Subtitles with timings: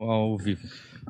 [0.00, 0.62] Ao vivo.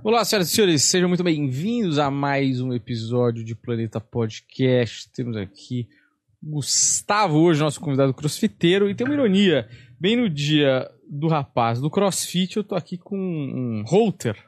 [0.03, 5.13] Olá, senhoras e senhores, sejam muito bem-vindos a mais um episódio de Planeta Podcast.
[5.13, 5.87] Temos aqui
[6.43, 9.69] Gustavo, hoje nosso convidado crossfiteiro, e tem uma ironia.
[10.01, 14.48] Bem no dia do rapaz do crossfit, eu tô aqui com um holter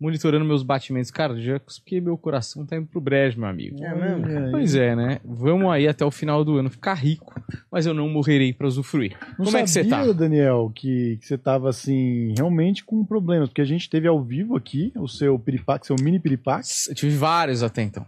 [0.00, 3.82] monitorando meus batimentos cardíacos, porque meu coração tá indo pro brejo, meu amigo.
[3.82, 4.50] É mesmo?
[4.50, 5.18] Pois é, né?
[5.24, 7.32] Vamos aí até o final do ano ficar rico,
[7.70, 9.16] mas eu não morrerei pra usufruir.
[9.38, 9.98] Não Como é que você tá?
[9.98, 14.22] sabia, Daniel, que, que você tava assim, realmente com problemas, porque a gente teve ao
[14.22, 16.66] vivo aqui o seu piripaque, seu mini piripaque.
[16.88, 18.04] Eu tive vários até então.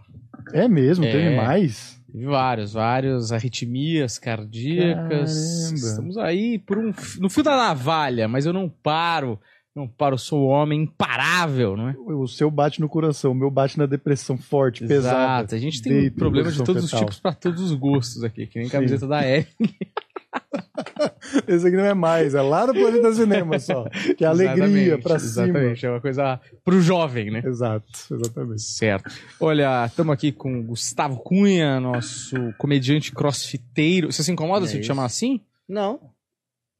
[0.53, 1.11] É mesmo, É.
[1.11, 1.97] teve mais?
[2.11, 5.61] Tive vários, vários arritmias cardíacas.
[5.63, 5.75] Caramba.
[5.87, 9.39] Estamos aí por um, no fio da navalha, mas eu não paro.
[9.77, 11.95] Não paro, eu sou um homem imparável, não é?
[11.99, 15.43] O seu bate no coração, o meu bate na depressão forte, pesada.
[15.43, 15.53] Exato.
[15.53, 17.05] A gente tem problemas de todos os fetal.
[17.05, 18.71] tipos pra todos os gostos aqui, que nem Sim.
[18.71, 19.49] camiseta da Eve.
[21.47, 23.87] Esse aqui não é mais, é lá no Planeta Cinema só.
[24.17, 25.45] Que é alegria pra cima.
[25.45, 27.43] Exatamente, é uma coisa pro jovem, né?
[27.45, 28.63] Exato, exatamente.
[28.63, 29.13] Certo.
[29.39, 34.11] Olha, estamos aqui com o Gustavo Cunha, nosso comediante crossfiteiro.
[34.11, 35.39] Você se incomoda É se eu te chamar assim?
[35.69, 35.99] Não,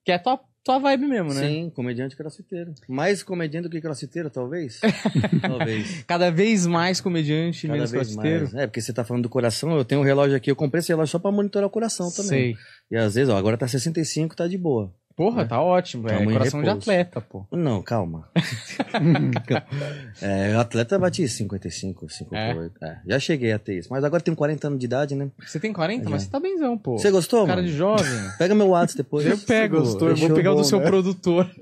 [0.04, 1.48] Que é tua, tua vibe mesmo, né?
[1.48, 2.74] sim, comediante crossfiteiro.
[2.90, 4.80] Mais comediante do que crossfiteiro, talvez?
[5.42, 6.04] talvez.
[6.06, 8.44] Cada vez mais comediante, Cada menos vez crossfiteiro.
[8.44, 8.56] mais.
[8.56, 10.90] É, porque você tá falando do coração, eu tenho um relógio aqui, eu comprei esse
[10.90, 12.28] relógio só pra monitorar o coração também.
[12.28, 12.56] Sei.
[12.92, 14.94] E às vezes, ó, agora tá 65, tá de boa.
[15.18, 15.46] Porra, É.
[15.46, 16.08] tá ótimo.
[16.08, 17.44] É Tamo em coração de atleta, pô.
[17.52, 18.30] Não, calma.
[20.22, 22.72] é, o atleta bate 55, 58.
[22.84, 23.88] É, já cheguei a ter isso.
[23.92, 25.30] Mas agora tenho 40 anos de idade, né?
[25.46, 26.26] Você tem 40, mas Já.
[26.28, 27.00] você tá benzão, pô.
[27.00, 27.68] Você gostou, Cara mano?
[27.68, 28.06] de jovem.
[28.38, 29.26] Pega meu WhatsApp depois.
[29.26, 30.86] Eu pego, gostou, eu vou pegar o do bom, seu né?
[30.86, 31.50] produtor.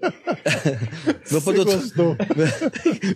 [1.32, 2.16] Meu Você produtor, gostou.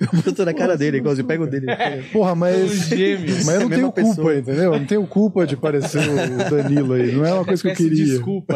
[0.02, 1.28] meu produtor na cara dele, igualzinho.
[1.28, 1.68] Pega o dele.
[2.12, 2.72] Porra, Os mas.
[2.88, 3.46] gêmeos.
[3.46, 4.36] Mas eu É não mesma tenho culpa, pessoa.
[4.38, 4.74] entendeu?
[4.74, 7.12] Eu não tenho culpa de parecer o Danilo aí.
[7.12, 8.06] Não é uma coisa que eu queria.
[8.06, 8.56] Desculpa.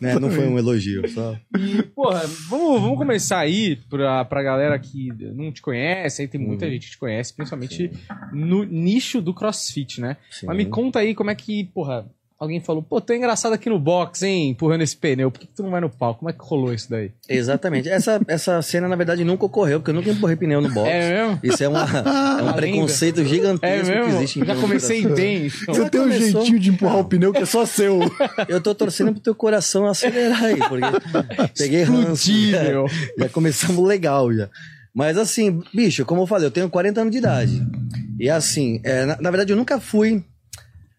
[0.00, 0.65] Né, Não foi um elogio,
[1.08, 1.36] só.
[1.94, 6.64] Porra, vamos, vamos começar aí pra, pra galera que não te conhece, aí tem muita
[6.66, 6.72] Uhum.
[6.72, 7.90] gente que te conhece, principalmente
[8.32, 10.16] no nicho do crossfit, né?
[10.30, 10.46] Sim.
[10.46, 12.06] Mas me conta aí como é que, porra,
[12.38, 15.54] alguém falou, pô, tô engraçado aqui no box, hein, empurrando esse pneu, por que, que
[15.54, 16.20] tu não vai no palco?
[16.20, 17.10] Como é que rolou isso daí?
[17.28, 17.88] Exatamente.
[17.88, 20.88] Essa, essa cena, na verdade, nunca ocorreu, porque eu nunca empurrei pneu no box.
[20.88, 21.40] É mesmo?
[21.42, 21.80] Isso é, uma,
[22.38, 24.16] é um Uma preconceito É gigantesco que mesmo?
[24.16, 25.46] existe em Já comecei bem.
[25.46, 25.74] então.
[25.74, 28.00] Você tem um jeitinho de empurrar o pneu que é só seu.
[28.48, 32.30] Eu tô torcendo pro teu coração acelerar aí, porque peguei ranço.
[32.30, 32.86] Já, meu.
[33.18, 34.48] já começamos legal já.
[34.94, 37.62] Mas assim, bicho, como eu falei, eu tenho 40 anos de idade.
[38.18, 40.24] E assim, é, na, na verdade eu nunca fui.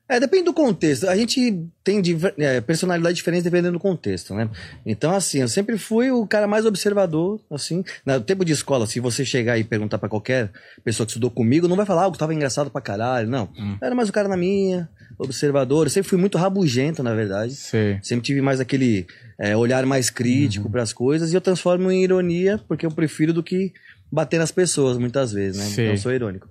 [0.09, 1.07] É, depende do contexto.
[1.07, 2.01] A gente tem
[2.37, 4.49] é, personalidade diferente dependendo do contexto, né?
[4.85, 7.83] Então, assim, eu sempre fui o cara mais observador, assim.
[8.05, 10.49] No tempo de escola, se você chegar e perguntar pra qualquer
[10.83, 13.49] pessoa que estudou comigo, não vai falar, ah, que tava engraçado pra caralho, não.
[13.57, 13.77] Hum.
[13.81, 15.85] Eu era mais o cara na minha, observador.
[15.85, 17.55] Eu sempre fui muito rabugento, na verdade.
[17.55, 17.99] Sei.
[18.01, 19.07] Sempre tive mais aquele
[19.39, 23.33] é, olhar mais crítico para as coisas e eu transformo em ironia porque eu prefiro
[23.33, 23.73] do que
[24.11, 25.65] bater nas pessoas muitas vezes, né?
[25.65, 25.81] Sim.
[25.81, 26.47] Então eu sou irônico.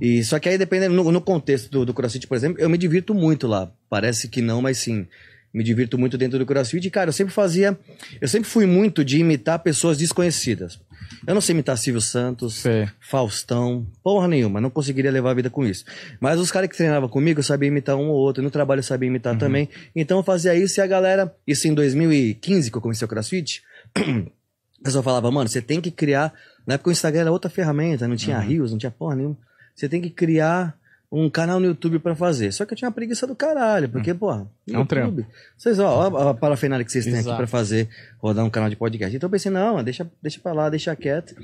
[0.00, 2.76] E só que aí dependendo no, no contexto do, do CrossFit, por exemplo, eu me
[2.78, 3.70] divirto muito lá.
[3.88, 5.06] Parece que não, mas sim.
[5.54, 7.78] Me divirto muito dentro do CrossFit e, cara, eu sempre fazia.
[8.20, 10.78] Eu sempre fui muito de imitar pessoas desconhecidas.
[11.26, 12.86] Eu não sei imitar Silvio Santos, Sei.
[13.00, 15.84] Faustão, porra nenhuma, não conseguiria levar a vida com isso.
[16.20, 18.82] Mas os caras que treinavam comigo, eu sabia imitar um ou outro, no trabalho eu
[18.82, 19.38] sabia imitar Uhum.
[19.38, 19.68] também.
[19.94, 23.62] Então eu fazia isso e a galera, isso em 2015 que eu comecei o CrossFit,
[24.80, 26.32] o pessoal falava, mano, você tem que criar.
[26.66, 28.42] Na época o Instagram era outra ferramenta, não tinha Uhum.
[28.44, 29.36] rios, não tinha porra nenhuma.
[29.74, 30.76] Você tem que criar
[31.10, 32.52] um canal no YouTube pra fazer.
[32.52, 35.24] Só que eu tinha uma preguiça do caralho, porque, porra, É um trampo.
[35.56, 37.30] Vocês, ó, ó a parafernália que vocês têm Exato.
[37.30, 37.88] aqui pra fazer,
[38.18, 39.14] rodar um canal de podcast.
[39.16, 41.34] Então eu pensei, não, deixa, deixa pra lá, deixa quieto.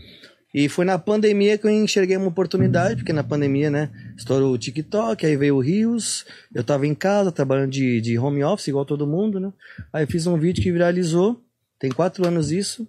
[0.55, 3.89] E foi na pandemia que eu enxerguei uma oportunidade, porque na pandemia, né,
[4.19, 8.45] estourou o TikTok, aí veio o Rios, eu tava em casa, trabalhando de, de home
[8.45, 9.51] office, igual todo mundo, né?
[9.93, 11.41] Aí eu fiz um vídeo que viralizou,
[11.79, 12.87] tem quatro anos isso,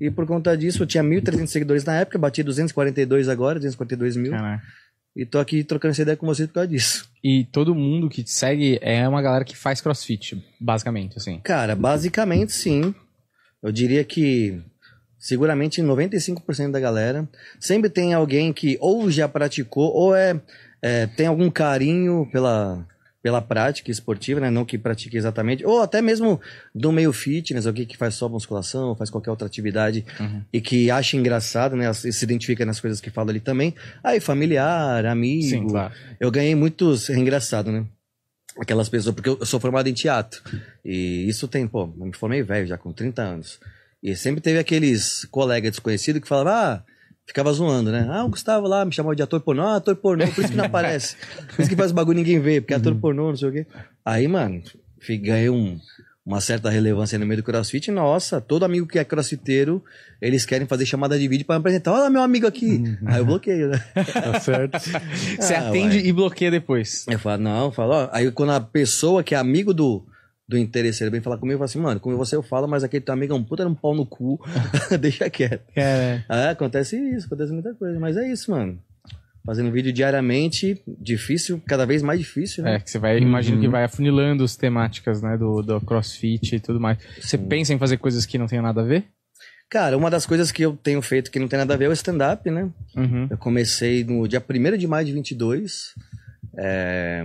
[0.00, 4.32] e por conta disso eu tinha 1.300 seguidores na época, bati 242 agora, 242 mil,
[4.32, 4.62] Caraca.
[5.14, 7.08] e tô aqui trocando essa ideia com vocês por causa disso.
[7.22, 11.40] E todo mundo que te segue é uma galera que faz crossfit, basicamente, assim.
[11.40, 12.94] Cara, basicamente sim.
[13.62, 14.60] Eu diria que
[15.18, 17.28] seguramente 95% da galera
[17.58, 20.40] sempre tem alguém que ou já praticou ou é,
[20.80, 22.86] é, tem algum carinho pela,
[23.26, 24.50] pela prática esportiva, né?
[24.50, 26.40] Não que pratique exatamente, ou até mesmo
[26.72, 30.42] do meio fitness, alguém que faz só musculação, faz qualquer outra atividade Uhum.
[30.52, 31.92] e que acha engraçado, né?
[31.92, 33.74] Se se identifica nas coisas que fala ali também.
[34.04, 35.42] Aí, familiar, amigo.
[35.42, 35.92] Sim, claro.
[36.20, 37.10] Eu ganhei muitos.
[37.10, 37.84] É engraçado, né?
[38.60, 40.40] Aquelas pessoas, porque eu sou formado em teatro.
[40.84, 43.58] E isso tem, pô, eu me formei velho já, com 30 anos.
[44.00, 46.82] E sempre teve aqueles colegas desconhecidos que falavam, ah,
[47.26, 48.06] ficava zoando, né?
[48.10, 50.56] Ah, o Gustavo lá me chamava de ator pornô, ah, ator pornô, por isso que
[50.56, 51.16] não aparece.
[51.54, 53.48] Por isso que faz o bagulho e ninguém vê, porque é ator pornô, não sei
[53.48, 53.66] o quê.
[54.04, 54.62] Aí, mano,
[55.22, 55.78] ganhei um,
[56.24, 59.82] uma certa relevância no meio do crossfit, nossa, todo amigo que é crossfiteiro,
[60.20, 61.92] eles querem fazer chamada de vídeo para apresentar.
[61.92, 62.82] Olha meu amigo aqui.
[63.04, 63.84] Aí eu bloqueio, né?
[63.94, 64.78] Tá certo?
[65.38, 66.06] Você Ah, atende uai.
[66.06, 67.04] e bloqueia depois.
[67.08, 68.08] Eu falo, não, eu falo, ó.
[68.12, 70.04] Aí quando a pessoa que é amigo do,
[70.48, 73.04] do interesseiro vem falar comigo, eu falo assim, mano, com você eu falo, mas aquele
[73.04, 74.40] teu amigo é um puta um pau no cu,
[75.00, 75.64] deixa quieto.
[75.74, 78.78] É, É, acontece isso, acontece muita coisa, mas é isso, mano.
[79.44, 82.76] Fazendo vídeo diariamente, difícil, cada vez mais difícil, né?
[82.76, 86.60] É, que você vai, imagino que vai afunilando as temáticas, né, do, do crossfit e
[86.60, 86.98] tudo mais.
[87.20, 89.04] Você pensa em fazer coisas que não tenham nada a ver?
[89.68, 91.88] Cara, uma das coisas que eu tenho feito que não tem nada a ver é
[91.88, 92.70] o stand-up, né?
[92.96, 93.26] Uhum.
[93.30, 95.92] Eu comecei no dia 1 de maio de 22,
[96.56, 97.24] é,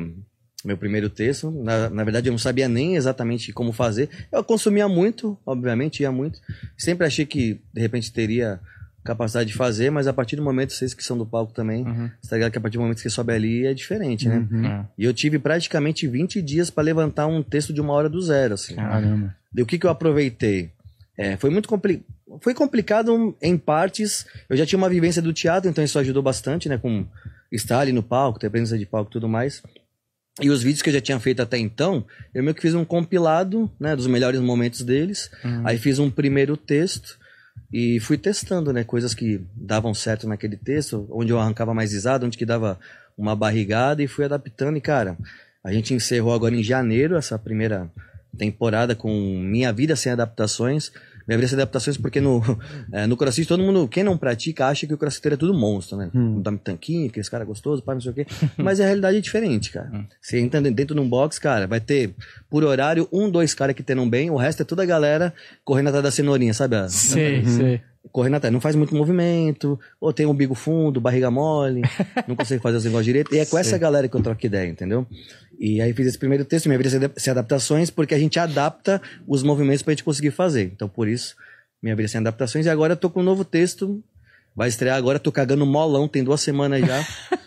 [0.64, 1.50] meu primeiro texto.
[1.52, 4.10] Na, na verdade, eu não sabia nem exatamente como fazer.
[4.32, 6.40] Eu consumia muito, obviamente, ia muito.
[6.78, 8.60] Sempre achei que, de repente, teria
[9.04, 12.10] capacidade de fazer, mas a partir do momento, vocês que são do palco também, Uhum.
[12.22, 14.48] você tá ligado que a partir do momento que você sobe ali é diferente, né?
[14.64, 14.86] É.
[14.96, 18.54] E eu tive praticamente 20 dias para levantar um texto de uma hora do zero,
[18.54, 18.76] assim.
[18.76, 19.36] Caramba.
[19.58, 20.70] E o que, que eu aproveitei?
[21.18, 22.04] É, foi muito compli
[22.40, 24.26] foi complicado em partes.
[24.48, 26.78] Eu já tinha uma vivência do teatro, então isso ajudou bastante, né?
[26.78, 27.06] Com
[27.52, 29.62] estar ali no palco, ter presença de palco e tudo mais.
[30.40, 32.86] E os vídeos que eu já tinha feito até então, eu meio que fiz um
[32.86, 33.96] compilado, né?
[33.96, 35.30] Dos melhores momentos deles.
[35.66, 37.20] Aí fiz um primeiro texto
[37.72, 38.84] e fui testando, né?
[38.84, 42.80] Coisas que davam certo naquele texto, onde eu arrancava mais risada, onde que dava
[43.18, 44.78] uma barrigada e fui adaptando.
[44.78, 45.18] E, cara,
[45.64, 47.92] a gente encerrou agora em janeiro essa primeira
[48.38, 50.92] temporada com Minha Vida Sem Adaptações.
[51.28, 52.42] Minha Vida Sem Adaptações porque no,
[52.92, 55.98] é, no crossfit todo mundo, quem não pratica, acha que o crossfiteiro é tudo monstro,
[55.98, 56.10] né?
[56.14, 58.26] Um dá tanquinho, aqueles cara gostoso, pá, não sei o quê.
[58.58, 59.92] Mas a realidade é diferente, cara.
[60.22, 62.14] Você entra dentro de um box, cara, vai ter
[62.50, 65.34] por horário um, dois caras que treinam bem, o resto é toda a galera
[65.64, 66.76] correndo atrás da cenourinha, sabe?
[66.76, 67.82] A- Sei, sei.
[68.12, 71.82] correndo atrás, não faz muito movimento, ou tem umbigo fundo, barriga mole,
[72.28, 73.34] não consegue fazer os negócios direito.
[73.34, 75.08] E é com essa galera que eu troco ideia, entendeu?
[75.64, 78.40] E aí fiz esse primeiro texto, minha vida sem adap- sem adaptações, porque a gente
[78.40, 80.72] adapta os movimentos pra gente conseguir fazer.
[80.74, 81.36] Então, por isso,
[81.84, 82.66] minha vida sem adaptações.
[82.66, 84.04] E agora eu tô com um novo texto,
[84.56, 87.06] vai estrear agora, tô cagando molão, tem duas semanas já.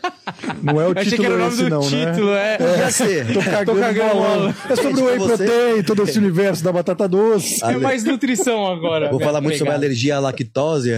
[0.63, 2.55] Não é o Eu achei que título era o nome esse, do não, título, né?
[2.55, 2.59] é.
[2.59, 3.27] Podia ser.
[3.33, 4.37] Tô cagando, cagando bola.
[4.37, 4.55] bola.
[4.71, 7.63] É sobre o whey protein, todo esse universo da batata doce.
[7.65, 9.11] É mais nutrição agora.
[9.11, 9.87] Vou falar muito sobre Pegada.
[9.87, 10.93] alergia à lactose.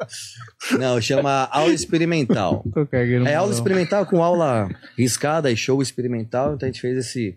[0.78, 2.64] não, chama aula experimental.
[2.74, 3.28] Tô cagando.
[3.28, 3.56] É aula não.
[3.56, 6.54] experimental com aula riscada e show experimental.
[6.54, 7.36] Então a gente fez esse,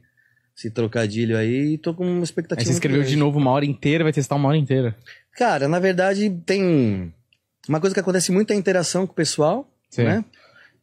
[0.57, 2.62] esse trocadilho aí e tô com uma expectativa.
[2.62, 3.13] Aí você escreveu grande.
[3.13, 4.95] de novo uma hora inteira, vai testar uma hora inteira.
[5.38, 7.13] Cara, na verdade, tem.
[7.67, 10.03] Uma coisa que acontece muito é a interação com o pessoal, Sim.
[10.03, 10.25] né?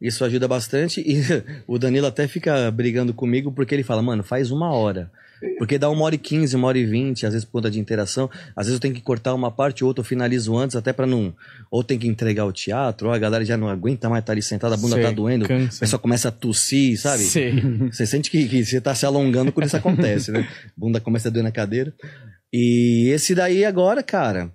[0.02, 1.00] Isso ajuda bastante.
[1.00, 1.22] E
[1.66, 5.10] o Danilo até fica brigando comigo porque ele fala, mano, faz uma hora.
[5.58, 7.80] Porque dá uma hora e quinze, uma hora e vinte, às vezes por conta de
[7.80, 8.30] interação.
[8.54, 11.06] Às vezes eu tenho que cortar uma parte ou outra, eu finalizo antes, até pra
[11.06, 11.34] não.
[11.70, 14.42] Ou tem que entregar o teatro, ou a galera já não aguenta mais estar ali
[14.42, 15.76] sentada, a bunda Sei, tá doendo, cansa.
[15.76, 17.24] o pessoal começa a tossir, sabe?
[17.24, 17.60] Sei.
[17.90, 20.48] Você sente que, que você tá se alongando quando isso acontece, né?
[20.76, 21.92] Bunda começa a doer na cadeira.
[22.52, 24.52] E esse daí agora, cara,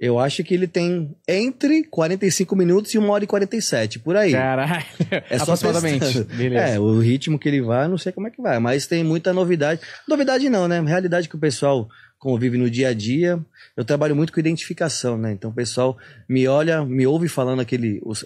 [0.00, 4.32] eu acho que ele tem entre 45 minutos e 1 hora e 47, por aí.
[4.32, 4.84] Caralho.
[5.28, 6.22] É só Aproximadamente.
[6.24, 6.74] Beleza.
[6.74, 9.32] É, o ritmo que ele vai, não sei como é que vai, mas tem muita
[9.32, 9.80] novidade.
[10.06, 10.80] Novidade não, né?
[10.80, 13.40] Realidade que o pessoal convive no dia a dia.
[13.76, 15.32] Eu trabalho muito com identificação, né?
[15.32, 15.96] Então o pessoal
[16.28, 18.24] me olha, me ouve falando aquele os,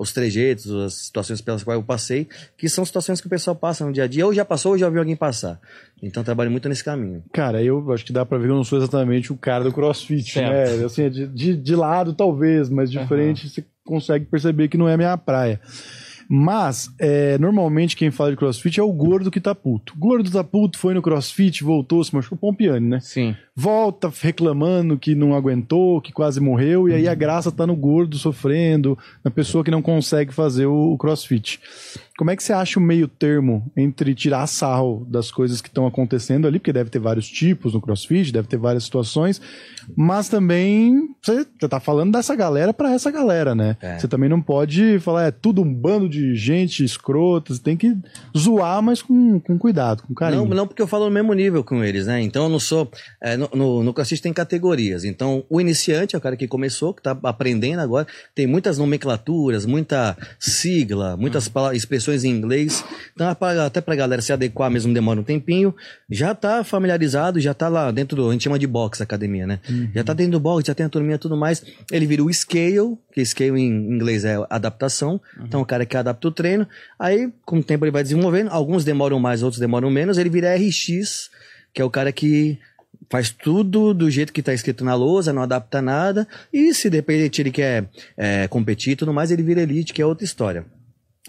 [0.00, 2.26] os trejeitos, as situações pelas quais eu passei,
[2.56, 4.78] que são situações que o pessoal passa no dia a dia, ou já passou ou
[4.78, 5.60] já viu alguém passar.
[6.02, 7.22] Então eu trabalho muito nesse caminho.
[7.34, 9.70] Cara, eu acho que dá pra ver que eu não sou exatamente o cara do
[9.70, 10.78] crossfit, Certo.
[10.78, 10.84] né?
[10.86, 13.08] Assim, de, de, de lado talvez, mas de Aham.
[13.08, 15.60] frente você consegue perceber que não é minha praia.
[16.32, 19.94] Mas, é, normalmente quem fala de crossfit é o gordo que tá puto.
[19.96, 23.00] O gordo tá puto, foi no crossfit, voltou, se machucou, Pompiani, né?
[23.00, 23.34] Sim.
[23.56, 28.16] volta reclamando que não aguentou, que quase morreu, e aí a graça tá no gordo
[28.16, 31.60] sofrendo, na pessoa que não consegue fazer o, o crossfit.
[32.20, 35.86] Como é que você acha o meio termo entre tirar sarro das coisas que estão
[35.86, 39.40] acontecendo ali, porque deve ter vários tipos no crossfit, deve ter várias situações,
[39.96, 43.74] mas também você tá falando dessa galera pra essa galera, né?
[43.80, 43.98] É.
[43.98, 47.96] Você também não pode falar, é tudo um bando de gente escrota, você tem que
[48.36, 50.44] zoar, mas com, com cuidado, com carinho.
[50.44, 52.20] Não, não porque eu falo no mesmo nível com eles, né?
[52.20, 52.90] Então eu não sou.
[53.18, 55.04] é, no, no, no CrossFit tem categorias.
[55.04, 58.06] Então o iniciante é o cara que começou, que tá aprendendo agora.
[58.34, 62.84] Tem muitas nomenclaturas, muita sigla, muitas pala- expressões em inglês.
[63.14, 65.74] Então é até pra galera se adequar mesmo demora um tempinho.
[66.08, 68.28] Já tá familiarizado, já tá lá dentro do.
[68.28, 69.60] A gente chama de box academia, né?
[69.94, 71.62] Já tá dentro do box, já tem a turminha e tudo mais.
[71.90, 75.20] Ele vira o scale, que scale em inglês é adaptação.
[75.44, 76.66] Então o cara que adapta o treino.
[76.98, 78.48] Aí, com o tempo, ele vai desenvolvendo.
[78.48, 80.18] Alguns demoram mais, outros demoram menos.
[80.18, 81.30] Ele vira RX,
[81.72, 82.58] que é o cara que
[83.10, 86.26] faz tudo do jeito que tá escrito na lousa, não adapta nada.
[86.52, 90.00] E se de repente ele quer é, competir e tudo mais, ele vira elite, que
[90.00, 90.64] é outra história.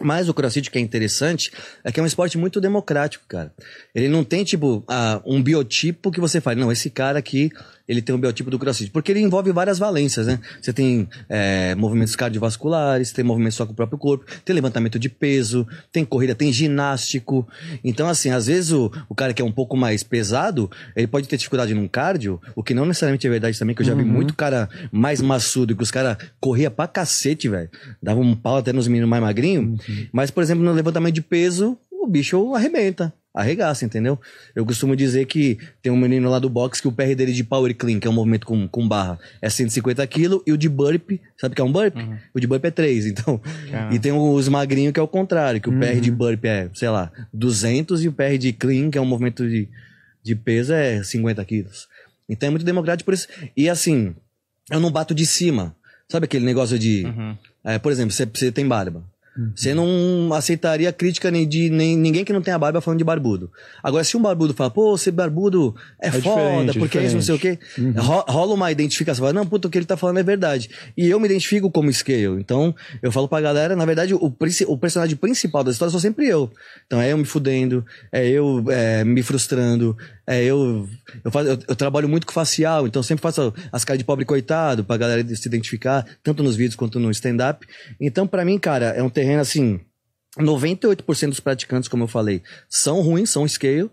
[0.03, 1.51] Mas o crossfit que é interessante
[1.84, 3.53] é que é um esporte muito democrático, cara.
[3.93, 6.58] Ele não tem, tipo, ah, um biotipo que você faz.
[6.58, 7.51] Não, esse cara aqui,
[7.92, 8.90] ele tem um biotipo do crossfit.
[8.90, 10.40] Porque ele envolve várias valências, né?
[10.62, 15.10] Você tem é, movimentos cardiovasculares, tem movimentos só com o próprio corpo, tem levantamento de
[15.10, 17.46] peso, tem corrida, tem ginástico.
[17.84, 21.28] Então, assim, às vezes o, o cara que é um pouco mais pesado, ele pode
[21.28, 24.06] ter dificuldade num cardio, o que não necessariamente é verdade também, que eu já vi
[24.06, 27.70] muito cara mais maçudo, que os caras corria pra cacete, velho.
[28.02, 29.82] Dava um pau até nos meninos mais magrinhos.
[30.14, 33.14] Mas, por exemplo, no levantamento de peso, o bicho arrebenta.
[33.34, 34.20] Arregaça, entendeu?
[34.54, 37.46] Eu costumo dizer que tem um menino lá do box que o PR dele de
[37.46, 40.68] power clean, que é um movimento com, com barra, é 150 kg, e o de
[40.68, 41.96] burp, sabe o que é um burp?
[42.34, 43.40] O de burp é 3, então.
[43.72, 43.96] Caramba.
[43.96, 46.90] E tem os magrinhos que é o contrário, que o PR de burp é, sei
[46.90, 49.70] lá, 200 e o PR de clean, que é um movimento de,
[50.22, 51.88] de peso, é 50 quilos.
[52.28, 53.28] Então é muito democrático por isso.
[53.56, 54.14] E assim,
[54.70, 55.76] eu não bato de cima.
[56.10, 57.06] Sabe aquele negócio de.
[57.06, 57.38] Uhum.
[57.64, 59.04] é, por exemplo, você tem barba.
[59.56, 63.50] Você não aceitaria crítica nem de nem, ninguém que não tenha barba falando de barbudo.
[63.82, 67.22] Agora, se um barbudo fala, pô, você barbudo é, foda, é porque é isso, não
[67.22, 67.58] sei o quê,
[67.96, 69.24] ro- rola uma identificação.
[69.24, 70.70] Fala, não, puta, o que ele tá falando é verdade.
[70.98, 72.42] E eu me identifico como scale.
[72.42, 74.36] Então, eu falo pra galera, na verdade, o,
[74.68, 76.52] o personagem principal da história sou sempre eu.
[76.86, 80.88] Então, é eu me fudendo, é eu é, me frustrando, é eu.
[81.24, 84.25] Eu, faço, eu, eu trabalho muito com facial, então sempre faço as caras de pobre
[84.25, 87.66] coitado pra galera se identificar, tanto nos vídeos quanto no stand-up.
[88.00, 89.80] Então, pra mim, cara, é um terreno assim.
[90.40, 93.90] 98% dos praticantes, como eu falei, são ruins, são scale.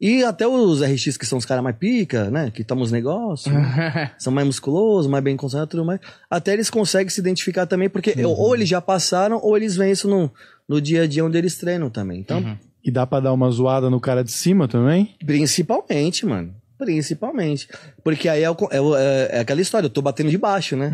[0.00, 2.50] E até os RX, que são os caras mais pica, né?
[2.50, 4.10] Que tomam os negócios, né?
[4.18, 6.00] são mais musculosos, mais bem concentrados tudo mais.
[6.28, 10.08] Até eles conseguem se identificar também, porque ou eles já passaram, ou eles veem isso
[10.08, 10.28] no,
[10.68, 12.18] no dia a dia onde eles treinam também.
[12.18, 15.14] Então, E dá pra dar uma zoada no cara de cima também?
[15.24, 16.54] principalmente, mano.
[16.78, 17.68] Principalmente.
[18.02, 20.76] Porque aí é, o- é o- é- é aquela história, eu tô batendo de baixo,
[20.76, 20.92] né?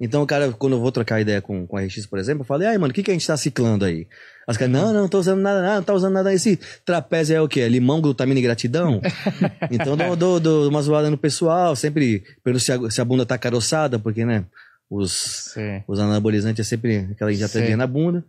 [0.00, 2.46] Então, o cara, quando eu vou trocar ideia com, com a RX, por exemplo, eu
[2.46, 4.06] falei, ai, mano, o que, que a gente tá ciclando aí?
[4.46, 6.32] As caras, não, não, não tô usando nada, nada, não tá usando nada.
[6.32, 7.60] Esse trapézio é o quê?
[7.62, 9.00] É limão, glutamina e gratidão?
[9.72, 13.26] então, dou, dou, dou uma zoada no pessoal, sempre pergunto se a, se a bunda
[13.26, 14.44] tá caroçada, porque, né,
[14.88, 15.82] os, Sim.
[15.88, 17.76] os anabolizantes é sempre aquela injetadinha Sei.
[17.76, 18.24] na bunda.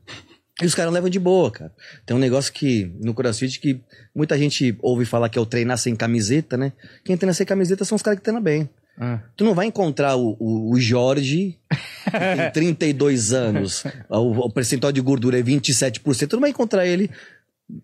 [0.62, 1.72] E os caras levam de boa, cara.
[2.06, 3.82] Tem um negócio que, no CrossFit, que
[4.16, 6.72] muita gente ouve falar que é o treinar sem camiseta, né?
[7.04, 8.70] Quem treina sem camiseta são os caras que treinam bem.
[8.98, 9.20] Ah.
[9.36, 11.58] Tu não vai encontrar o, o, o Jorge,
[12.06, 16.86] que tem 32 anos, o, o percentual de gordura é 27%, tu não vai encontrar
[16.88, 17.12] ele.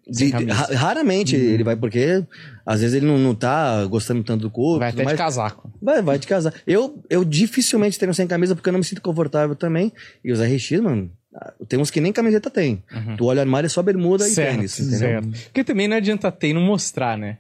[0.08, 0.32] De-
[0.76, 2.24] raramente ele vai, porque
[2.66, 4.80] às vezes ele não, não tá gostando tanto do corpo.
[4.80, 5.74] Vai até de casaco.
[5.82, 6.54] Vai, vai de casar.
[6.68, 9.92] Eu, eu dificilmente treino sem camisa porque eu não me sinto confortável também.
[10.24, 11.12] E os RX, mano,
[11.68, 12.84] tem uns que nem camiseta tem.
[13.18, 15.00] Tu olha o armário é só bermuda e tênis, entendeu?
[15.00, 15.30] certo.
[15.46, 17.38] Porque também não adianta ter e não mostrar, né?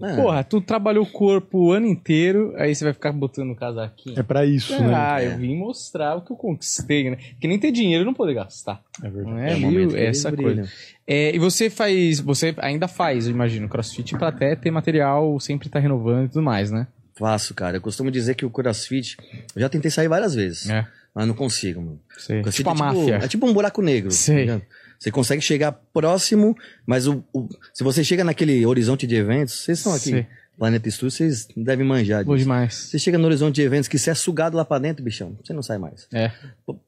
[0.00, 0.16] É.
[0.16, 4.18] Porra, tu trabalhou o corpo o ano inteiro, aí você vai ficar botando o casaquinho.
[4.18, 4.92] É pra isso, né?
[4.94, 5.28] Ah, É.
[5.28, 7.18] eu vim mostrar o que eu conquistei, né?
[7.40, 8.82] Que nem ter dinheiro e não poder gastar.
[9.00, 9.30] É verdade.
[9.30, 9.80] Não É é, o viu?
[9.80, 10.54] eles essa brilham.
[10.56, 10.70] coisa.
[11.06, 15.68] É, e você faz, você ainda faz, eu imagino, crossfit pra até ter material, sempre
[15.68, 16.88] tá renovando e tudo mais, né?
[17.14, 17.76] Faço, cara.
[17.76, 19.16] Eu costumo dizer que o CrossFit,
[19.54, 20.84] eu já tentei sair várias vezes, É.
[21.14, 22.00] mas não consigo, mano.
[22.42, 23.14] CrossFit Tipo a é máfia.
[23.16, 24.10] É tipo um buraco negro.
[24.10, 24.46] Sei.
[24.46, 24.60] tá?
[24.98, 29.78] Você consegue chegar próximo, mas o, o- se você chega naquele horizonte de eventos, vocês
[29.78, 30.26] estão aqui, Sei.
[30.56, 32.44] Planeta Estúdio, vocês devem manjar Boa disso.
[32.44, 32.74] demais.
[32.74, 35.52] Você chega no horizonte de eventos que você é sugado lá pra dentro, bichão, você
[35.52, 36.06] não sai mais.
[36.12, 36.30] É.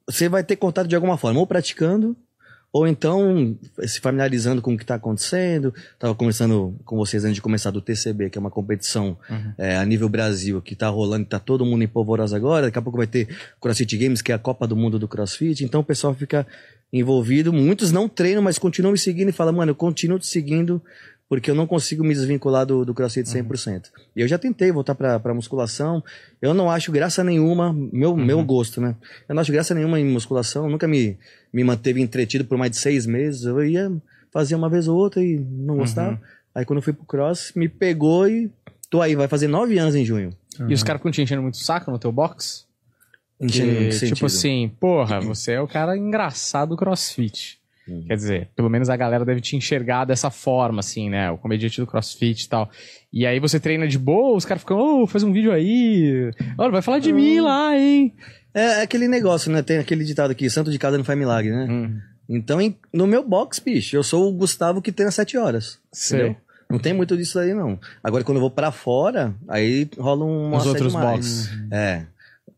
[0.07, 2.17] Você vai ter contato de alguma forma, ou praticando,
[2.75, 5.73] ou então se familiarizando com o que está acontecendo.
[5.97, 9.17] Tava conversando com vocês antes de começar do TCB, que é uma competição
[9.57, 12.67] é, a nível Brasil, que tá rolando, tá todo mundo em polvorosa agora.
[12.67, 13.29] Daqui a pouco vai ter
[13.61, 15.65] CrossFit Games, que é a Copa do Mundo do CrossFit.
[15.65, 16.45] Então o pessoal fica
[16.93, 17.53] envolvido.
[17.53, 20.83] Muitos não treinam, mas continuam me seguindo e falam, mano, eu continuo te seguindo
[21.35, 23.87] porque eu não consigo me desvincular do, do CrossFit 100%.
[24.15, 26.01] E eu já tentei voltar pra, pra musculação.
[26.41, 28.95] Eu não acho graça nenhuma, meu, meu gosto, né?
[29.29, 30.71] Eu não acho graça nenhuma em musculação.
[30.71, 31.19] Nunca me,
[31.53, 33.47] me manteve entretido por mais de seis meses.
[33.47, 33.93] Eu ia
[34.33, 36.21] fazer uma vez ou outra e não gostava.
[36.55, 38.49] Aí quando eu fui pro cross, me pegou e
[38.89, 39.17] tô aí.
[39.17, 40.31] Vai fazer nove anos em junho.
[40.69, 42.65] E os caras ficam te enchendo muito saco no teu box?
[43.41, 44.15] Enchendo Que, que sentido?
[44.15, 47.59] tipo assim, porra, você é o cara engraçado do crossfit.
[47.89, 48.05] Uhum.
[48.07, 51.31] Quer dizer, pelo menos a galera deve te enxergar dessa forma, assim, né?
[51.31, 52.71] O comediante do crossfit e tal.
[53.13, 56.31] E aí você treina de boa, os caras ficam, ô, faz um vídeo aí.
[56.57, 58.15] Olha, vai falar de mim lá, hein?
[58.55, 59.63] É, é aquele negócio, né?
[59.63, 61.67] Tem aquele ditado aqui, santo de casa não faz milagre, né?
[61.69, 61.99] Hum,
[62.29, 62.59] Então,
[62.93, 65.79] no meu box, bicho, eu sou o Gustavo que treina sete horas.
[65.93, 66.21] sei.
[66.21, 66.37] Entendeu?
[66.71, 67.79] Não tem muito disso aí, não.
[68.03, 71.51] Agora, quando eu vou pra fora, aí rola um Os outros boxes.
[71.71, 72.07] É.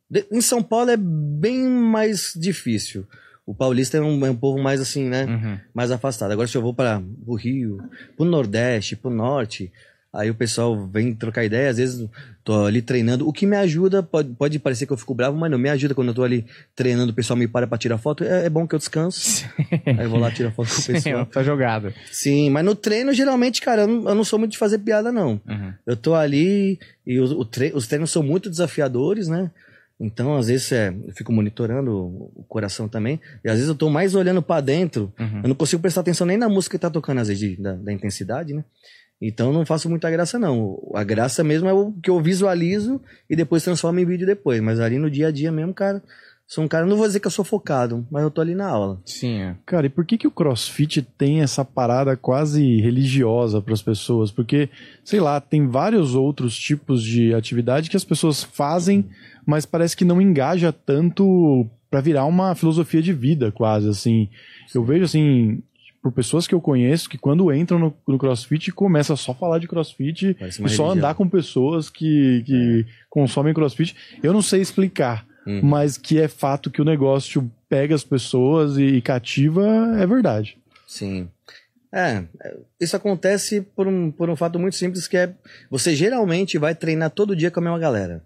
[0.09, 3.05] De- em São Paulo é bem mais difícil.
[3.47, 5.25] O paulista é um, é um povo mais assim, né?
[5.25, 5.59] Uhum.
[5.73, 6.33] Mais afastado.
[6.33, 7.79] Agora, se eu vou para o Rio,
[8.17, 9.73] pro Nordeste, pro Norte,
[10.15, 12.09] Aí o pessoal vem trocar ideia, às vezes
[12.43, 13.29] tô ali treinando.
[13.29, 15.95] O que me ajuda, pode, pode parecer que eu fico bravo, mas não, me ajuda
[15.95, 18.25] quando eu tô ali treinando, o pessoal me para pra tirar foto.
[18.25, 19.45] É, é bom que eu descanso.
[19.85, 21.27] Aí eu vou lá tirar foto com o Sim, pessoal.
[21.27, 21.93] tá jogado.
[22.11, 25.13] Sim, mas no treino, geralmente, cara, eu não, eu não sou muito de fazer piada,
[25.13, 25.33] não.
[25.47, 25.73] Uhum.
[25.87, 29.51] Eu tô ali e os, o tre- os treinos são muito desafiadores, né?
[29.99, 31.91] Então, às vezes, é, eu fico monitorando
[32.35, 33.19] o coração também.
[33.43, 35.13] E às vezes eu tô mais olhando pra dentro.
[35.19, 35.41] Uhum.
[35.43, 37.73] Eu não consigo prestar atenção nem na música que tá tocando, às vezes, de- da,
[37.73, 38.63] da intensidade, né?
[39.23, 40.79] Então, não faço muita graça, não.
[40.95, 43.01] A graça mesmo é o que eu visualizo
[43.31, 44.61] e depois transformo em vídeo depois.
[44.61, 46.03] Mas ali no dia a dia mesmo, cara,
[46.47, 48.69] sou um cara, não vou dizer que eu sou focado, mas eu tô ali na
[48.69, 49.01] aula.
[49.05, 49.57] Sim, é.
[49.67, 54.31] Cara, e por que, que o crossfit tem essa parada quase religiosa para as pessoas?
[54.31, 54.69] Porque,
[55.05, 59.05] sei lá, tem vários outros tipos de atividade que as pessoas fazem,
[59.45, 64.29] mas parece que não engaja tanto para virar uma filosofia de vida, quase assim.
[64.73, 65.63] Eu vejo assim,
[66.01, 69.59] por pessoas que eu conheço que quando entram no, no crossfit começa só a falar
[69.59, 70.91] de crossfit e só religião.
[70.91, 73.97] andar com pessoas que, que consomem crossfit.
[74.23, 75.61] Eu não sei explicar Uhum.
[75.63, 79.65] mas que é fato que o negócio pega as pessoas e cativa,
[79.97, 80.59] é verdade.
[80.87, 81.29] Sim.
[81.93, 85.33] É, é, isso acontece por um, por um fato muito simples que é
[85.71, 88.23] você geralmente vai treinar todo dia com a mesma galera.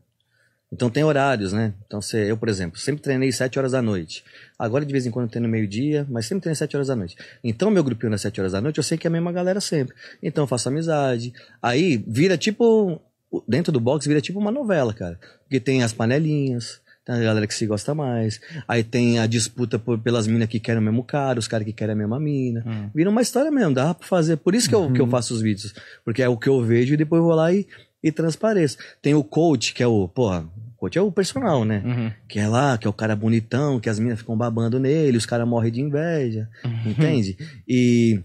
[0.73, 1.75] Então tem horários, né?
[1.85, 4.25] Então você, eu, por exemplo, sempre treinei 7 horas da noite.
[4.59, 7.17] Agora de vez em quando eu treino meio-dia, mas sempre treino 7 horas da noite.
[7.43, 9.61] Então meu grupinho das 7 horas da noite, eu sei que é a mesma galera
[9.61, 9.95] sempre.
[10.23, 11.33] Então eu faço amizade.
[11.61, 13.01] Aí vira tipo
[13.47, 15.19] dentro do box vira tipo uma novela, cara.
[15.43, 18.41] Porque tem as panelinhas, a galera que se gosta mais.
[18.69, 21.73] Aí tem a disputa por, pelas minas que querem o mesmo cara, os caras que
[21.73, 22.65] querem a mesma mina.
[22.67, 22.91] Hum.
[22.95, 24.37] Vira uma história mesmo, dá pra fazer.
[24.37, 25.75] Por isso que eu, que eu faço os vídeos.
[26.05, 27.67] Porque é o que eu vejo e depois eu vou lá e,
[28.03, 28.79] e transpareço.
[29.03, 31.83] Tem o coach, que é o, porra, coach é o personal, né?
[31.85, 32.13] Uhum.
[32.27, 35.27] Que é lá, que é o cara bonitão, que as minas ficam babando nele, os
[35.27, 36.49] caras morrem de inveja,
[36.87, 37.37] entende?
[37.69, 38.21] E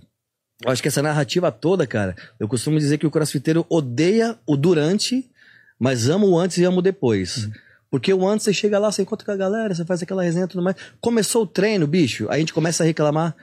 [0.64, 4.56] eu acho que essa narrativa toda, cara, eu costumo dizer que o crossfiteiro odeia o
[4.56, 5.30] durante,
[5.78, 7.50] mas ama o antes e ama o depois.
[7.90, 10.46] Porque o antes você chega lá, você encontra com a galera, você faz aquela resenha
[10.46, 10.76] e tudo mais.
[11.00, 13.36] Começou o treino, bicho, a gente começa a reclamar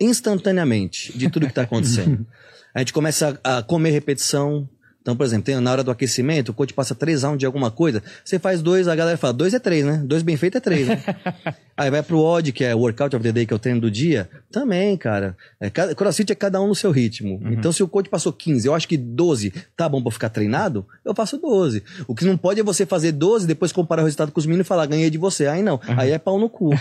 [0.00, 2.26] instantaneamente de tudo que tá acontecendo.
[2.74, 4.68] a gente começa a, a comer repetição.
[5.00, 7.70] Então, por exemplo, tem, na hora do aquecimento, o coach passa 3 rounds de alguma
[7.70, 10.02] coisa, você faz dois, a galera fala, dois é três, né?
[10.04, 11.02] Dois bem feito é três, né?
[11.76, 13.80] Aí vai pro odd, que é o workout of the day, que é o treino
[13.80, 15.36] do dia, também, cara.
[15.60, 17.40] É, cada, crossfit é cada um no seu ritmo.
[17.50, 20.86] Então, se o coach passou 15, eu acho que 12 tá bom pra ficar treinado,
[21.04, 21.82] eu faço 12.
[22.06, 24.66] O que não pode é você fazer 12, depois comparar o resultado com os meninos
[24.66, 25.46] e falar, ganhei de você.
[25.46, 26.70] Aí não, aí é pau no cu.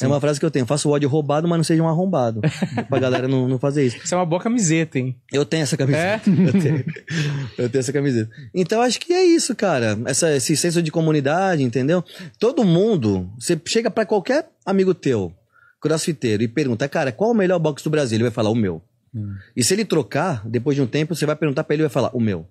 [0.00, 2.40] É uma frase que eu tenho, faço o odd roubado, mas não seja um arrombado.
[2.88, 3.98] pra galera não, não fazer isso.
[4.02, 5.16] Isso é uma boa camiseta, hein?
[5.32, 6.30] Eu tenho essa camiseta.
[6.30, 6.84] Eu, tenho,
[7.58, 8.30] eu tenho essa camiseta.
[8.54, 9.98] Então acho que é isso, cara.
[10.06, 12.02] Essa, esse senso de comunidade, entendeu?
[12.38, 14.29] Todo mundo, você chega pra qualquer
[14.64, 15.32] amigo teu,
[15.80, 18.16] crossfiteiro, e pergunta, cara, qual o melhor box do Brasil?
[18.16, 18.82] Ele vai falar o meu.
[19.56, 21.92] E se ele trocar, depois de um tempo, você vai perguntar pra ele e vai
[21.92, 22.46] falar o meu.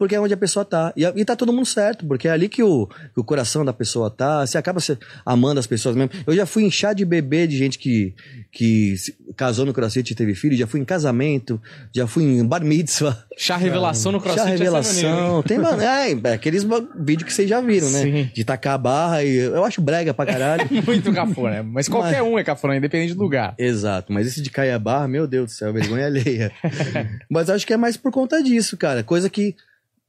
[0.00, 0.94] Porque é onde a pessoa tá.
[0.96, 3.72] E, e tá todo mundo certo, porque é ali que o, que o coração da
[3.74, 4.46] pessoa tá.
[4.46, 6.10] Você acaba se amando as pessoas mesmo.
[6.26, 8.14] Eu já fui em chá de bebê de gente que,
[8.50, 8.94] que
[9.36, 11.60] casou no crossfit e teve filho, já fui em casamento,
[11.94, 13.14] já fui em bar mitzvah.
[13.36, 14.38] Chá revelação no crossfit.
[14.38, 15.36] Chá maneiro, revelação.
[15.36, 15.42] hein?
[15.46, 16.64] Tem, mano, é, é aqueles
[16.98, 18.02] vídeos que vocês já viram, né?
[18.02, 18.30] Sim.
[18.34, 20.66] De tacar a barra e eu acho brega pra caralho.
[20.86, 21.62] Muito cafona.
[21.62, 23.54] Mas qualquer um é cafona, independente do lugar.
[23.58, 26.50] Exato, mas esse de cair a barra, meu Deus do céu, vergonha alheia.
[27.28, 29.02] mas acho que é mais por conta disso, cara.
[29.02, 29.54] Coisa que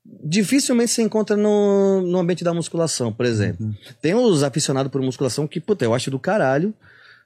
[0.06, 3.74] dificilmente se encontra no, no ambiente da musculação, por exemplo.
[4.02, 6.74] Tem os aficionados por musculação que, puta, eu acho do caralho.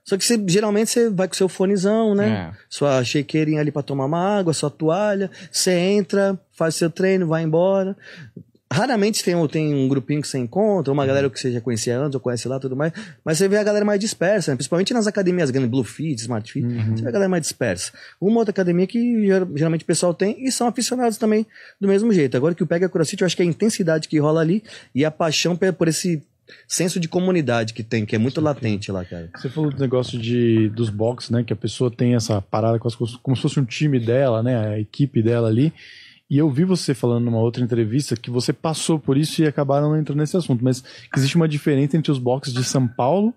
[0.03, 2.51] Só que você, geralmente você vai com seu fonezão, né?
[2.53, 2.57] É.
[2.69, 5.31] Sua shakeirinha ali pra tomar uma água, sua toalha.
[5.51, 7.97] Você entra, faz seu treino, vai embora.
[8.71, 11.99] Raramente tem, um- tem um grupinho que você encontra, uma galera que você já conhecia
[11.99, 12.91] antes ou conhece lá tudo mais.
[13.23, 14.55] Mas você vê a galera mais dispersa, né?
[14.57, 16.65] principalmente nas academias grandes, Blue Fit, Smart Fit.
[16.95, 17.91] Você vê a galera mais dispersa.
[18.19, 21.45] Uma outra academia que ger- geralmente o pessoal tem e são aficionados também
[21.79, 22.35] do mesmo jeito.
[22.35, 24.63] Agora que o pega CrossFit, eu acho que é a intensidade que rola ali
[24.95, 26.23] e a paixão por esse
[26.67, 29.29] senso de comunidade que tem, que é muito latente lá, cara.
[29.35, 31.43] Você falou do negócio de, dos box, né?
[31.43, 34.69] Que a pessoa tem essa parada se fosse- como se fosse um time dela, né?
[34.69, 35.71] A equipe dela ali.
[36.29, 39.89] E eu vi você falando numa outra entrevista que você passou por isso e acabaram
[39.89, 40.83] não entrando nesse assunto, mas
[41.15, 43.33] existe uma diferença entre os boxes de São Paulo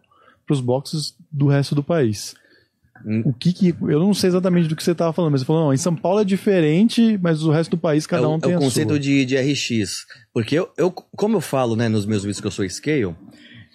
[0.46, 2.34] para os boxes do resto do país.
[3.04, 3.22] Hum.
[3.26, 3.68] O que que.
[3.82, 5.94] Eu não sei exatamente do que você estava falando, mas você falou, não, em São
[5.94, 8.98] Paulo é diferente, mas o resto do país cada é um tem é o conceito
[8.98, 10.06] de, de RX.
[10.32, 13.14] Porque eu, eu, como eu falo, né, nos meus vídeos que eu sou scale,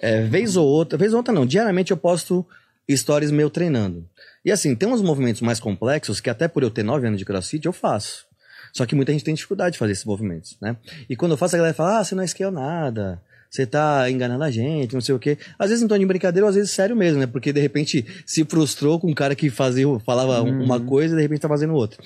[0.02, 2.46] é, vez ou outra, vez ou outra não, diariamente eu posto
[2.92, 4.06] stories meu treinando.
[4.44, 7.26] E assim, tem uns movimentos mais complexos que até por eu ter 9 anos de
[7.26, 8.26] crossfit eu faço.
[8.74, 10.76] Só que muita gente tem dificuldade de fazer esses movimentos, né?
[11.10, 13.22] E quando eu faço, a galera fala, ah, você não é scale nada.
[13.50, 15.38] Você tá enganando a gente, não sei o quê.
[15.60, 17.28] Às vezes em tom de brincadeira, ou às vezes sério mesmo, né?
[17.28, 21.18] Porque de repente se frustrou com um cara que fazia, falava um- uma coisa e
[21.18, 22.04] de repente tá fazendo outra.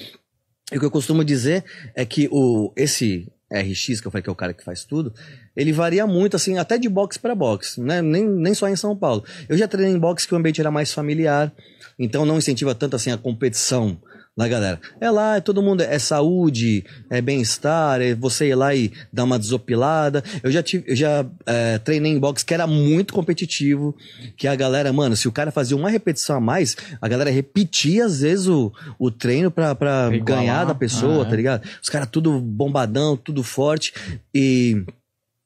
[0.70, 1.64] E o que eu costumo dizer
[1.96, 5.14] é que o, esse RX, que eu falei que é o cara que faz tudo,
[5.56, 8.02] ele varia muito, assim, até de box para box, né?
[8.02, 9.24] Nem, nem só em São Paulo.
[9.48, 11.54] Eu já treinei em box que o ambiente era mais familiar,
[11.98, 13.98] então não incentiva tanto assim a competição
[14.38, 14.80] da galera.
[15.02, 19.24] É lá, é todo mundo, é saúde, é bem-estar, é você ir lá e dar
[19.24, 20.24] uma desopilada.
[20.44, 23.96] Eu já tive, eu já é, treinei em box que era muito competitivo,
[24.38, 28.06] que a galera, mano, se o cara fazia uma repetição a mais, a galera repetia
[28.06, 30.24] às vezes o, o treino pra, pra Igualar.
[30.24, 31.30] ganhar da pessoa, Ah, é.
[31.32, 31.68] tá ligado?
[31.82, 33.92] Os caras tudo bombadão, tudo forte
[34.34, 34.84] e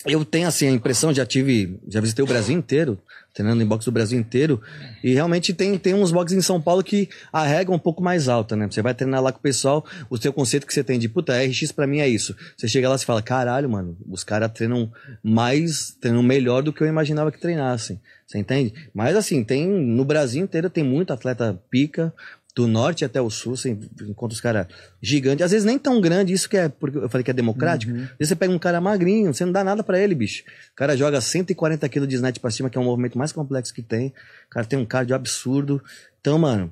[0.06, 2.98] eu tenho assim a impressão, já tive, já visitei o Brasil inteiro,
[3.34, 4.62] treinando em boxe do Brasil inteiro,
[5.04, 8.04] e realmente tem, tem uns boxes em São Paulo que a regra é um pouco
[8.04, 8.68] mais alta, né?
[8.70, 11.34] Você vai treinar lá com o pessoal, o seu conceito que você tem de, puta,
[11.38, 12.36] RX pra mim é isso.
[12.58, 14.92] Você chega lá e fala, caralho, mano, os caras treinam
[15.24, 18.00] mais, treinam melhor do que eu imaginava que treinassem.
[18.32, 18.74] Você entende?
[18.94, 22.14] Mas assim, tem, no Brasil inteiro tem muito atleta pica,
[22.56, 24.68] do norte até o sul, você encontra os caras
[25.02, 27.92] gigantes, às vezes nem tão grande, isso que é, porque eu falei que é democrático.
[27.92, 30.44] Às vezes você pega um cara magrinho, você não dá nada pra ele, bicho.
[30.74, 33.74] O cara joga 140 kg de snatch pra cima, que é um movimento mais complexo
[33.74, 34.08] que tem.
[34.48, 35.82] O cara tem um cardio absurdo.
[36.20, 36.72] Então, mano,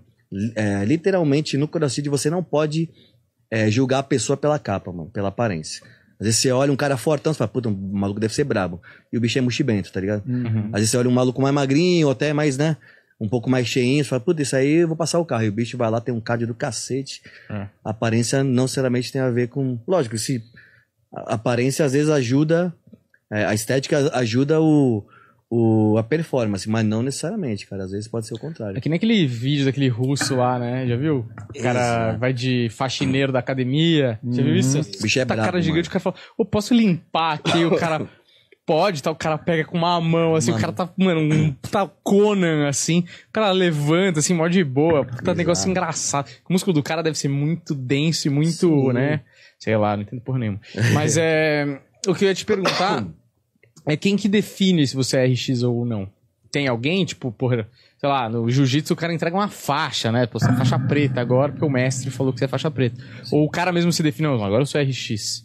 [0.56, 2.89] é, literalmente no crossfit você não pode
[3.50, 5.84] é, julgar a pessoa pela capa, mano, pela aparência.
[6.20, 8.82] Às vezes você olha um cara fortão, você fala, puta, o maluco deve ser brabo.
[9.12, 10.24] E o bicho é muxibento, tá ligado?
[10.74, 12.76] Às vezes você olha um maluco mais magrinho, ou até mais, né?
[13.20, 15.44] Um pouco mais cheinho, você fala, puta, isso aí eu vou passar o carro.
[15.44, 17.22] E o bicho vai lá, tem um cardio do cacete.
[17.50, 17.68] É.
[17.84, 19.78] A aparência não necessariamente tem a ver com.
[19.88, 20.42] Lógico, se
[21.14, 22.74] a aparência às vezes ajuda,
[23.32, 25.04] é, a estética ajuda o,
[25.50, 27.84] o, a performance, mas não necessariamente, cara.
[27.84, 28.82] Às vezes pode ser o É contrário.
[28.82, 30.88] que nem aquele vídeo daquele russo lá, né?
[30.88, 31.26] Já viu?
[31.54, 32.20] O cara Exato.
[32.20, 34.18] vai de faxineiro da academia.
[34.32, 34.80] Já viu isso?
[34.80, 35.90] O bicho é tá brabo, cara gigante, mano.
[35.90, 37.66] o cara fala, ô, posso limpar aqui?
[37.66, 38.08] O cara
[38.70, 39.10] pode, tá?
[39.10, 40.62] O cara pega com uma mão, assim, o Mano.
[40.62, 43.00] cara tá, mano, um tá Conan, assim.
[43.28, 45.04] O cara levanta, assim, mó de boa.
[45.04, 46.30] Puta negócio engraçado.
[46.48, 48.94] O músculo do cara deve ser muito denso e muito, Sim.
[48.94, 49.22] né?
[49.58, 50.62] Sei lá, não entendo porra nenhuma.
[50.94, 51.82] Mas é.
[52.06, 53.08] O que eu ia te perguntar
[53.88, 56.08] é quem que define se você é RX ou não.
[56.52, 60.28] Tem alguém, tipo, porra, sei lá, no jiu-jitsu o cara entrega uma faixa, né?
[60.28, 63.04] Pô, você é faixa preta agora, porque o mestre falou que você é faixa preta.
[63.32, 65.44] Ou o cara mesmo se define, não, agora eu sou RX.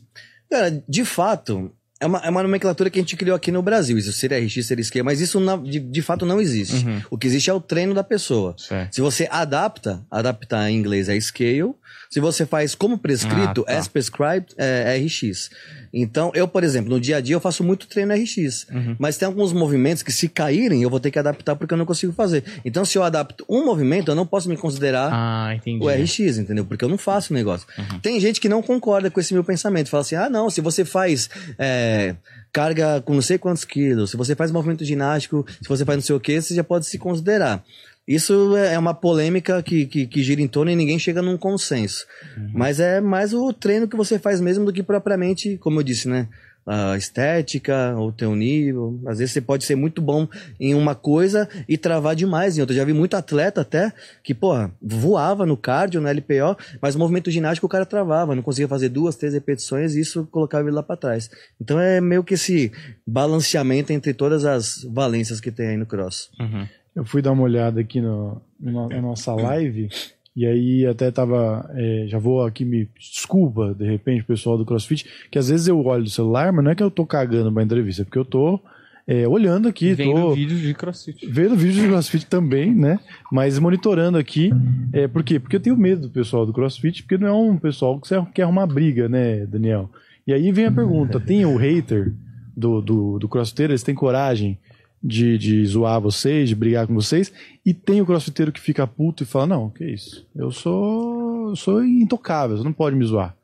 [0.50, 1.72] Cara, de fato,
[2.04, 3.96] é uma, é uma nomenclatura que a gente criou aqui no Brasil.
[3.96, 6.84] Isso seria RX, seria esquema, mas isso de, de fato não existe.
[6.84, 7.00] Uhum.
[7.10, 8.54] O que existe é o treino da pessoa.
[8.58, 8.94] Certo.
[8.94, 11.74] Se você adapta, adaptar em inglês é scale.
[12.14, 13.78] Se você faz como prescrito, Ah, tá.
[13.78, 15.50] as prescribed, é RX.
[15.92, 18.68] Então, eu, por exemplo, no dia a dia eu faço muito treino RX.
[18.70, 18.94] Uhum.
[19.00, 21.84] Mas tem alguns movimentos que se caírem, eu vou ter que adaptar porque eu não
[21.84, 22.44] consigo fazer.
[22.64, 26.64] Então, se eu adapto um movimento, eu não posso me considerar Ah, o RX, entendeu?
[26.64, 27.66] Porque eu não faço o negócio.
[27.76, 27.98] Uhum.
[27.98, 29.90] Tem gente que não concorda com esse meu pensamento.
[29.90, 32.14] Fala assim, ah, não, se você faz é,
[32.52, 36.02] carga com não sei quantos quilos, se você faz movimento ginástico, se você faz não
[36.04, 37.60] sei o que, você já pode se considerar.
[38.06, 42.06] Isso é uma polêmica que, que, que gira em torno e ninguém chega num consenso.
[42.52, 46.08] Mas é mais o treino que você faz mesmo do que propriamente, como eu disse,
[46.08, 46.28] né?
[46.66, 48.98] A estética, o teu nível.
[49.06, 50.26] Às vezes você pode ser muito bom
[50.58, 52.74] em uma coisa e travar demais em outra.
[52.74, 56.98] Eu já vi muito atleta até que, porra, voava no cardio, no LPO, mas o
[56.98, 60.74] movimento ginástico o cara travava, não conseguia fazer duas, três repetições e isso colocava ele
[60.74, 61.30] lá pra trás.
[61.60, 62.72] Então é meio que esse
[63.06, 66.30] balanceamento entre todas as valências que tem aí no cross.
[66.40, 66.66] Uhum.
[66.94, 69.88] Eu fui dar uma olhada aqui no, no- na nossa live
[70.36, 71.68] e aí até tava.
[71.74, 72.88] é, já vou aqui me.
[72.98, 76.70] Desculpa, de repente, pessoal do CrossFit, que às vezes eu olho o celular, mas não
[76.70, 78.60] é que eu tô cagando pra entrevista, é porque eu tô
[79.06, 80.34] é, olhando aqui, Vendo tô.
[80.34, 81.26] vídeos de crossfit.
[81.26, 82.98] Vendo vídeo de CrossFit também, né?
[83.30, 84.50] Mas monitorando aqui.
[84.92, 85.38] É, por quê?
[85.38, 88.42] Porque eu tenho medo do pessoal do CrossFit, porque não é um pessoal que quer
[88.44, 89.90] arrumar briga, né, Daniel?
[90.26, 92.12] E aí vem a pergunta: tem o hater
[92.56, 93.72] do, do, do crossfiteiro?
[93.72, 94.58] Eles têm coragem
[95.06, 97.30] de, de zoar vocês, de brigar com vocês?
[97.66, 100.26] E tem o crossfiteiro que fica puto e fala: não, que isso?
[100.34, 103.36] Eu sou, eu sou intocável, você não pode me zoar.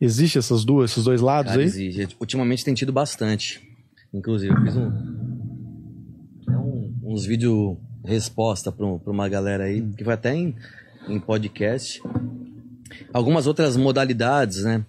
[0.00, 1.66] Existe essas duas, esses dois lados Cara, aí?
[1.66, 2.08] exige.
[2.20, 3.60] Ultimamente tem tido bastante.
[4.14, 4.90] Inclusive, eu fiz um,
[6.48, 10.54] um- uns vídeos resposta pra, pra uma galera aí, que vai até em,
[11.08, 12.02] em podcast.
[13.12, 14.84] Algumas outras modalidades, né?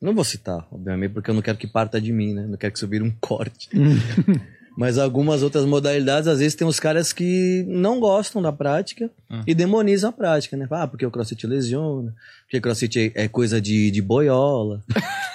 [0.00, 2.46] Não vou citar, obviamente, porque eu não quero que parta de mim, né?
[2.46, 3.68] Não quero que vire um corte.
[4.76, 9.08] Mas algumas outras modalidades, às vezes tem uns caras que não gostam da prática
[9.46, 10.66] e demonizam a prática, né?
[10.70, 14.82] Ah, porque o crossfit lesiona, porque o crossfit é, é coisa de, de boiola.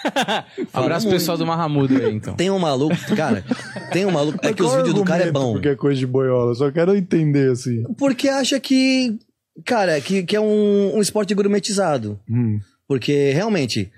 [0.73, 1.17] Abraço muito.
[1.17, 2.35] pessoal do Marramudo aí, então.
[2.35, 3.45] Tem um maluco, cara,
[3.93, 4.39] tem um maluco.
[4.41, 5.53] É que os vídeos do cara é argumento bom.
[5.53, 7.83] Porque é coisa de boiola, só quero entender assim.
[7.97, 9.17] Porque acha que,
[9.65, 12.19] cara, que, que é um, um esporte gourmetizado.
[12.29, 12.59] Hum.
[12.85, 13.89] Porque realmente,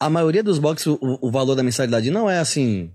[0.00, 2.88] a maioria dos boxes, o, o valor da mensalidade não é assim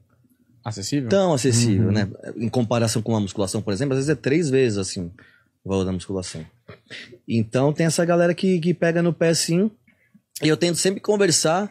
[0.68, 1.08] Acessível?
[1.08, 2.10] tão acessível, né?
[2.36, 5.10] Em comparação com a musculação, por exemplo, às vezes é três vezes assim
[5.64, 6.46] o valor da musculação.
[7.28, 9.72] Então tem essa galera que, que pega no pé sim,
[10.42, 11.70] E eu tento sempre conversar,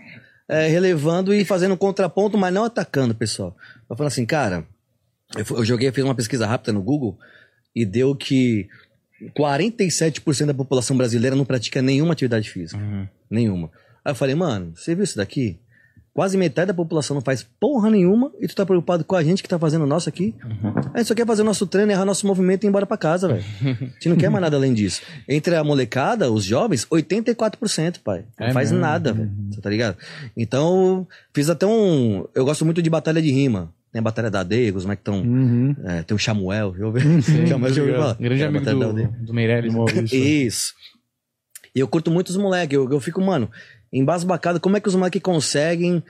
[0.48, 3.54] é, relevando e fazendo um contraponto, mas não atacando, pessoal.
[3.88, 4.66] Eu falo assim, cara,
[5.36, 7.18] eu, eu joguei, fiz uma pesquisa rápida no Google
[7.74, 8.66] e deu que
[9.36, 12.80] 47% da população brasileira não pratica nenhuma atividade física.
[13.30, 13.70] Nenhuma.
[14.04, 15.58] Aí eu falei, mano, você viu isso daqui?
[16.16, 19.42] Quase metade da população não faz porra nenhuma e tu tá preocupado com a gente
[19.42, 20.34] que tá fazendo o nosso aqui?
[20.94, 22.96] A gente só quer fazer o nosso treino, errar nosso movimento e ir embora pra
[22.96, 23.44] casa, velho.
[23.62, 25.02] A gente não quer mais nada além disso.
[25.28, 28.24] Entre a molecada, os jovens, 84%, pai.
[28.40, 28.82] Não É faz mesmo?
[28.82, 29.30] nada, velho.
[29.50, 29.98] Você tá ligado?
[30.34, 32.24] Então, fiz até um.
[32.34, 33.70] Eu gosto muito de batalha de rima.
[33.92, 35.20] Tem a Batalha da Aldeia, os moleques tão.
[35.20, 35.76] Uhum.
[35.84, 37.00] É, tem o Samuel, eu ouvi.
[37.22, 38.14] Samuel, já ouviu falar?
[38.18, 39.74] Grande É, amigo do, do Meirelles.
[39.74, 40.18] Maurício.
[40.18, 40.74] Isso.
[41.74, 42.74] E eu curto muito os moleques.
[42.74, 43.50] Eu, eu fico, mano,
[43.98, 44.60] embasbacado.
[44.60, 46.02] Como é que os moleques conseguem,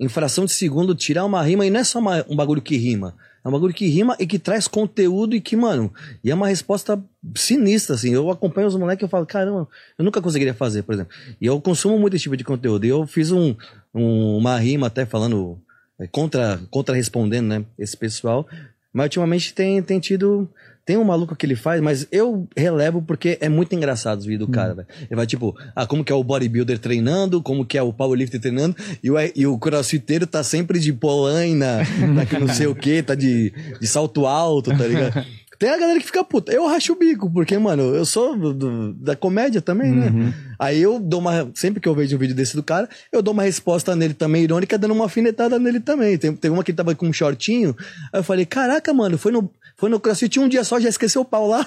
[0.00, 1.66] em fração de segundo, tirar uma rima?
[1.66, 3.14] E não é só uma- um bagulho que rima.
[3.44, 5.92] É um bagulho que rima e que traz conteúdo e que, mano,
[6.24, 7.00] e é uma resposta
[7.36, 8.10] sinistra, assim.
[8.12, 11.12] Eu acompanho os moleques e eu falo, caramba, eu nunca conseguiria fazer, por exemplo.
[11.40, 12.84] E eu consumo muito esse tipo de conteúdo.
[12.84, 13.54] E eu fiz um,
[13.94, 15.56] um- uma rima até falando,
[16.00, 18.46] é, contra, contra respondendo, né, esse pessoal.
[18.92, 20.48] Mas ultimamente tem, tem tido.
[20.88, 24.48] Tem um maluco que ele faz, mas eu relevo porque é muito engraçado os vídeos
[24.48, 24.88] do cara, velho.
[25.02, 28.40] Ele vai tipo, ah, como que é o bodybuilder treinando, como que é o powerlifter
[28.40, 28.74] treinando,
[29.04, 31.80] e o, e o crossfiteiro tá sempre de polaina,
[32.16, 35.22] tá que não sei o que, tá de, de salto alto, tá ligado?
[35.58, 36.52] Tem a galera que fica puta.
[36.52, 40.32] Eu racho o bico, porque, mano, eu sou do- do- da comédia também, né?
[40.56, 41.50] Aí eu dou uma.
[41.52, 44.44] Sempre que eu vejo um vídeo desse do cara, eu dou uma resposta nele também,
[44.44, 46.16] irônica, dando uma afinetada nele também.
[46.16, 47.74] Tem, tem uma que tava com um shortinho.
[48.12, 49.50] Aí eu falei, caraca, mano, foi no.
[49.78, 51.64] Foi no CrossFit um dia só, já esqueceu o pau lá.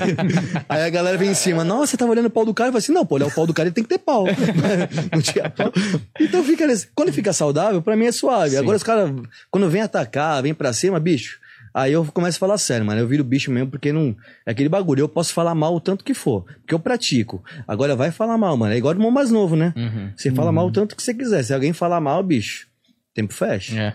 [0.66, 2.68] Aí a galera vem em cima, nossa, você tava olhando o pau do cara?
[2.68, 4.24] Eu falei assim, não, pô, olhar o pau do cara ele tem que ter pau.
[5.12, 5.70] não tinha pau.
[6.18, 6.88] Então fica nesse...
[6.94, 8.56] Quando fica saudável, pra mim é suave.
[8.56, 9.10] Agora os caras,
[9.50, 11.38] quando vem atacar, vem pra cima, bicho.
[11.74, 13.00] Aí eu começo a falar sério, mano.
[13.00, 14.16] Eu viro bicho mesmo porque não.
[14.46, 15.00] É aquele bagulho.
[15.00, 16.44] Eu posso falar mal o tanto que for.
[16.60, 17.44] Porque eu pratico.
[17.68, 18.72] Agora vai falar mal, mano.
[18.72, 19.74] É igual o irmão mais novo, né?
[19.76, 20.12] Uhum.
[20.16, 21.42] Você fala mal o tanto que você quiser.
[21.42, 22.68] Se alguém falar mal, bicho,
[23.12, 23.78] tempo fecha.
[23.78, 23.94] É.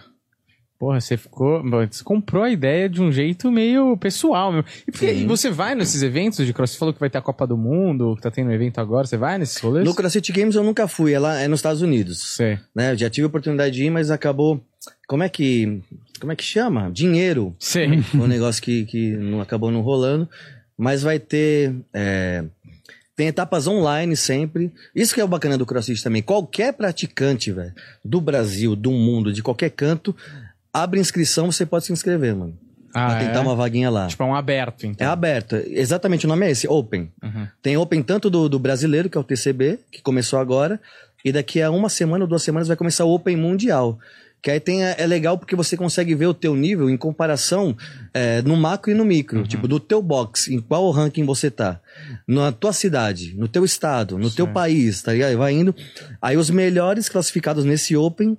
[0.80, 1.62] Porra, você ficou.
[1.62, 4.64] Você comprou a ideia de um jeito meio pessoal, meu.
[4.88, 5.24] E, porque, Sim.
[5.24, 6.72] e você vai nesses eventos de cross?
[6.72, 9.06] Você falou que vai ter a Copa do Mundo, que tá tendo um evento agora.
[9.06, 9.86] Você vai nesses rolês?
[9.86, 11.12] No CrossFit Games eu nunca fui.
[11.12, 12.36] É lá é nos Estados Unidos.
[12.36, 12.58] Sei.
[12.74, 12.94] Né?
[12.94, 14.64] Eu já tive a oportunidade de ir, mas acabou.
[15.06, 15.82] Como é que.
[16.18, 16.90] Como é que chama?
[16.90, 17.54] Dinheiro.
[17.60, 20.30] Foi um negócio que, que não acabou não rolando.
[20.78, 21.76] Mas vai ter.
[21.94, 22.46] é,
[23.18, 24.72] tem etapas online sempre.
[24.96, 26.22] Isso que é o bacana do CrossFit também.
[26.22, 27.74] Qualquer praticante, velho,
[28.06, 30.16] do Brasil, do mundo, de qualquer canto,
[30.74, 32.58] abre inscrição, você pode se inscrever, mano.
[32.94, 33.42] Ah, pra tentar é?
[33.42, 34.08] uma vaguinha lá.
[34.08, 35.12] Tipo, é um aberto, É então.
[35.12, 35.56] aberto.
[35.68, 37.12] Exatamente, o nome é esse, Open.
[37.22, 37.48] Uhum.
[37.62, 40.80] Tem Open tanto do, do brasileiro, que é o TCB, que começou agora,
[41.24, 44.00] e daqui a uma semana ou duas semanas vai começar o Open Mundial.
[44.42, 47.76] Que aí tem, é legal porque você consegue ver o teu nível em comparação
[48.14, 49.46] é, no macro e no micro.
[49.46, 51.82] Tipo, do teu box, em qual ranking você tá.
[52.26, 55.38] Na tua cidade, no teu estado, no teu país, tá ligado?
[55.38, 55.76] Vai indo.
[56.22, 58.38] Aí os melhores classificados nesse Open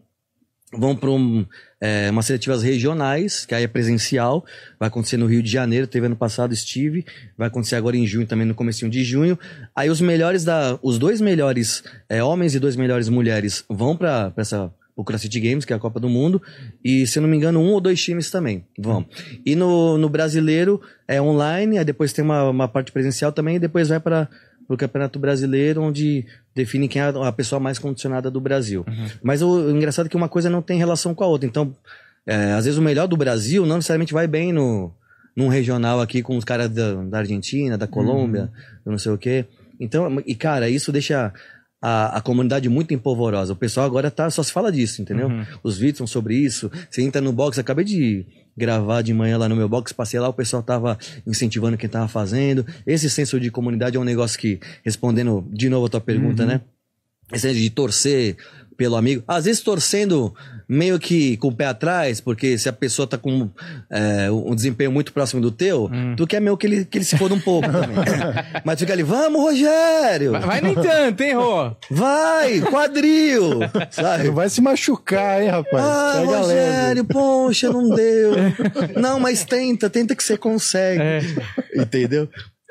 [0.73, 1.45] vão para um,
[1.81, 4.45] é, umas seletivas regionais, que aí é presencial,
[4.79, 7.07] vai acontecer no Rio de Janeiro, teve ano passado, estive,
[7.39, 9.39] vai acontecer agora em junho, também no comecinho de junho.
[9.75, 14.33] Aí os melhores da, os dois melhores é, homens e dois melhores mulheres vão para
[14.37, 16.43] essa o CrossFit Games, que é a Copa do Mundo,
[16.85, 19.07] e se eu não me engano, um ou dois times também vão.
[19.47, 23.59] E no, no brasileiro é online, aí depois tem uma, uma parte presencial também, e
[23.59, 24.29] depois vai para
[24.75, 28.85] o Campeonato Brasileiro, onde define quem é a pessoa mais condicionada do Brasil.
[29.23, 31.49] Mas o, o engraçado é que uma coisa não tem relação com a outra.
[31.49, 31.75] Então,
[32.27, 34.93] é, às vezes o melhor do Brasil não necessariamente vai bem no,
[35.35, 38.51] num regional aqui com os caras da, da Argentina, da Colômbia,
[38.85, 39.45] eu não sei o quê.
[39.79, 41.33] Então, e cara, isso deixa
[41.81, 43.53] a, a comunidade muito empolvorosa.
[43.53, 45.29] O pessoal agora tá, só se fala disso, entendeu?
[45.63, 46.71] Os vídeos são sobre isso.
[46.91, 50.29] Você entra no box, acabei de gravar de manhã lá no meu box, passei lá,
[50.29, 52.67] o pessoal tava incentivando quem tava fazendo.
[52.87, 56.61] Esse senso de comunidade é um negócio que, respondendo de novo a tua pergunta, né?
[57.33, 58.37] Esse negócio de torcer
[58.77, 59.23] pelo amigo.
[59.27, 60.35] Às vezes torcendo
[60.71, 63.51] meio que com o pé atrás, porque se a pessoa tá com
[63.91, 67.19] é, um desempenho muito próximo do teu, tu quer meio que ele, que ele se
[67.19, 67.97] foda um pouco também.
[68.65, 70.31] Mas fica ali, vamos, Rogério!
[70.31, 71.73] Vai, vai nem tanto, hein, Rô?
[71.91, 73.61] Vai, quadril!
[73.91, 74.29] Sabe?
[74.29, 75.85] Não vai se machucar, hein, rapaz?
[75.85, 76.39] Ah, Pega.
[76.39, 78.33] Rogério, poxa, não deu.
[79.01, 81.03] Não, mas tenta, tenta que você consegue.
[81.03, 81.21] É.
[81.75, 82.29] Entendeu?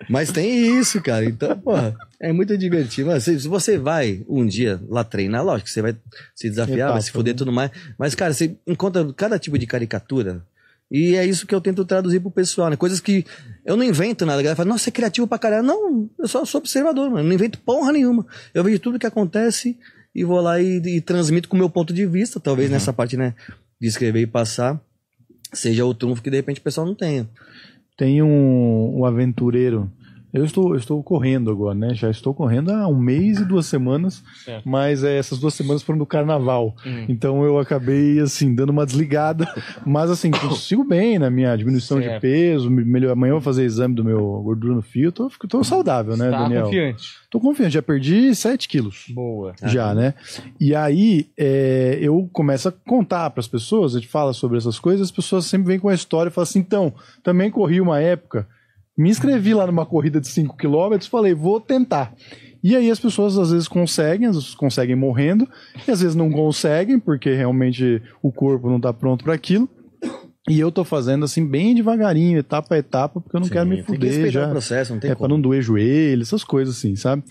[0.07, 1.25] Mas tem isso, cara.
[1.25, 3.09] Então, porra, é muito divertido.
[3.09, 5.95] Mas se se você vai um dia lá treinar, lógico que você vai
[6.35, 7.71] se desafiar, vai se Etapa, fuder e tudo mais.
[7.97, 10.41] Mas, cara, você encontra cada tipo de caricatura.
[10.91, 12.75] E é isso que eu tento traduzir pro pessoal, né?
[12.75, 13.23] Coisas que
[13.63, 14.39] eu não invento nada.
[14.39, 15.63] A galera fala, nossa, é criativo pra caralho.
[15.63, 17.27] Não, eu só sou observador, mano.
[17.27, 18.25] Não invento porra nenhuma.
[18.53, 19.77] Eu vejo tudo que acontece
[20.15, 22.39] e vou lá e, e transmito com o meu ponto de vista.
[22.39, 23.35] Talvez nessa parte, né,
[23.79, 24.81] de escrever e passar,
[25.53, 27.29] seja o trunfo que de repente o pessoal não tenha.
[27.99, 29.91] Tem um, um aventureiro
[30.31, 31.93] Eu estou, eu estou correndo agora, né?
[31.95, 34.67] Já estou correndo há um mês e duas semanas, Certo.
[34.69, 36.75] mas é, essas duas semanas foram do carnaval.
[36.85, 37.05] Hum.
[37.09, 39.47] Então eu acabei, assim, dando uma desligada.
[39.85, 42.13] Mas, assim, consigo bem na minha diminuição Certo.
[42.13, 42.69] de peso.
[42.69, 45.11] me- Melhor, amanhã eu vou fazer exame do meu gordura no fio.
[45.11, 46.65] Tô, fico- tô saudável, né, tá Daniel?
[46.65, 47.03] confiante.
[47.29, 49.05] Tô confiante, já perdi 7 quilos.
[49.09, 49.53] Boa.
[49.65, 50.13] Já, né?
[50.59, 54.77] E aí é, eu começo a contar para as pessoas, a gente fala sobre essas
[54.79, 57.99] coisas, as pessoas sempre vêm com a história e falam assim: então, também corri uma
[57.99, 58.47] época,
[58.99, 62.13] me inscrevi lá numa corrida de 5 km, falei, vou tentar.
[62.61, 65.47] E aí as pessoas às vezes conseguem, às vezes conseguem morrendo,
[65.87, 69.69] e às vezes não conseguem, porque realmente o corpo não está pronto para aquilo.
[70.49, 73.65] E eu tô fazendo assim bem devagarinho, etapa a etapa, porque eu não Sim, quero
[73.67, 75.35] me tem que fuder já o processo, não tem é pra como.
[75.35, 77.23] não doer joelho, essas coisas assim, sabe?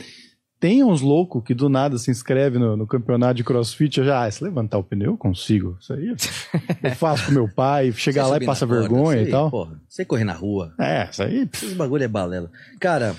[0.60, 4.30] Tem uns loucos que do nada se inscrevem no, no campeonato de crossfit, já, ah,
[4.30, 5.76] se levantar o pneu, eu consigo.
[5.80, 6.08] Isso aí
[6.82, 9.50] eu faço com meu pai, chegar lá e passa corda, vergonha sei, e tal.
[9.50, 10.74] Porra, você correr na rua.
[10.80, 11.48] É, isso aí.
[11.52, 12.50] Esse bagulho é balela.
[12.80, 13.14] Cara,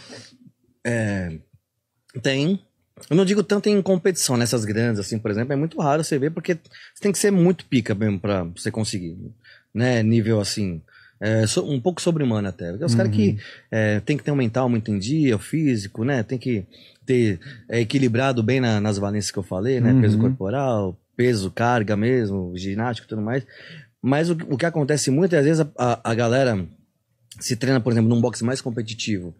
[0.86, 1.38] é,
[2.22, 2.60] tem.
[3.10, 6.20] Eu não digo tanto em competição nessas grandes, assim, por exemplo, é muito raro você
[6.20, 9.18] ver, porque você tem que ser muito pica mesmo pra você conseguir,
[9.74, 10.04] né?
[10.04, 10.82] Nível assim.
[11.22, 12.72] é, um pouco sobre-humano até.
[12.72, 13.38] Porque os caras que
[13.72, 16.22] é, tem que ter um mental muito em dia, o físico, né?
[16.22, 16.66] Tem que
[17.10, 19.92] ter é, equilibrado bem na- nas valências que eu falei, né?
[19.94, 20.02] Uhum.
[20.02, 23.44] Peso corporal, peso, carga mesmo, ginástica e tudo mais.
[24.02, 26.66] Mas o, o que acontece muito é, vezes, a, a- a galera
[27.40, 29.34] se treina, por exemplo, num boxe mais competitivo,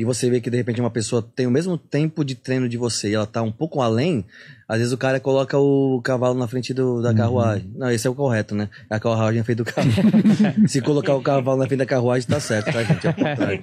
[0.00, 2.76] e você vê que de repente uma pessoa tem o mesmo tempo de treino de
[2.76, 4.24] você e ela tá um pouco além,
[4.68, 7.68] às vezes o cara coloca o cavalo na frente do- da carruagem.
[7.74, 8.68] Não, esse é o correto, né?
[8.88, 9.92] A carruagem é feita do cavalo.
[10.68, 13.06] se colocar o cavalo na frente da carruagem, tá certo, tá, gente?
[13.08, 13.60] É contrário.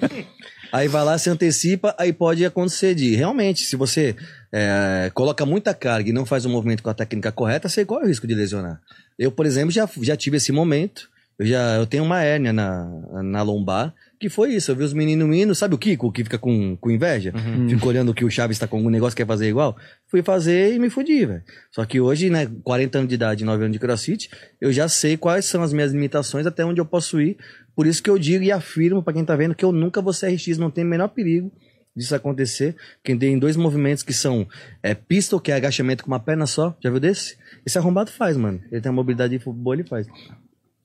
[0.73, 3.15] Aí vai lá, se antecipa, aí pode acontecer de.
[3.15, 4.13] Realmente, se você
[4.51, 8.03] é, coloca muita carga e não faz o movimento com a técnica correta, você corre
[8.05, 8.81] o risco de lesionar.
[9.17, 11.07] Eu, por exemplo, já, já tive esse momento.
[11.39, 12.85] Eu já eu tenho uma hérnia na,
[13.23, 14.71] na lombar, que foi isso.
[14.71, 17.33] Eu vi os meninos indo, sabe o Kiko, que fica com, com inveja?
[17.69, 19.75] Fica olhando que o Chaves tá com algum negócio, quer fazer igual.
[20.07, 21.43] Fui fazer e me fudi, velho.
[21.71, 25.17] Só que hoje, né, 40 anos de idade, 9 anos de crossfit, eu já sei
[25.17, 27.37] quais são as minhas limitações, até onde eu posso ir.
[27.75, 30.13] Por isso que eu digo e afirmo pra quem tá vendo que eu nunca vou
[30.13, 31.51] ser RX, não tem o menor perigo
[31.95, 32.75] disso acontecer.
[33.03, 34.47] Quem tem dois movimentos que são
[34.83, 36.75] é, pistol, que é agachamento com uma perna só.
[36.83, 37.37] Já viu desse?
[37.65, 38.61] Esse arrombado faz, mano.
[38.71, 40.07] Ele tem uma mobilidade boa, ele faz.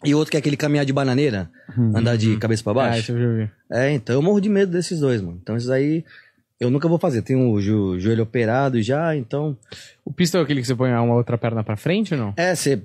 [0.04, 1.50] E outro que é aquele caminhar de bananeira,
[1.94, 3.00] andar de cabeça pra Ah, baixo.
[3.00, 3.50] isso eu já vi.
[3.70, 5.38] É, então eu morro de medo desses dois, mano.
[5.42, 6.04] Então esses aí
[6.58, 7.22] eu nunca vou fazer.
[7.22, 9.56] Tenho o jo- joelho operado já, então.
[10.04, 12.34] O pistol é aquele que você põe uma outra perna pra frente ou não?
[12.36, 12.82] É, você.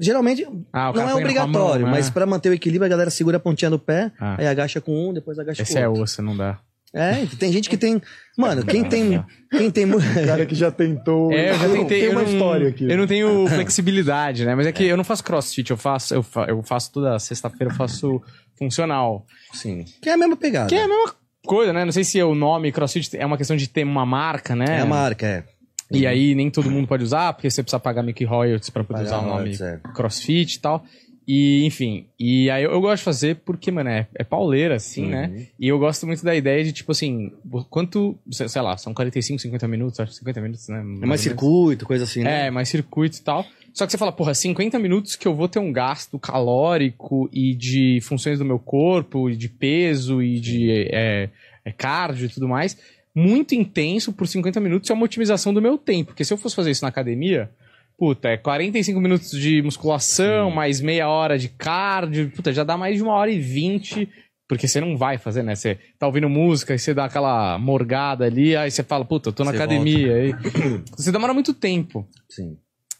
[0.00, 1.98] Geralmente Ah, não é obrigatório, mão, né?
[1.98, 4.36] mas pra manter o equilíbrio a galera segura a pontinha do pé, Ah.
[4.38, 6.02] aí agacha com um, depois agacha Esse com o é outro.
[6.04, 6.58] osso, não dá.
[6.94, 8.00] É, tem gente que tem.
[8.36, 9.22] Mano, quem tem.
[9.50, 9.84] Quem tem.
[9.92, 11.30] O cara que já tentou.
[11.32, 12.00] É, eu já tentei.
[12.00, 12.90] Tem eu uma não, história aqui.
[12.90, 14.54] Eu não tenho flexibilidade, né?
[14.54, 17.72] Mas é que eu não faço crossfit, eu faço, eu fa- eu faço toda sexta-feira,
[17.72, 18.22] eu faço
[18.58, 19.26] funcional.
[19.52, 19.84] Sim.
[20.00, 20.68] Que é a mesma pegada.
[20.68, 21.14] Que é a mesma
[21.46, 21.84] coisa, né?
[21.84, 24.78] Não sei se o nome crossfit é uma questão de ter uma marca, né?
[24.78, 25.44] É a marca, é.
[25.90, 29.04] E aí nem todo mundo pode usar, porque você precisa pagar que royalties pra poder
[29.04, 29.80] Pagar usar o nome é.
[29.94, 30.84] crossfit e tal.
[31.30, 35.02] E, enfim, e aí eu, eu gosto de fazer porque, mano, é, é pauleira, assim,
[35.04, 35.10] Uhum.
[35.10, 35.46] né?
[35.60, 37.30] E eu gosto muito da ideia de, tipo assim,
[37.68, 40.78] quanto, sei sei lá, são 45, 50 minutos, acho que 50 minutos, né?
[40.78, 41.20] É mais ou menos.
[41.20, 42.46] circuito, coisa assim, né?
[42.46, 43.44] É, mais circuito e tal.
[43.74, 47.54] Só que você fala, porra, 50 minutos que eu vou ter um gasto calórico e
[47.54, 51.28] de funções do meu corpo, e de peso e de é,
[51.62, 52.76] é, cardio e tudo mais,
[53.14, 56.06] muito intenso por 50 minutos é uma otimização do meu tempo.
[56.08, 57.50] Porque se eu fosse fazer isso na academia,
[57.98, 62.96] puta, é 45 minutos de musculação, mais meia hora de cardio, puta, já dá mais
[62.96, 64.08] de uma hora e vinte.
[64.48, 65.54] Porque você não vai fazer, né?
[65.54, 69.32] Você tá ouvindo música e você dá aquela morgada ali, aí você fala, puta, eu
[69.32, 70.14] tô na Você academia.
[70.14, 70.32] Aí...
[70.96, 72.08] Você demora muito tempo.
[72.30, 72.56] Sim.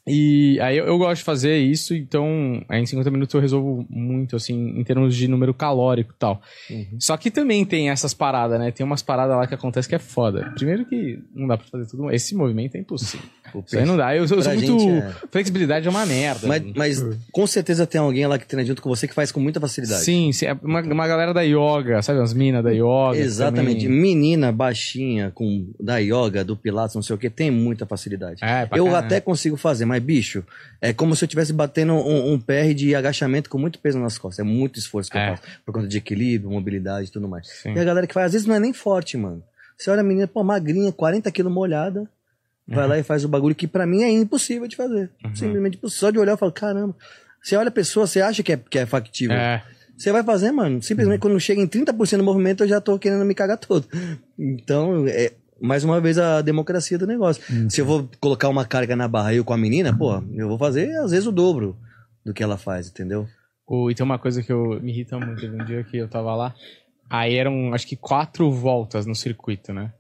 [0.09, 3.87] E aí eu, eu gosto de fazer isso, então aí em 50 minutos eu resolvo
[3.89, 6.41] muito, assim, em termos de número calórico e tal.
[6.71, 6.87] Uhum.
[6.99, 8.71] Só que também tem essas paradas, né?
[8.71, 10.53] Tem umas paradas lá que acontecem que é foda.
[10.55, 12.11] Primeiro que não dá pra fazer tudo.
[12.11, 13.27] Esse movimento é impossível.
[13.67, 14.15] Isso aí não dá.
[14.15, 14.89] Eu, eu sou muito.
[14.91, 16.47] é- Flexibilidade é uma merda.
[16.47, 19.41] Mas, mas com certeza tem alguém lá que treina junto com você que faz com
[19.41, 20.05] muita facilidade.
[20.05, 22.21] Sim, sim, é uma, uma galera da yoga, sabe?
[22.21, 23.17] As minas da yoga.
[23.17, 23.85] Exatamente.
[23.85, 23.99] também.
[24.01, 28.45] Menina baixinha, com da yoga, do pilates, não sei o que, tem muita facilidade.
[28.45, 30.45] É, eu até consigo fazer, mas, bicho,
[30.81, 34.19] é como se eu estivesse batendo um, um PR de agachamento com muito peso nas
[34.19, 34.45] costas.
[34.45, 35.31] É muito esforço que É.
[35.33, 35.43] eu faço.
[35.65, 37.47] Por conta de equilíbrio, mobilidade e tudo mais.
[37.49, 37.73] Sim.
[37.75, 39.43] E a galera que faz, às vezes não é nem forte, mano.
[39.77, 42.09] Você olha a menina, pô, magrinha, 40 quilos molhada,
[42.67, 42.91] vai Uhum.
[42.91, 45.11] lá e faz o bagulho que pra mim é impossível de fazer.
[45.35, 46.01] Simplesmente impossível.
[46.01, 46.95] Só de olhar eu falo, caramba.
[47.43, 49.37] Você olha a pessoa, você acha que é, que é factível.
[49.37, 49.63] É.
[49.97, 50.83] Você vai fazer, mano.
[50.83, 53.87] Simplesmente quando chega em 30% do movimento, eu já tô querendo me cagar todo.
[54.39, 57.43] Então, é mais uma vez a democracia do negócio.
[57.71, 60.59] Se eu vou colocar uma carga na barra eu com a menina, pô, eu vou
[60.59, 61.77] fazer às vezes o dobro
[62.25, 63.27] do que ela faz, entendeu?
[63.67, 65.45] O, e tem uma coisa que eu, me irrita muito.
[65.47, 66.55] Um dia que eu tava lá
[67.11, 69.93] Aí eram, acho que, quatro voltas no circuito, né?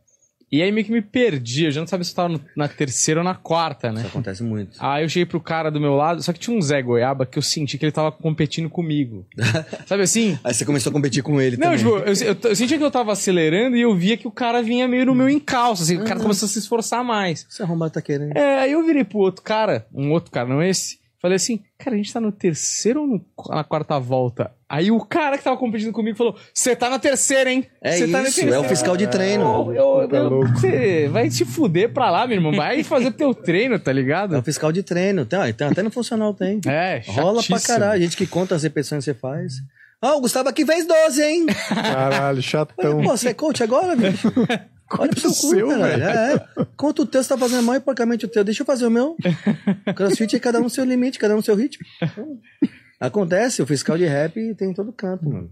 [0.51, 2.67] E aí meio que me perdi, eu já não sabia se eu tava no- na
[2.69, 4.01] terceira ou na quarta, né?
[4.01, 4.77] Isso acontece muito.
[4.81, 7.39] Aí eu cheguei pro cara do meu lado, só que tinha um Zé Goiaba que
[7.39, 9.27] eu senti que ele tava competindo comigo.
[9.87, 10.39] Sabe assim?
[10.43, 11.79] Aí você começou a competir com ele Não, também.
[11.79, 14.63] tipo, eu, eu, eu sentia que eu tava acelerando e eu via que o cara
[14.63, 17.45] vinha meio no meu encalço, assim, o cara começou a se esforçar mais.
[17.49, 18.37] Você arrombado tá querendo.
[18.37, 20.99] É, aí eu virei pro outro cara, um outro cara, não esse.
[21.21, 24.53] Falei assim, cara, a gente tá no terceiro ou no- na quarta volta?
[24.69, 27.67] Aí o cara que tava competindo comigo falou: Você tá na terceira, hein?
[27.81, 29.73] É Cê tá na isso, é o fiscal de treino.
[29.73, 30.29] Eu, Tá.
[30.55, 32.53] Você vai se fuder pra lá, meu irmão.
[32.53, 34.43] Vai fazer teu treino, tá É o ligado?
[34.43, 35.25] fiscal de treino.
[35.25, 36.61] Tem, tem até no funcional tem.
[36.67, 37.79] É, Rola pra chatíssimo.
[37.79, 38.03] caralho.
[38.03, 39.55] Gente que conta as repetições que você faz.
[40.03, 41.47] Ó, o Gustavo aqui fez 12, hein?
[41.75, 43.03] Caralho, chatão.
[43.03, 44.31] Pô, você é coach agora, bicho?
[44.99, 46.03] Olha pro seu cu, seu, caralho.
[46.03, 46.67] É, é.
[46.77, 48.43] Conta o teu, você tá fazendo mal e porcamente o teu.
[48.45, 49.17] Deixa eu fazer o meu.
[49.97, 51.85] Crossfit é cada um seu limite, cada um seu ritmo.
[53.01, 55.51] Acontece, o fiscal de rap tem em todo canto, mano.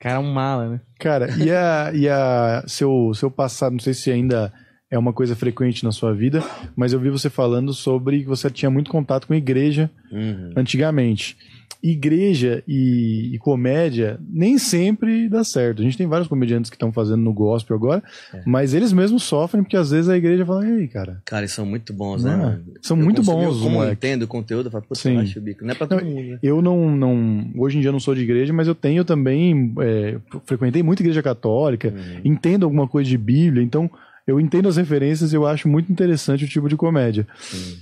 [0.00, 0.80] Cara, é um mala, né?
[0.98, 4.52] Cara, e a, e a seu, seu passado, não sei se ainda
[4.90, 6.42] é uma coisa frequente na sua vida,
[6.76, 10.52] mas eu vi você falando sobre que você tinha muito contato com igreja Uhum.
[10.56, 11.36] antigamente.
[11.82, 15.80] Igreja e, e comédia nem sempre dá certo.
[15.80, 18.02] A gente tem vários comediantes que estão fazendo no gospel agora,
[18.34, 18.42] É.
[18.44, 21.64] mas eles mesmos sofrem porque às vezes a igreja fala, ei, cara, Cara, eles são
[21.64, 22.36] muito bons, Não né?
[22.36, 22.46] é?
[22.46, 22.64] mano?
[22.82, 23.92] São Eu muito bons, Como eu moleque.
[23.92, 25.64] entendo o conteúdo, eu falo, acho o bico.
[25.64, 26.38] Não é pra todo mundo, né?
[26.42, 27.50] Eu não, não.
[27.56, 29.72] Hoje em dia não sou de igreja, mas eu tenho também.
[29.80, 30.16] é,
[30.46, 32.20] frequentei muito igreja católica, Uhum.
[32.24, 33.90] entendo alguma coisa de Bíblia, então
[34.26, 37.26] eu entendo as referências e eu acho muito interessante o tipo de comédia.
[37.40, 37.76] Sim.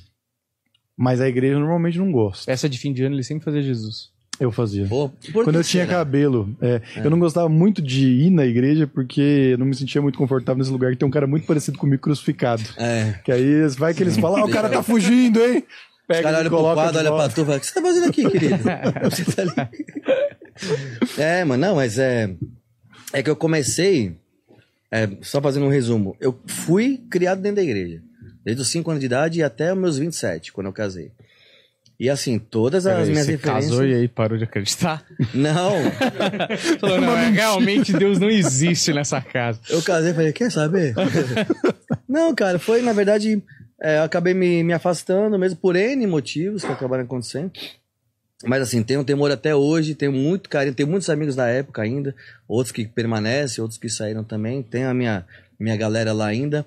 [0.96, 2.44] Mas a igreja normalmente não gosta.
[2.44, 4.10] Festa de fim de ano ele sempre fazia Jesus.
[4.38, 4.86] Eu fazia.
[4.86, 5.98] Pô, Quando eu tinha será?
[5.98, 9.20] cabelo, é, eu não gostava muito de ir na igreja porque
[9.52, 12.02] eu não me sentia muito confortável nesse lugar que tem um cara muito parecido comigo
[12.02, 12.62] crucificado.
[12.76, 13.14] É.
[13.24, 15.64] Que aí vai que eles falam, ah, o cara tá fugindo, hein?
[15.66, 17.60] Os Pega caras e olham pro coloca quadro, de olham pra tu e falam, o
[17.60, 18.56] que você tá fazendo aqui, querido?
[19.10, 19.52] Você tá ali.
[21.18, 22.34] É, mano, não, mas é.
[23.12, 24.16] É que eu comecei.
[24.90, 26.16] é, só fazendo um resumo.
[26.20, 28.02] Eu fui criado dentro da igreja.
[28.46, 31.10] Desde os 5 anos de idade até os meus 27, quando eu casei.
[31.98, 33.70] E assim, todas as Peraí, minhas você referências.
[33.70, 35.04] casou e aí parou de acreditar?
[35.34, 35.72] Não,
[36.78, 39.58] Falou, não, é, realmente Deus não existe nessa casa.
[39.68, 40.94] eu casei e falei, quer saber?
[42.08, 43.42] não, cara, foi, na verdade,
[43.82, 47.50] é, eu acabei me, me afastando mesmo por N motivos que acabaram acontecendo.
[48.44, 52.14] Mas assim, tenho temor até hoje, tenho muito carinho, tenho muitos amigos da época ainda,
[52.46, 55.24] outros que permanecem, outros que saíram também, tenho a minha,
[55.58, 56.64] minha galera lá ainda.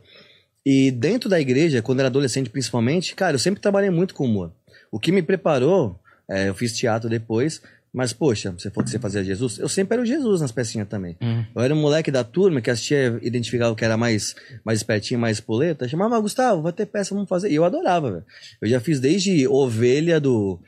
[0.72, 4.51] E dentro da igreja, quando era adolescente principalmente, cara, eu sempre trabalhei muito com humor.
[4.91, 5.99] O que me preparou,
[6.30, 7.59] é, eu fiz teatro depois,
[7.91, 10.88] mas poxa, você falou que você fazia Jesus, eu sempre era o Jesus nas pecinhas
[10.88, 11.17] também.
[11.20, 11.43] Hum.
[11.55, 15.20] Eu era um moleque da turma que assistia, identificava o que era mais, mais espertinho,
[15.20, 17.49] mais poleta, chamava Gustavo, vai ter peça, vamos fazer.
[17.49, 18.26] E eu adorava, velho.
[18.61, 20.59] Eu já fiz desde ovelha do.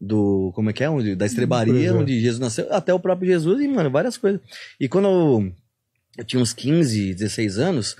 [0.00, 0.52] Do.
[0.54, 0.88] Como é que é?
[0.88, 1.92] Onde, da estrebaria, é.
[1.92, 4.40] onde Jesus nasceu, até o próprio Jesus, e, mano, várias coisas.
[4.80, 5.52] E quando eu,
[6.16, 7.94] eu tinha uns 15, 16 anos,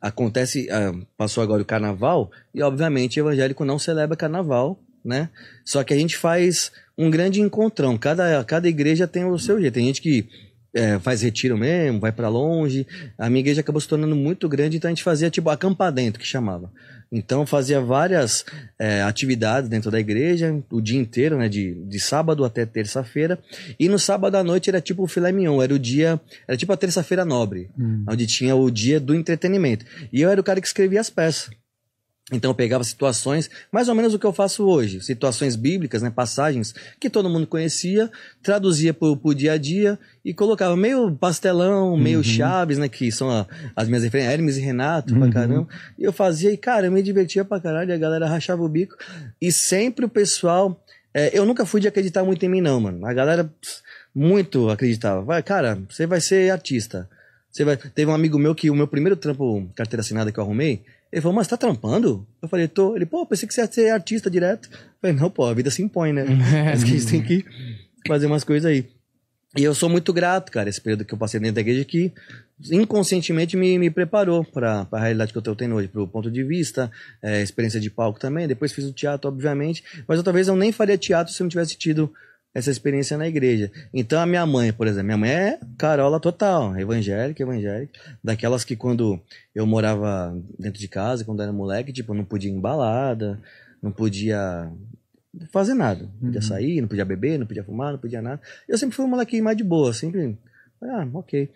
[0.00, 0.68] acontece.
[0.70, 5.30] ah, passou agora o carnaval, e obviamente evangélico não celebra carnaval, né?
[5.64, 7.96] Só que a gente faz um grande encontrão.
[7.96, 9.74] Cada, cada igreja tem o seu jeito.
[9.74, 10.28] Tem gente que
[10.74, 12.86] é, faz retiro mesmo, vai pra longe.
[13.16, 16.20] A minha igreja acabou se tornando muito grande, então a gente fazia tipo acampar dentro,
[16.20, 16.70] que chamava.
[17.10, 18.44] Então fazia várias
[18.78, 21.48] é, atividades dentro da igreja, o dia inteiro, né?
[21.48, 23.38] De, de sábado até terça-feira.
[23.78, 26.20] E no sábado à noite era tipo o filé mignon, era o dia.
[26.46, 27.70] Era tipo a terça-feira nobre,
[28.08, 29.84] onde tinha o dia do entretenimento.
[30.12, 31.50] E eu era o cara que escrevia as peças.
[32.32, 36.10] Então eu pegava situações, mais ou menos o que eu faço hoje, situações bíblicas, né,
[36.10, 38.10] passagens que todo mundo conhecia,
[38.42, 43.30] traduzia pro, pro dia a dia e colocava meio pastelão, meio chaves, né, que são
[43.30, 43.46] a-
[43.76, 45.68] as minhas referências, Hermes e Renato, pra caramba.
[45.96, 48.96] E eu fazia e, cara, eu me divertia pra caralho, a galera rachava o bico.
[49.40, 50.82] E sempre o pessoal,
[51.14, 53.06] é, eu nunca fui de acreditar muito em mim não, mano.
[53.06, 53.48] A galera
[54.14, 55.22] muito acreditava.
[55.22, 57.08] Vai, cara, você vai ser artista.
[57.52, 57.76] Você vai...
[57.76, 61.22] Teve um amigo meu que o meu primeiro trampo, carteira assinada que eu arrumei, ele
[61.22, 62.26] falou, mas tá trampando?
[62.42, 62.96] Eu falei, tô.
[62.96, 64.68] Ele, pô, pensei que você ia ser artista direto.
[64.72, 66.24] Eu falei, não, pô, a vida se impõe, né?
[66.64, 67.44] Mas que a gente tem que
[68.06, 68.86] fazer umas coisas aí.
[69.56, 72.12] E eu sou muito grato, cara, esse período que eu passei dentro da igreja que
[72.70, 76.42] inconscientemente me, me preparou para a realidade que eu tô tendo hoje, pro ponto de
[76.42, 76.90] vista,
[77.22, 78.46] é, experiência de palco também.
[78.46, 81.48] Depois fiz o teatro, obviamente, mas outra vez eu nem faria teatro se eu não
[81.48, 82.12] tivesse tido
[82.56, 83.70] essa experiência na igreja.
[83.92, 87.92] Então a minha mãe, por exemplo, minha mãe é carola total, evangélica, evangélica,
[88.24, 89.20] daquelas que quando
[89.54, 93.38] eu morava dentro de casa, quando era moleque, tipo, não podia ir em balada,
[93.82, 94.72] não podia
[95.52, 98.40] fazer nada, não podia sair, não podia beber, não podia fumar, não podia nada.
[98.66, 100.38] Eu sempre fui um moleque mais de boa, sempre,
[100.82, 101.50] ah, ok.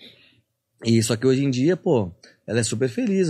[0.85, 2.11] E só que hoje em dia, pô,
[2.47, 3.28] ela é super feliz.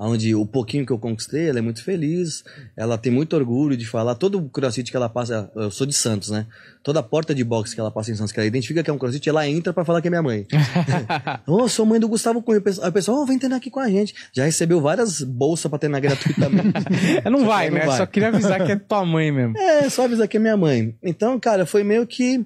[0.00, 2.44] Onde o pouquinho que eu conquistei, ela é muito feliz.
[2.76, 4.14] Ela tem muito orgulho de falar.
[4.14, 6.46] Todo o crossfit que ela passa, eu sou de Santos, né?
[6.82, 8.98] Toda porta de boxe que ela passa em Santos, que ela identifica que é um
[8.98, 10.46] crossfit, ela entra pra falar que é minha mãe.
[11.48, 12.62] Ô, sou mãe do Gustavo Cunha.
[12.82, 14.14] Aí o pessoal, ô, vem treinar aqui com a gente.
[14.32, 16.68] Já recebeu várias bolsas pra treinar gratuitamente.
[17.24, 17.86] É, não vai, não né?
[17.86, 17.96] vai.
[17.96, 19.56] Só queria avisar que é tua mãe mesmo.
[19.56, 20.94] É, só avisar que é minha mãe.
[21.02, 22.44] Então, cara, foi meio que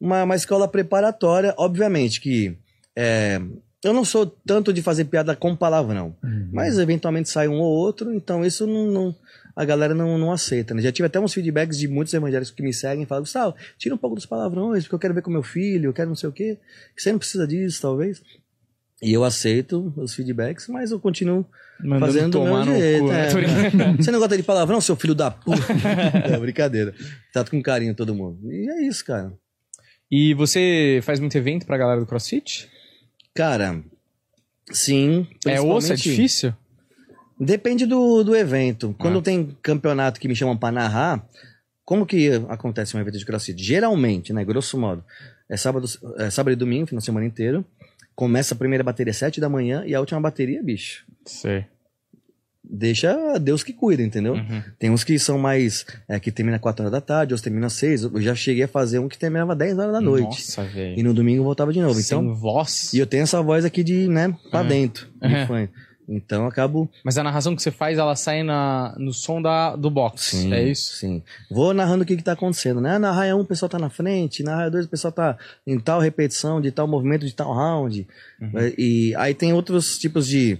[0.00, 1.54] uma, uma escola preparatória.
[1.56, 2.56] Obviamente que
[2.96, 3.40] é,
[3.84, 6.14] eu não sou tanto de fazer piada com palavrão,
[6.52, 9.14] mas eventualmente sai um ou outro, então isso não, não-
[9.54, 10.72] a galera não, não aceita.
[10.74, 10.82] Né?
[10.82, 13.94] Já tive até uns feedbacks de muitos evangélicos que me seguem e falam, Gustavo, tira
[13.94, 16.28] um pouco dos palavrões, porque eu quero ver com meu filho, eu quero não sei
[16.28, 16.58] o quê.
[16.96, 18.22] Você não precisa disso, talvez.
[19.02, 21.44] E eu aceito os feedbacks, mas eu continuo
[21.80, 23.04] Mandando fazendo do tomar meu jeito.
[23.04, 23.12] cu.
[23.12, 23.92] é.
[24.02, 25.60] Você não gosta de palavrão, seu filho da puta?
[26.24, 26.92] é brincadeira.
[27.32, 28.38] Trato com carinho todo mundo.
[28.52, 29.32] E é isso, cara.
[30.10, 32.68] E você faz muito evento pra galera do CrossFit?
[33.38, 33.80] Cara,
[34.72, 35.28] sim.
[35.46, 35.92] É osso?
[35.92, 36.52] É difícil?
[37.38, 38.96] Depende do, do evento.
[38.98, 39.22] Quando Ah.
[39.22, 41.24] tem campeonato que me chamam pra narrar,
[41.84, 43.62] como que acontece um evento de crossfit?
[43.62, 45.04] Geralmente, né, grosso modo,
[45.48, 45.86] é sábado,
[46.18, 47.64] é sábado e domingo, final de semana inteiro.
[48.16, 51.06] Começa a primeira bateria às 7 da manhã e a última bateria, bicho.
[51.24, 51.64] Sei.
[52.70, 54.34] Deixa Deus que cuida, entendeu?
[54.34, 54.62] Uhum.
[54.78, 55.86] Tem uns que são mais.
[56.06, 58.02] É, que termina 4 horas da tarde, outros terminam 6.
[58.04, 60.26] Eu já cheguei a fazer um que terminava 10 horas da noite.
[60.26, 60.98] Nossa, velho.
[60.98, 61.98] E no domingo voltava de novo.
[61.98, 62.92] Então, Sem voz.
[62.92, 64.68] E eu tenho essa voz aqui de, né, pra Uhum.
[64.68, 65.06] dentro.
[65.20, 65.68] de Uhum.
[66.10, 66.90] Então eu acabo.
[67.04, 70.46] Mas a narração que você faz, ela sai na, no som da, do box.
[70.50, 70.96] é isso?
[70.96, 71.22] Sim.
[71.50, 72.98] Vou narrando o que, que tá acontecendo, né?
[72.98, 75.78] Na raia 1 o pessoal tá na frente, na raia 2 o pessoal tá em
[75.78, 78.06] tal repetição, de tal movimento, de tal round.
[78.40, 78.50] Uhum.
[78.78, 80.58] E aí tem outros tipos de.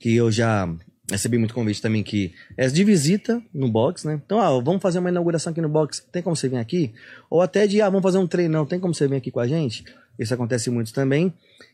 [0.00, 0.66] que eu já
[1.10, 4.20] recebi muito convite também, que é de visita no box, né?
[4.24, 6.92] Então, ah, vamos fazer uma inauguração aqui no box, tem como você vir aqui?
[7.30, 9.46] Ou até de, ah, vamos fazer um treinão, tem como você vir aqui com a
[9.46, 9.84] gente?
[10.18, 11.32] Isso acontece muito também.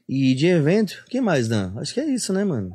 [0.09, 1.73] E de evento, o que mais, Dan?
[1.77, 2.75] Acho que é isso, né, mano?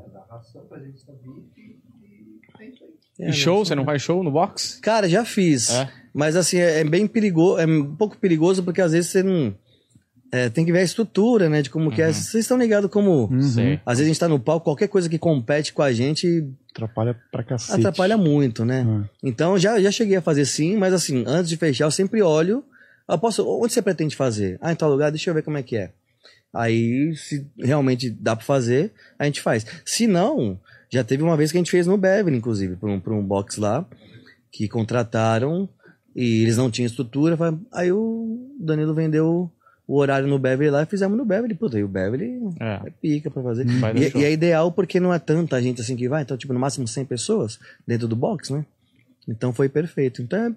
[3.20, 3.66] É, E show?
[3.66, 4.80] Você não faz show no box?
[4.82, 5.70] Cara, já fiz.
[5.72, 5.90] É?
[6.14, 9.54] Mas assim, é, é bem perigoso, é um pouco perigoso porque às vezes você não.
[10.32, 11.62] É, tem que ver a estrutura, né?
[11.62, 12.12] De como que é.
[12.12, 13.26] Vocês estão ligados como.
[13.26, 13.80] Uhum.
[13.86, 17.18] Às vezes a gente tá no palco, qualquer coisa que compete com a gente Atrapalha
[17.32, 17.80] pra cacete.
[17.80, 18.86] atrapalha muito, né?
[18.86, 19.10] É.
[19.28, 22.64] Então já, já cheguei a fazer sim, mas assim, antes de fechar, eu sempre olho.
[23.10, 24.58] Eu posso, onde você pretende fazer?
[24.62, 25.92] Ah, em tal lugar, deixa eu ver como é que é.
[26.54, 29.66] Aí, se realmente dá pra fazer, a gente faz.
[29.86, 30.60] Se não,
[30.90, 33.24] já teve uma vez que a gente fez no Beverly, inclusive, pra um, pra um
[33.24, 33.86] box lá,
[34.52, 35.70] que contrataram
[36.16, 37.38] e eles não tinham estrutura.
[37.72, 39.52] Aí o Danilo vendeu
[39.88, 41.56] o horário no Beverly lá e fizemos no Beverly.
[41.56, 42.88] Puta, e o Beverly É.
[42.88, 43.66] é pica pra fazer.
[43.66, 44.22] E, show.
[44.22, 46.88] e é ideal porque não é tanta gente assim que vai, então, tipo, no máximo
[46.88, 47.58] 100 pessoas
[47.88, 48.66] dentro do box, né?
[49.28, 50.22] Então foi perfeito.
[50.22, 50.52] Então é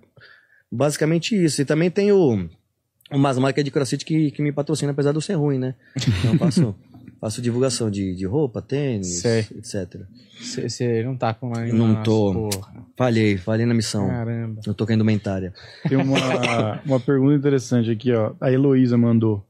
[0.70, 1.62] basicamente isso.
[1.62, 2.48] E também tem o,
[3.10, 5.74] umas marcas de crossfit que, que me patrocinam, apesar de eu ser ruim, né?
[5.96, 6.74] Então eu
[7.20, 9.40] faço, divulgação de, de roupa, tênis, Sei.
[9.56, 10.00] etc.
[10.40, 12.32] Você não tá com uma Não tô.
[12.50, 12.86] Porra.
[12.96, 14.08] Falhei, falhei na missão.
[14.08, 14.60] Caramba.
[14.66, 15.52] Eu tô com a indumentária.
[15.88, 16.16] Tem uma,
[16.84, 18.34] uma pergunta interessante aqui, ó.
[18.40, 19.46] A Heloísa mandou.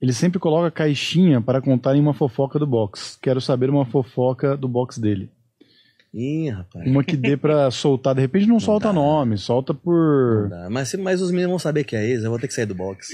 [0.00, 3.18] Ele sempre coloca caixinha para contarem uma fofoca do box.
[3.20, 5.30] Quero saber uma fofoca do box dele.
[6.12, 6.86] Ih, rapaz.
[6.86, 8.14] Uma que dê pra soltar.
[8.14, 8.92] De repente não, solta dá.
[8.92, 10.48] nome, solta Não por.
[10.48, 10.68] dá.
[10.70, 12.74] Mas, mas os meninos vão saber que é ex, eu vou ter que sair do
[12.74, 13.12] box.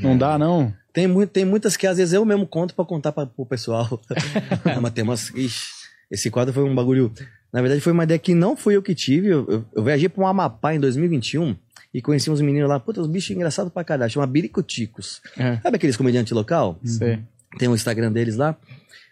[0.00, 0.72] Não dá, não?
[0.92, 4.00] Tem, muito, tem muitas que às vezes eu mesmo conto pra contar pra, pro pessoal.
[4.64, 5.30] Não, mas tem umas.
[5.30, 5.66] Ixi,
[6.10, 7.12] esse quadro foi um bagulho.
[7.52, 9.28] Na verdade, foi uma ideia que não fui eu que tive.
[9.28, 11.56] Eu, eu, eu viajei pra um Amapá em 2021
[11.94, 12.78] e conheci uns meninos lá.
[12.78, 14.10] Puta, os bichos engraçados pra caralho.
[14.10, 15.20] Chama Biricuticos.
[15.36, 15.56] É.
[15.62, 16.78] Sabe aqueles comediantes local?
[16.84, 17.20] Sei.
[17.58, 18.56] Tem o Instagram deles lá.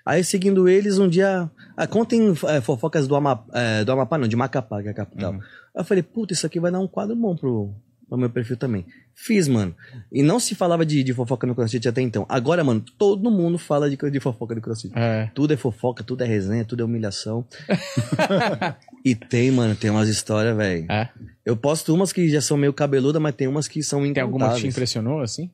[0.05, 1.51] Aí, seguindo eles, um dia.
[1.77, 4.95] Ah, contem é, fofocas do Amapá, é, do Amapá, não, de Macapá, que é a
[4.95, 5.35] capital.
[5.35, 5.41] Aí
[5.75, 7.75] eu falei, puta, isso aqui vai dar um quadro bom pro,
[8.09, 8.87] pro meu perfil também.
[9.15, 9.75] Fiz, mano.
[10.11, 12.25] E não se falava de, de fofoca no CrossFit até então.
[12.29, 14.93] Agora, mano, todo mundo fala de, de fofoca no CrossFit.
[14.97, 15.31] É.
[15.35, 17.47] Tudo é fofoca, tudo é resenha, tudo é humilhação.
[19.05, 20.91] e tem, mano, tem umas histórias, velho.
[20.91, 21.11] É.
[21.45, 24.47] Eu posto umas que já são meio cabeludas, mas tem umas que são Tem alguma
[24.47, 24.75] que te incontáveis.
[24.75, 25.51] impressionou, assim?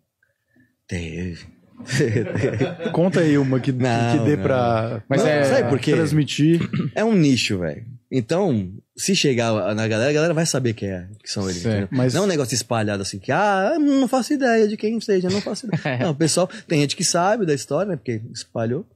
[0.87, 1.47] Teve.
[2.93, 4.43] Conta aí uma que, Não, que dê não.
[4.43, 5.93] pra Mas Não, é- sabe por quê?
[5.93, 6.61] transmitir.
[6.95, 7.85] É um nicho, velho.
[8.11, 11.63] Então, se chegar na galera, a galera vai saber quem é, que são eles.
[11.63, 11.89] Certo.
[11.91, 15.31] Mas- Não é um negócio espalhado assim, que, ah, não faço ideia de quem seja,
[15.31, 15.99] não faço ideia.
[15.99, 18.87] não, o pessoal, tem gente que sabe da história, né, porque espalhou.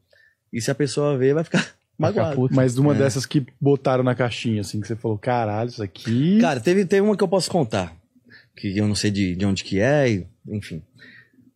[0.53, 1.66] E se a pessoa ver, vai ficar
[1.99, 2.49] magoado.
[2.53, 2.99] Mas uma É.
[2.99, 6.39] dessas que botaram na caixinha, assim, que você falou, caralho, isso aqui.
[6.41, 7.97] Cara, teve, teve uma que eu posso contar,
[8.55, 10.82] que eu não sei de, de onde que é, e- enfim.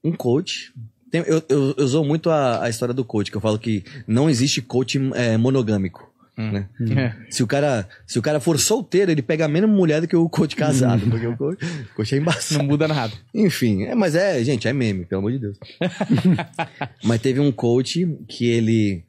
[0.03, 0.73] Um coach.
[1.11, 3.85] Tem- eu, eu, eu usou muito a, a história do coach, que eu falo que
[4.07, 6.09] não existe coach é, monogâmico.
[6.37, 6.69] né?
[6.97, 7.13] É.
[7.31, 10.27] Se o, cara, se o cara for solteiro, ele pega menos mulher do que o
[10.29, 12.59] coach casado, porque o coach, o coach é embaçado.
[12.59, 13.13] Não muda nada.
[13.35, 15.59] Enfim, é, mas é, gente, é meme, pelo amor de Deus.
[17.05, 19.05] mas teve um coach que ele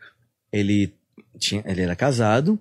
[0.52, 0.94] ele
[1.40, 2.60] tinha, ele era casado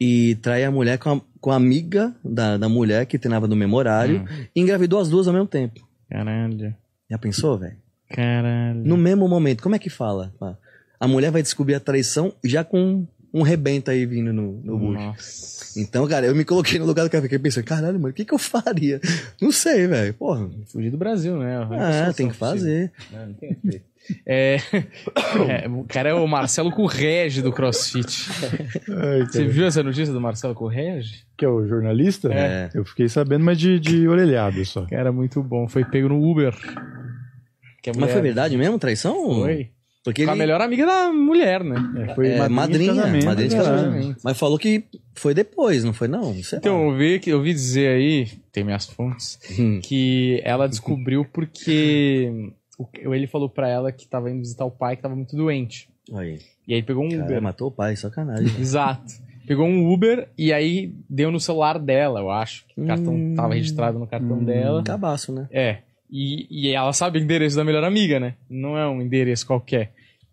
[0.00, 3.56] e traía a mulher com a, com a amiga da, da mulher que treinava no
[3.56, 4.24] mesmo horário
[4.54, 5.80] e engravidou as duas ao mesmo tempo.
[6.08, 6.74] Caralho.
[7.10, 7.76] Já pensou, velho?
[8.12, 8.80] Caralho.
[8.84, 10.32] No mesmo momento, como é que fala?
[10.98, 15.00] A mulher vai descobrir a traição já com um rebento aí vindo no, no bucho.
[15.00, 15.80] Nossa.
[15.80, 18.24] Então, cara, eu me coloquei no lugar do cara, fiquei pensando, caralho, mano, o que
[18.24, 19.00] que eu faria?
[19.40, 20.12] Não sei, velho.
[20.14, 21.66] Porra, Fugir do Brasil, né?
[21.70, 22.92] ah, tem que fazer.
[23.10, 23.82] Não, não tem o que fazer.
[24.26, 24.56] É,
[25.64, 28.28] é, o cara é o Marcelo Correge do CrossFit.
[28.90, 31.24] Ai, Você viu essa notícia do Marcelo Correge?
[31.36, 32.32] Que é o jornalista?
[32.32, 32.70] É.
[32.74, 34.86] Eu fiquei sabendo, mas de, de orelhado só.
[34.86, 35.68] Cara, muito bom.
[35.68, 36.54] Foi pego no Uber.
[37.82, 39.14] Que a Mas foi verdade mesmo, traição?
[39.40, 39.70] Foi.
[40.04, 41.76] Porque Com a ele melhor amiga da mulher, né?
[42.08, 43.62] É, foi é, madrinha, casamento, madrinha de né?
[43.62, 44.20] casamento.
[44.24, 46.34] Mas falou que foi depois, não foi não?
[46.42, 46.92] Sei Então, lá.
[46.92, 49.78] eu vi, que- eu ouvi dizer aí, tem minhas fontes, Hum.
[49.80, 54.96] que ela descobriu porque o- ele falou pra ela que tava indo visitar o pai
[54.96, 55.88] que tava muito doente.
[56.14, 57.42] Aí, E aí pegou um cara, Uber.
[57.42, 58.44] matou o pai, sacanagem.
[58.60, 59.12] Exato.
[59.46, 62.64] Pegou um Uber e aí deu no celular dela, eu acho.
[62.68, 63.34] que O cartão Hum.
[63.36, 64.82] tava registrado no cartão dela.
[64.82, 65.46] Cabaço, né?
[65.50, 65.78] É.
[66.12, 68.34] E, e ela sabe o endereço da melhor amiga, né?
[68.50, 69.92] Não é um endereço qualquer.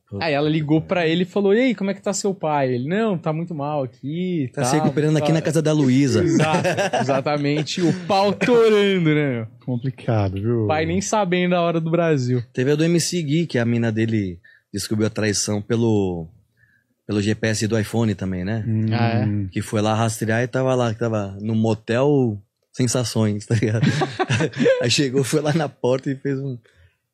[0.10, 0.26] Puta.
[0.26, 2.74] Aí ela ligou pra ele e falou: E aí, como é que tá seu pai?
[2.74, 4.50] Ele, não, tá muito mal aqui.
[4.54, 5.34] Tá se recuperando aqui tá.
[5.34, 6.24] na casa da Luísa.
[6.24, 6.68] Exato,
[7.00, 7.82] exatamente.
[7.82, 9.48] O pau torando, né, meu?
[9.66, 10.64] Complicado, viu?
[10.66, 12.44] O pai nem sabendo a hora do Brasil.
[12.52, 14.40] Teve a do MC Gui, que a mina dele
[14.74, 16.28] descobriu a traição pelo,
[17.08, 18.66] pelo GPS do iPhone também, né?
[18.68, 22.38] Hum, Ah, Que foi lá rastrear e tava lá, que tava no motel
[22.72, 23.86] Sensações, tá ligado?
[24.82, 26.58] Aí chegou, foi lá na porta e fez um,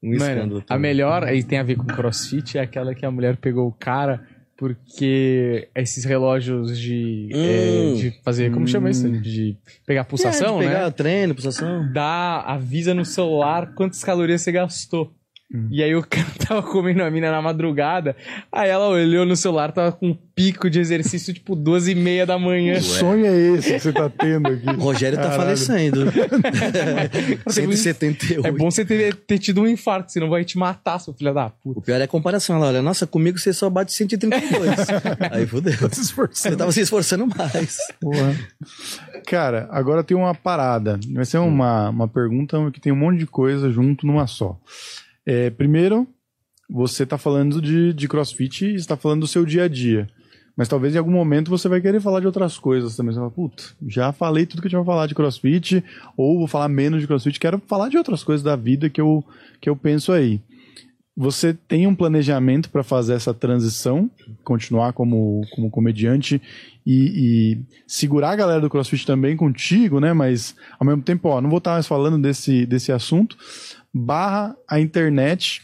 [0.04, 0.48] um escândalo.
[0.50, 0.82] Mano, a também.
[0.82, 4.28] melhor, aí tem a ver com crossfit, é aquela que a mulher pegou o cara
[4.58, 7.94] porque esses relógios de, Hum.
[7.94, 9.10] é, de fazer, como chama isso?
[9.10, 10.92] De pegar pulsação, é, de pegar né?
[10.92, 11.92] treino, pulsação.
[11.92, 15.14] Dá, avisa no celular quantas calorias você gastou.
[15.70, 18.16] E aí o cara tava comendo a mina na madrugada,
[18.52, 22.26] aí ela olhou no celular, tava com um pico de exercício tipo duas e meia
[22.26, 22.76] da manhã.
[22.76, 24.68] Que sonho é esse que você tá tendo aqui?
[24.68, 25.42] O Rogério tá Caralho.
[25.42, 26.12] falecendo.
[27.48, 28.46] 178.
[28.46, 31.50] É bom você ter, ter tido um infarto, senão vai te matar, seu filho da
[31.50, 31.80] puta.
[31.80, 32.56] O pior é a comparação.
[32.58, 34.70] Ela olha, nossa, comigo você só bate 132.
[35.32, 35.74] Aí fudeu.
[35.92, 36.54] se esforçando.
[36.54, 37.78] Você tava se esforçando mais.
[38.02, 38.36] Porra.
[39.28, 41.00] Cara, agora tem uma parada.
[41.14, 44.60] Vai ser uma, uma pergunta que tem um monte de coisa junto numa só.
[45.26, 46.08] É, primeiro,
[46.70, 50.08] você tá falando de, de crossfit e está falando do seu dia a dia.
[50.56, 53.14] Mas talvez em algum momento você vai querer falar de outras coisas também.
[53.14, 55.84] Você fala, puta, já falei tudo que eu tinha pra falar de crossfit,
[56.16, 59.24] ou vou falar menos de crossfit, quero falar de outras coisas da vida que eu,
[59.60, 60.40] que eu penso aí.
[61.18, 64.12] Você tem um planejamento para fazer essa transição,
[64.44, 66.42] continuar como, como comediante
[66.86, 66.94] e,
[67.56, 67.58] e
[67.88, 70.12] segurar a galera do CrossFit também contigo, né?
[70.12, 73.38] Mas ao mesmo tempo, ó, não vou estar mais falando desse, desse assunto.
[73.98, 75.62] Barra a internet.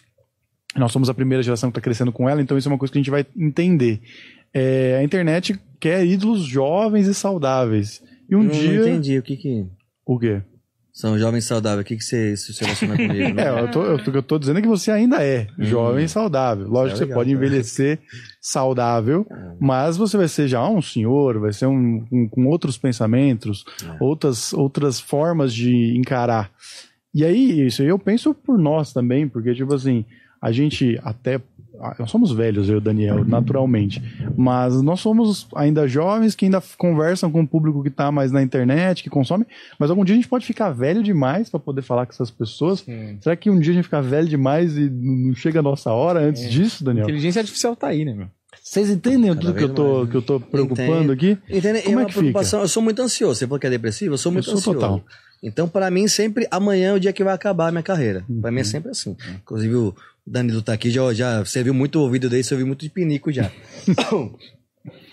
[0.75, 2.91] Nós somos a primeira geração que está crescendo com ela, então isso é uma coisa
[2.93, 3.99] que a gente vai entender.
[4.53, 8.01] É, a internet quer ídolos jovens e saudáveis.
[8.29, 8.79] E um não, dia.
[8.79, 9.65] não entendi o que que...
[10.05, 10.41] O quê?
[10.93, 11.84] São jovens saudáveis.
[11.84, 13.34] O que que você se relaciona comigo?
[13.36, 13.43] né?
[13.43, 16.67] É, eu tô, eu eu tô dizendo é que você ainda é jovem e saudável.
[16.67, 17.99] Lógico é que você legal, pode envelhecer
[18.41, 19.25] saudável,
[19.59, 23.97] mas você vai ser já um senhor, vai ser um, um- com outros pensamentos, É.
[24.03, 26.51] outras, outras formas de encarar.
[27.14, 30.05] E aí, isso aí eu penso por nós também, porque, tipo assim,
[30.41, 31.41] a gente até.
[31.80, 34.01] ah, Nós somos velhos, eu e o Daniel, naturalmente.
[34.38, 38.41] Mas nós somos ainda jovens que ainda conversam com o público que tá mais na
[38.41, 39.45] internet, que consome.
[39.78, 42.86] Mas algum dia a gente pode ficar velho demais para poder falar com essas pessoas.
[43.20, 46.22] Será que um dia a gente ficar velho demais e não chega a nossa hora
[46.22, 47.03] antes disso, Daniel?
[47.03, 48.28] Inteligência artificial tá aí, né, meu?
[48.64, 50.12] Vocês entendem tudo que eu, tô, mais, né?
[50.12, 51.12] que eu tô preocupando Entendo.
[51.12, 51.38] aqui?
[51.49, 51.82] Entende?
[51.82, 52.62] Como é é uma que preocupação.
[52.62, 53.36] Eu sou muito ansioso.
[53.39, 54.14] Você falou que é depressivo?
[54.14, 54.80] Eu sou muito sou ansioso.
[54.80, 55.03] total.
[55.44, 58.24] Então, para mim, sempre amanhã é o dia que vai acabar a minha carreira.
[58.42, 58.56] Pra Uhum.
[58.56, 59.16] mim é sempre assim.
[59.36, 62.68] Inclusive, o Danilo tá aqui, já, já você viu muito o vídeo dele, você viu
[62.68, 63.52] muito de pinico já.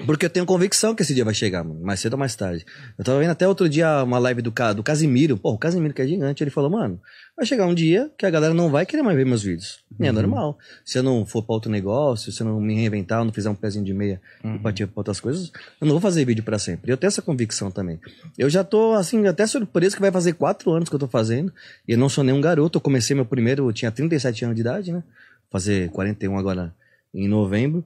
[0.06, 1.80] Porque eu tenho convicção que esse dia vai chegar, mano.
[1.80, 2.64] Mais cedo ou mais tarde.
[2.96, 5.36] Eu tava vendo até outro dia uma live do, do Casimiro.
[5.36, 6.42] Pô, o Casimiro que é gigante.
[6.42, 7.00] Ele falou, mano,
[7.36, 9.84] vai chegar um dia que a galera não vai querer mais ver meus vídeos.
[10.00, 10.58] E é normal.
[10.84, 13.50] Se eu não for pra outro negócio, se eu não me reinventar, eu não fizer
[13.50, 16.58] um pezinho de meia e partir pra outras coisas, eu não vou fazer vídeo pra
[16.58, 16.90] sempre.
[16.90, 18.00] Eu tenho essa convicção também.
[18.38, 21.52] Eu já tô, assim, até surpreso que vai fazer quatro anos que eu tô fazendo.
[21.86, 22.78] E eu não sou nenhum garoto.
[22.78, 25.02] Eu comecei meu primeiro, eu tinha 37 anos de idade, né?
[25.50, 26.74] Fazer 41 agora
[27.12, 27.84] em novembro.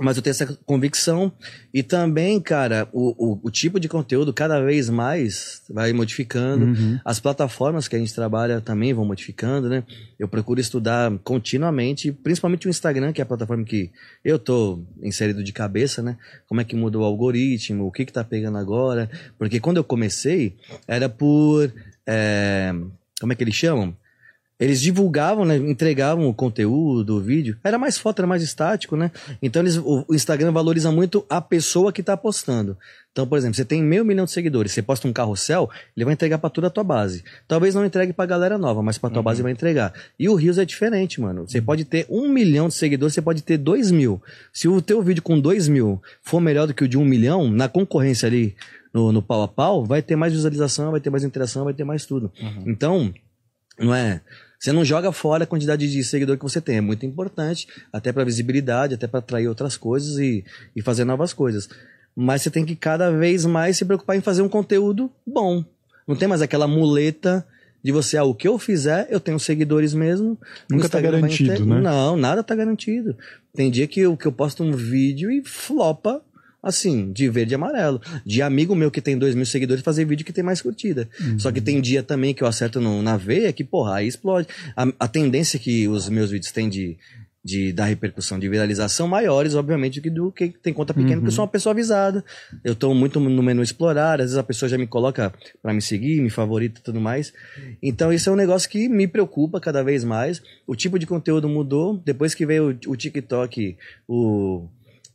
[0.00, 1.32] Mas eu tenho essa convicção.
[1.72, 6.66] E também, cara, o, o, o tipo de conteúdo cada vez mais vai modificando.
[6.66, 7.00] Uhum.
[7.04, 9.84] As plataformas que a gente trabalha também vão modificando, né?
[10.18, 13.90] Eu procuro estudar continuamente, principalmente o Instagram, que é a plataforma que
[14.24, 16.16] eu tô inserido de cabeça, né?
[16.46, 19.10] Como é que mudou o algoritmo, o que que tá pegando agora.
[19.38, 21.72] Porque quando eu comecei, era por...
[22.06, 22.72] é,
[23.20, 23.96] como é que eles chamam?
[24.58, 25.56] Eles divulgavam, né?
[25.56, 27.56] Entregavam o conteúdo, o vídeo.
[27.62, 29.12] Era mais foto, era mais estático, né?
[29.40, 32.76] Então eles, o, Instagram valoriza muito a pessoa que tá postando.
[33.12, 36.14] Então, por exemplo, você tem meio milhão de seguidores, você posta um carrossel, ele vai
[36.14, 37.24] entregar pra toda a tua base.
[37.46, 39.92] Talvez não entregue pra galera nova, mas pra tua base vai entregar.
[40.18, 41.48] E o Rios é diferente, mano.
[41.48, 44.20] Você pode ter um milhão de seguidores, você pode ter dois mil.
[44.52, 47.48] Se o teu vídeo com dois mil for melhor do que o de um milhão,
[47.50, 48.56] na concorrência ali,
[48.92, 51.84] no, no pau a pau, vai ter mais visualização, vai ter mais interação, vai ter
[51.84, 52.32] mais tudo.
[52.66, 53.12] Então,
[53.78, 54.20] não é.
[54.58, 56.78] Você não joga fora a quantidade de seguidor que você tem.
[56.78, 60.44] É muito importante, até para visibilidade, até para atrair outras coisas e,
[60.74, 61.68] e fazer novas coisas.
[62.16, 65.64] Mas você tem que cada vez mais se preocupar em fazer um conteúdo bom.
[66.06, 67.46] Não tem mais aquela muleta
[67.82, 70.36] de você, ah, o que eu fizer, eu tenho seguidores mesmo.
[70.68, 71.80] Nunca tá Instagram garantido, né?
[71.80, 73.16] Não, nada tá garantido.
[73.54, 76.22] Tem dia que eu, que eu posto um vídeo e flopa
[76.62, 78.00] assim, de verde e amarelo.
[78.24, 81.08] De amigo meu que tem dois mil seguidores fazer vídeo que tem mais curtida.
[81.38, 84.48] Só que tem dia também que eu acerto no- na veia que, porra, aí explode.
[84.76, 86.96] A, a tendência que os meus vídeos têm de,
[87.44, 91.28] de dar repercussão, de viralização, maiores, obviamente, do que do que tem conta pequena, porque
[91.28, 92.24] eu sou uma pessoa avisada.
[92.64, 95.32] Eu tô muito no menu explorar, às vezes a pessoa já me coloca
[95.62, 97.32] pra me seguir, me favorita e tudo mais.
[97.82, 100.42] Então, isso é um negócio que me preocupa cada vez mais.
[100.66, 101.96] O tipo de conteúdo mudou.
[102.04, 104.66] Depois que veio o, o TikTok, o,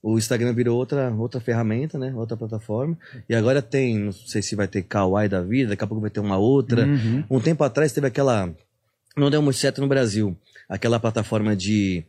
[0.04, 2.14] o Instagram virou outra, outra ferramenta, né?
[2.14, 2.98] Outra plataforma.
[3.30, 6.10] E agora tem, não sei se vai ter Kawaii da vida, daqui a pouco vai
[6.10, 6.86] ter uma outra.
[6.86, 7.24] Uhum.
[7.30, 8.54] Um tempo atrás teve aquela.
[9.16, 10.38] Não deu muito certo no Brasil.
[10.68, 12.04] Aquela plataforma de,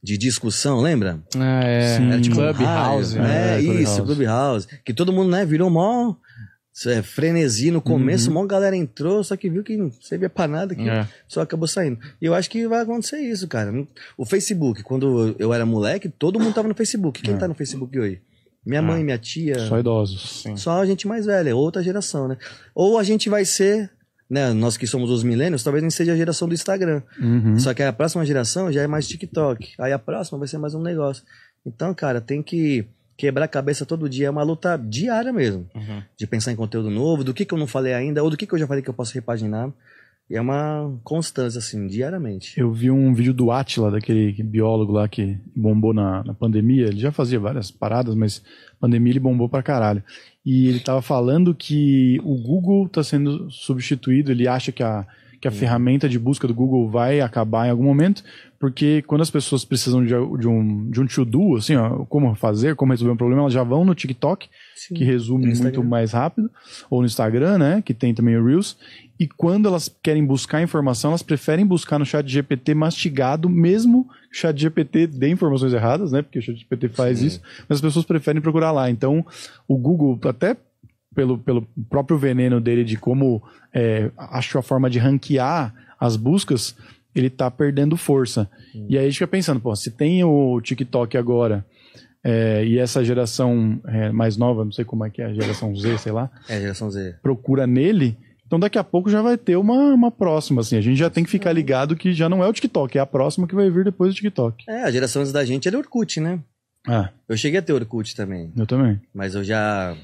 [0.00, 1.18] de discussão, lembra?
[1.36, 1.96] Ah, é.
[1.96, 2.12] Sim.
[2.12, 3.18] Era tipo Clubhouse, Clubhouse.
[3.18, 3.56] É, né?
[3.56, 4.04] É, isso, Clubhouse.
[4.04, 4.68] Clubhouse.
[4.84, 6.14] Que todo mundo, né, virou mó
[6.86, 8.34] é, frenesi no começo, Uhum.
[8.34, 11.06] mó galera entrou, só que viu que não servia pra nada, que É.
[11.28, 11.98] só acabou saindo.
[12.20, 13.72] E eu acho que vai acontecer isso, cara.
[14.16, 17.20] O Facebook, quando eu era moleque, todo mundo tava no Facebook.
[17.22, 17.36] Quem É.
[17.36, 18.20] tá no Facebook hoje?
[18.64, 19.58] Minha mãe, minha tia.
[19.60, 20.42] Só idosos.
[20.42, 20.56] Sim.
[20.56, 22.36] Só a gente mais velha, outra geração, né?
[22.74, 23.90] Ou a gente vai ser,
[24.28, 24.52] né?
[24.52, 27.02] Nós que somos os milênios, talvez gente seja a geração do Instagram.
[27.18, 27.58] Uhum.
[27.58, 29.72] Só que a próxima geração já é mais TikTok.
[29.78, 31.24] Aí a próxima vai ser mais um negócio.
[31.64, 32.86] Então, cara, tem que
[33.20, 34.28] quebrar a cabeça todo dia.
[34.28, 35.68] É uma luta diária mesmo.
[35.74, 36.02] Uhum.
[36.16, 38.46] De pensar em conteúdo novo, do que, que eu não falei ainda, ou do que,
[38.46, 39.70] que eu já falei que eu posso repaginar.
[40.30, 42.58] E é uma constância, assim, diariamente.
[42.58, 46.86] Eu vi um vídeo do Atila, daquele biólogo lá que bombou na, na pandemia.
[46.86, 48.42] Ele já fazia várias paradas, mas
[48.78, 50.02] pandemia ele bombou pra caralho.
[50.46, 54.30] E ele tava falando que o Google tá sendo substituído.
[54.30, 55.04] Ele acha que a,
[55.40, 58.22] que a ferramenta de busca do Google vai acabar em algum momento,
[58.58, 62.76] porque quando as pessoas precisam de, de um, de um to-do, assim, ó, como fazer,
[62.76, 64.94] como resolver um problema, elas já vão no TikTok, Sim.
[64.94, 66.50] que resume muito mais rápido,
[66.90, 68.76] ou no Instagram, né, que tem também o Reels.
[69.18, 74.36] E quando elas querem buscar informação, elas preferem buscar no chat GPT mastigado, mesmo que
[74.36, 77.26] o chat GPT dê informações erradas, né, porque o chat GPT faz Sim.
[77.28, 78.90] isso, mas as pessoas preferem procurar lá.
[78.90, 79.24] Então,
[79.66, 80.54] o Google, até
[81.14, 83.42] pelo, pelo próprio veneno dele de como
[83.74, 86.74] é, acho a forma de ranquear as buscas,
[87.14, 88.48] ele tá perdendo força.
[88.88, 91.64] E aí a gente fica pensando, pô, se tem o TikTok agora
[92.24, 95.74] é, e essa geração é, mais nova, não sei como é que é, a geração
[95.74, 97.16] Z, sei lá, É, geração Z.
[97.22, 100.76] procura nele, então daqui a pouco já vai ter uma, uma próxima, assim.
[100.76, 103.06] A gente já tem que ficar ligado que já não é o TikTok, é a
[103.06, 104.64] próxima que vai vir depois do TikTok.
[104.68, 106.40] É, a geração antes da gente era Orkut, né?
[106.88, 108.52] Ah, Eu cheguei a ter Orkut também.
[108.56, 109.00] eu também.
[109.14, 109.96] Mas eu já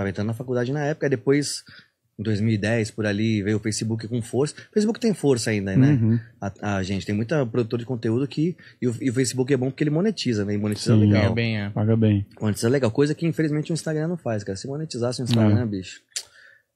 [0.00, 1.08] tava entrando na faculdade na época.
[1.08, 1.62] Depois,
[2.18, 4.54] em 2010, por ali, veio o Facebook com força.
[4.70, 5.98] O Facebook tem força ainda, né?
[6.00, 6.18] Uhum.
[6.40, 8.56] A, a gente tem muita produtor de conteúdo que.
[8.80, 10.54] E o, e o Facebook é bom porque ele monetiza, né?
[10.54, 11.00] E monetiza Sim.
[11.00, 11.22] legal.
[11.22, 11.70] Ganha bem, é.
[11.70, 12.26] Paga bem.
[12.40, 12.90] Monetiza legal.
[12.90, 14.56] Coisa que infelizmente o Instagram não faz, cara.
[14.56, 15.66] Se monetizasse o Instagram, É.
[15.66, 16.00] bicho.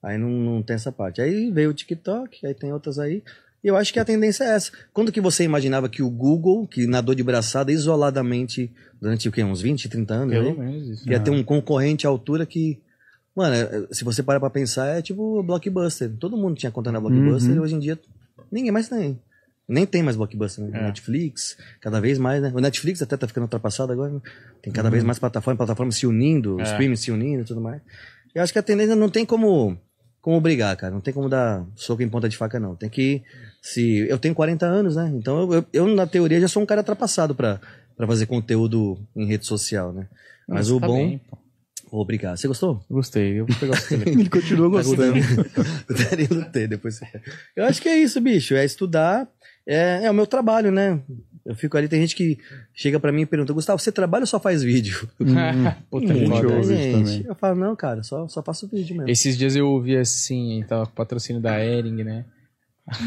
[0.03, 1.22] Aí não, não tem essa parte.
[1.22, 3.22] Aí veio o TikTok, aí tem outras aí.
[3.62, 4.70] E eu acho que a tendência é essa.
[4.93, 8.70] Quando que você imaginava que o Google, que nadou de braçada isoladamente
[9.01, 9.43] durante o quê?
[9.43, 10.35] Uns 20, 30 anos?
[10.35, 11.11] Pelo aí, menos isso.
[11.11, 12.79] ia ter um concorrente à altura que.
[13.37, 16.11] Mano, é- se você parar pra pensar, é tipo Blockbuster.
[16.18, 17.57] Todo mundo tinha conta na Blockbuster Uhum.
[17.57, 17.99] e hoje em dia
[18.51, 19.18] ninguém mais tem.
[19.68, 20.78] Nem tem mais Blockbuster, né?
[20.78, 20.82] É.
[20.85, 22.53] Netflix, cada vez mais, né?
[22.55, 24.12] O Netflix até tá ficando ultrapassado agora.
[24.12, 24.20] né?
[24.62, 24.93] Tem cada Uhum.
[24.93, 26.64] vez mais plataformas, plataformas se unindo, É.
[26.64, 27.80] streaming se unindo e tudo mais.
[28.35, 29.76] Eu acho que a tendência não tem como,
[30.20, 30.93] como brigar, cara.
[30.93, 32.76] Não tem como dar soco em ponta de faca, não.
[32.76, 33.22] Tem que.
[33.62, 35.11] Se, eu tenho 40 anos, né?
[35.14, 37.59] Então eu, eu, na teoria, já sou um cara ultrapassado pra,
[37.97, 40.07] pra fazer conteúdo em rede social, né?
[40.47, 40.97] Mas Nossa, o tá bom.
[40.97, 41.20] bem.
[42.01, 42.37] Obrigado.
[42.37, 42.85] Você gostou?
[42.91, 43.41] Gostei.
[43.41, 43.95] Eu vou pegar o.
[44.09, 45.15] Ele continua gostando.
[45.89, 47.01] Gostaria ter depois.
[47.55, 48.55] Eu acho que é isso, bicho.
[48.55, 49.29] É estudar.
[49.67, 51.01] É, é o meu trabalho, né?
[51.45, 52.39] Eu fico ali, tem gente que
[52.73, 55.07] chega pra mim e pergunta, Gustavo, você trabalha ou só faz vídeo?
[55.91, 56.55] Puta foda.
[56.55, 56.93] ouve isso gente.
[56.93, 57.25] também.
[57.27, 59.11] Eu falo, não, cara, só, só faço vídeo mesmo.
[59.11, 62.25] Esses dias eu ouvi assim, tava com o patrocínio da Ering, né?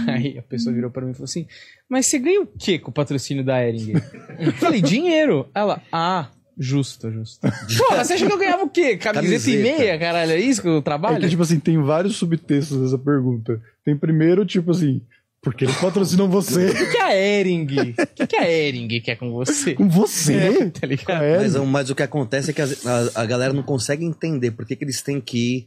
[0.08, 1.46] Aí a pessoa virou pra mim e falou assim:
[1.88, 3.94] Mas você ganha o que com o patrocínio da Ering?
[4.40, 5.50] Eu falei: Dinheiro.
[5.54, 7.40] Ela, ah, justo, justo.
[7.78, 8.98] Porra, você achou que eu ganhava o quê?
[8.98, 9.78] Camiseta, e Camiseta.
[9.80, 10.32] meia, caralho?
[10.32, 11.20] É isso que eu É trabalho?
[11.20, 13.62] que, tipo assim, tem vários subtextos dessa pergunta.
[13.86, 15.02] Tem primeiro, tipo assim,
[15.42, 16.68] porque eles patrocinam você.
[16.72, 17.66] O que, que é a Ering?
[17.66, 19.74] O que, que a Ering quer com você?
[19.76, 20.70] Com você?
[20.72, 21.24] Tá ligado?
[21.24, 24.52] É, Mas, mas o que acontece é que as- a, a galera não consegue entender
[24.52, 25.66] por que, que eles têm que ir,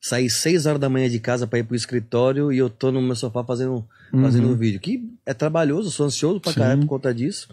[0.00, 3.02] sair 6 horas da manhã de casa pra ir pro escritório e eu tô no
[3.02, 4.80] meu sofá fazendo, fazendo um vídeo.
[4.80, 6.58] Que é trabalhoso, sou ansioso pra Sim.
[6.60, 7.46] caralho por conta disso.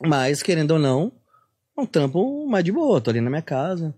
[0.00, 1.10] Mas, querendo ou não, é
[1.82, 3.00] um trampo mais de boa.
[3.00, 3.94] Tô ali na minha casa,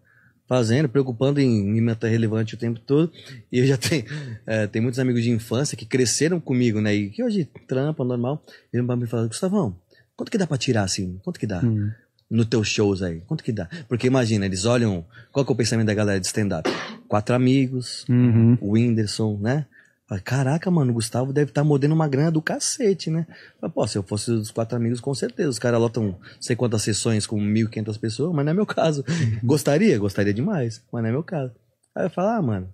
[0.47, 3.13] fazendo, preocupando em me manter relevante o tempo todo.
[3.51, 4.05] E eu já tenho,
[4.47, 6.95] é, tem muitos amigos de infância que cresceram comigo, né?
[6.95, 8.43] E que hoje trampam normal.
[8.73, 9.77] Eles me falam, Gustavão,
[10.17, 11.19] quanto que dá pra tirar assim?
[11.23, 11.61] Quanto que dá?
[11.65, 11.91] Hum.
[12.31, 13.23] no teus shows aí?
[13.27, 13.69] Quanto que dá?
[13.89, 15.05] Porque imagina, eles olham.
[15.33, 16.69] Qual que é o pensamento da galera de stand-up?
[17.09, 18.57] Quatro amigos, Uhum.
[18.61, 19.67] o Whindersson, né?
[20.11, 23.29] Fala, Caraca, mano, o Gustavo deve estar modendo uma grana do cacete, né?
[23.61, 25.49] Fala, Pô, se eu fosse os quatro amigos, com certeza.
[25.49, 29.05] Os caras lotam não sei quantas sessões com 1.500 pessoas, mas não é meu caso.
[29.45, 29.97] Gostaria?
[30.01, 31.55] Gostaria demais, mas não é meu caso.
[31.95, 32.69] Aí eu falo, ah, mano,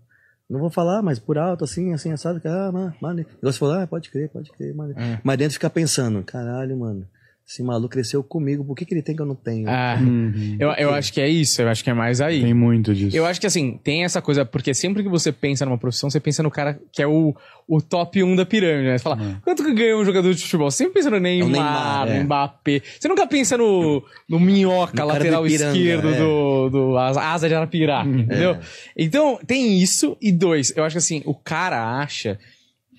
[0.48, 3.26] não vou falar, mas por alto, assim, assim, assado, que, ah, mano, mano.
[3.42, 4.94] Você falou, ah, pode crer, pode crer, mano.
[4.98, 5.20] É.
[5.22, 7.06] Mas dentro fica pensando, caralho, mano,
[7.48, 9.68] esse maluco cresceu comigo, por que, que ele tem que eu não tenho?
[9.70, 10.56] Ah, Uhum.
[10.58, 12.42] eu, eu acho que é isso, eu acho que é mais aí.
[12.42, 13.16] Tem muito disso.
[13.16, 16.18] Eu acho que assim, tem essa coisa, porque sempre que você pensa numa profissão, você
[16.18, 17.32] pensa no cara que é o,
[17.68, 18.98] o top 1 da pirâmide, né?
[18.98, 20.68] Você fala, quanto que ganha um jogador de futebol?
[20.72, 22.24] Você sempre pensa no Neymar, Neymar, no é.
[22.24, 22.82] Mbappé.
[22.98, 26.18] Você nunca pensa no, no minhoca, No lateral piranga, esquerdo é.
[26.18, 28.58] do, do asa de Arapiraca, entendeu?
[28.96, 30.16] Então, tem isso.
[30.20, 32.40] E dois, eu acho que assim, o cara acha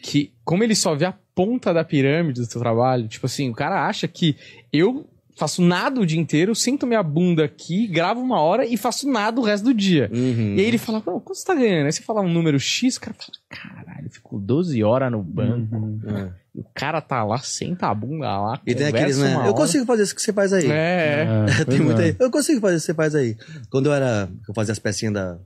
[0.01, 3.53] que, como ele só vê a ponta da pirâmide do seu trabalho, tipo assim, o
[3.53, 4.35] cara acha que
[4.73, 5.07] eu
[5.37, 9.39] faço nada o dia inteiro, sinto minha bunda aqui, gravo uma hora e faço nada
[9.39, 10.09] o resto do dia.
[10.11, 10.55] Uhum.
[10.55, 11.85] E aí ele fala, "Pô, quanto você tá ganhando?
[11.85, 15.75] Aí você fala um número X, o cara fala, caralho, ficou 12 horas no banco.
[15.75, 16.31] Uhum.
[16.55, 19.35] O cara tá lá, senta a bunda lá, E tem aqueles, né?
[19.35, 20.65] Eu hora." consigo fazer isso que você faz aí.
[20.71, 21.27] É,
[21.61, 22.01] É, Tem muita.
[22.19, 23.37] Eu consigo fazer isso que você faz aí.
[23.69, 24.27] Quando eu era.
[24.47, 25.37] Eu fazia as pecinhas da,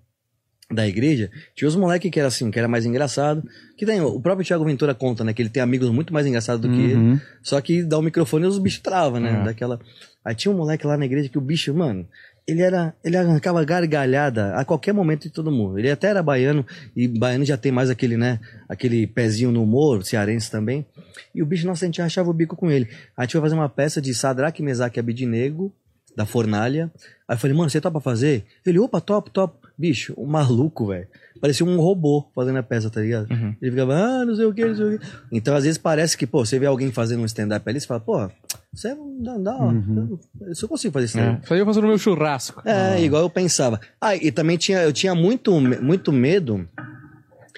[0.72, 3.44] da igreja, tinha os moleques que era assim, que era mais engraçado.
[3.78, 5.34] Que tem, o próprio Thiago Ventura conta, né?
[5.34, 6.96] Que ele tem amigos muito mais engraçados do que ele.
[6.96, 7.20] Uhum.
[7.42, 9.42] Só que dá o microfone e os bichos travam, né?
[9.42, 9.44] É.
[9.44, 9.80] Daquela.
[10.24, 12.08] Aí tinha um moleque lá na igreja que o bicho, mano,
[12.48, 12.94] ele era.
[13.04, 15.78] Ele arrancava gargalhada a qualquer momento de todo mundo.
[15.80, 16.66] Ele até era baiano,
[16.96, 18.40] e baiano já tem mais aquele, né?
[18.68, 20.86] Aquele pezinho no humor, cearense também.
[21.34, 22.88] E o bicho, nossa, a gente rachava o bico com ele.
[22.90, 25.74] Aí a gente foi fazer uma peça de Sadraque, Mesaque e Abidinego,
[26.16, 26.92] da Fornalha.
[27.28, 28.44] Aí eu falei, mano, você topa fazer?
[28.66, 29.61] Ele, opa, top, top.
[29.78, 31.08] Bicho, um maluco, velho.
[31.40, 33.32] Parecia um robô fazendo a peça, tá ligado?
[33.32, 33.56] Uhum.
[33.62, 35.06] Ele ficava, ah, não sei o que, não sei o que.
[35.32, 38.00] Então, às vezes parece que, pô, você vê alguém fazendo um stand-up ali, você fala,
[38.00, 38.30] pô,
[38.72, 38.96] você é
[39.40, 40.20] dá, Uhum.
[40.42, 41.26] eu, eu consigo fazer isso aí.
[41.26, 41.40] é.
[41.44, 42.62] Falei, eu faço no meu churrasco.
[42.64, 43.80] É, igual eu pensava.
[44.00, 46.68] Ah, e também tinha, eu tinha muito, muito medo.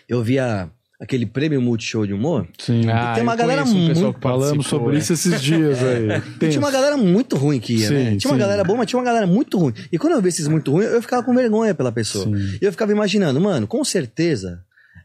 [0.08, 0.70] Eu via
[1.04, 2.48] aquele prêmio Multishow de humor.
[2.58, 2.90] Sim.
[2.90, 5.00] Ah, tem uma eu galera conheço pessoal muito- que Falamos sobre é.
[5.00, 6.08] isso esses dias aí.
[6.42, 8.16] E tinha uma galera muito ruim que ia, Sim, né?
[8.18, 8.42] Tinha uma sim.
[8.42, 9.74] galera boa, mas tinha uma galera muito ruim.
[9.92, 12.26] E quando eu via esses muito ruins, eu ficava com vergonha pela pessoa.
[12.26, 12.58] Sim.
[12.62, 14.64] E eu ficava imaginando, mano, com certeza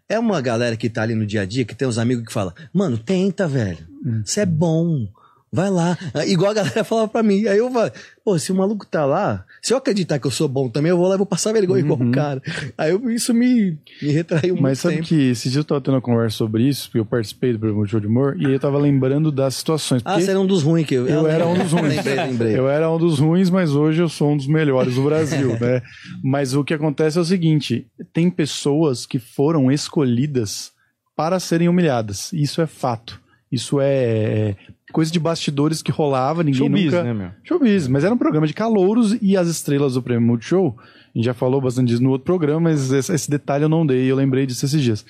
[0.08, 2.32] é uma galera que tá ali no dia a dia, que tem uns amigos que
[2.32, 3.78] falam, mano, tenta, velho.
[4.04, 4.22] Hum.
[4.24, 5.06] Você é bom.
[5.52, 5.96] Vai lá.
[6.14, 7.46] Ah, Igual a galera falava pra mim.
[7.46, 7.92] Aí eu falei,
[8.24, 10.96] pô, se o maluco tá lá, se eu acreditar que eu sou bom também, eu
[10.96, 12.42] vou lá e vou passar vergonha igual o cara.
[12.76, 14.62] Aí eu- isso me, me retraiu muito Uhum.
[14.62, 15.08] Mas sabe tempo.
[15.08, 17.86] que esses dias eu tava tendo uma conversa sobre isso, porque eu participei do programa
[17.86, 20.02] Show de Humor, e eu tava lembrando das situações.
[20.04, 21.06] Ah, você era um dos ruins que eu...
[21.06, 21.96] eu era um dos ruins.
[21.96, 22.58] lembrei, lembrei.
[22.58, 25.82] Eu era um dos ruins, mas hoje eu sou um dos melhores do Brasil, né?
[26.22, 30.72] Mas o que acontece é o seguinte: tem pessoas que foram escolhidas
[31.16, 32.32] para serem humilhadas.
[32.32, 33.20] Isso é fato.
[33.50, 34.54] Isso é
[34.92, 37.02] coisa de bastidores que rolava, ninguém Showbiz, nunca.
[37.04, 37.30] né, meu?
[37.44, 40.76] Showbiz, mas era um programa de calouros e as estrelas do Prêmio Multishow.
[40.78, 44.10] A gente já falou bastante disso no outro programa, mas esse, detalhe eu não dei,
[44.10, 45.04] eu lembrei disso esses dias.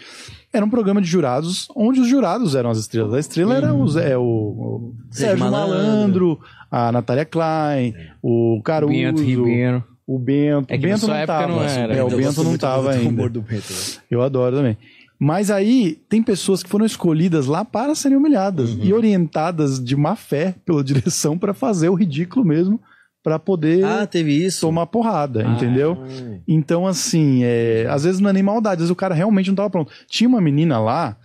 [0.52, 3.12] Era um programa de jurados, onde os jurados eram as estrelas.
[3.14, 5.76] A estrela era o, Zé, o, o Sérgio Malandro.
[5.76, 9.84] Malandro, a Natália Klein, o Caruso, Bento Ribeiro.
[10.06, 10.72] o Bento.
[10.72, 11.52] É o que Bento não época tava.
[11.52, 11.94] não era.
[11.94, 13.08] É, o Eu Bento não tava do ainda.
[13.10, 14.00] humor do Bento?
[14.10, 14.78] Eu adoro também.
[15.18, 18.84] Mas aí tem pessoas que foram escolhidas lá para serem humilhadas Uhum.
[18.84, 22.80] e orientadas de má fé pela direção para fazer o ridículo mesmo,
[23.22, 24.60] para poder Ah, teve isso?
[24.60, 25.52] tomar porrada, Ah.
[25.54, 25.94] entendeu?
[26.00, 26.40] Hum.
[26.46, 29.56] Então, assim, é, às vezes não é nem maldade, às vezes o cara realmente não
[29.56, 29.92] tava pronto.
[30.08, 31.16] Tinha uma menina lá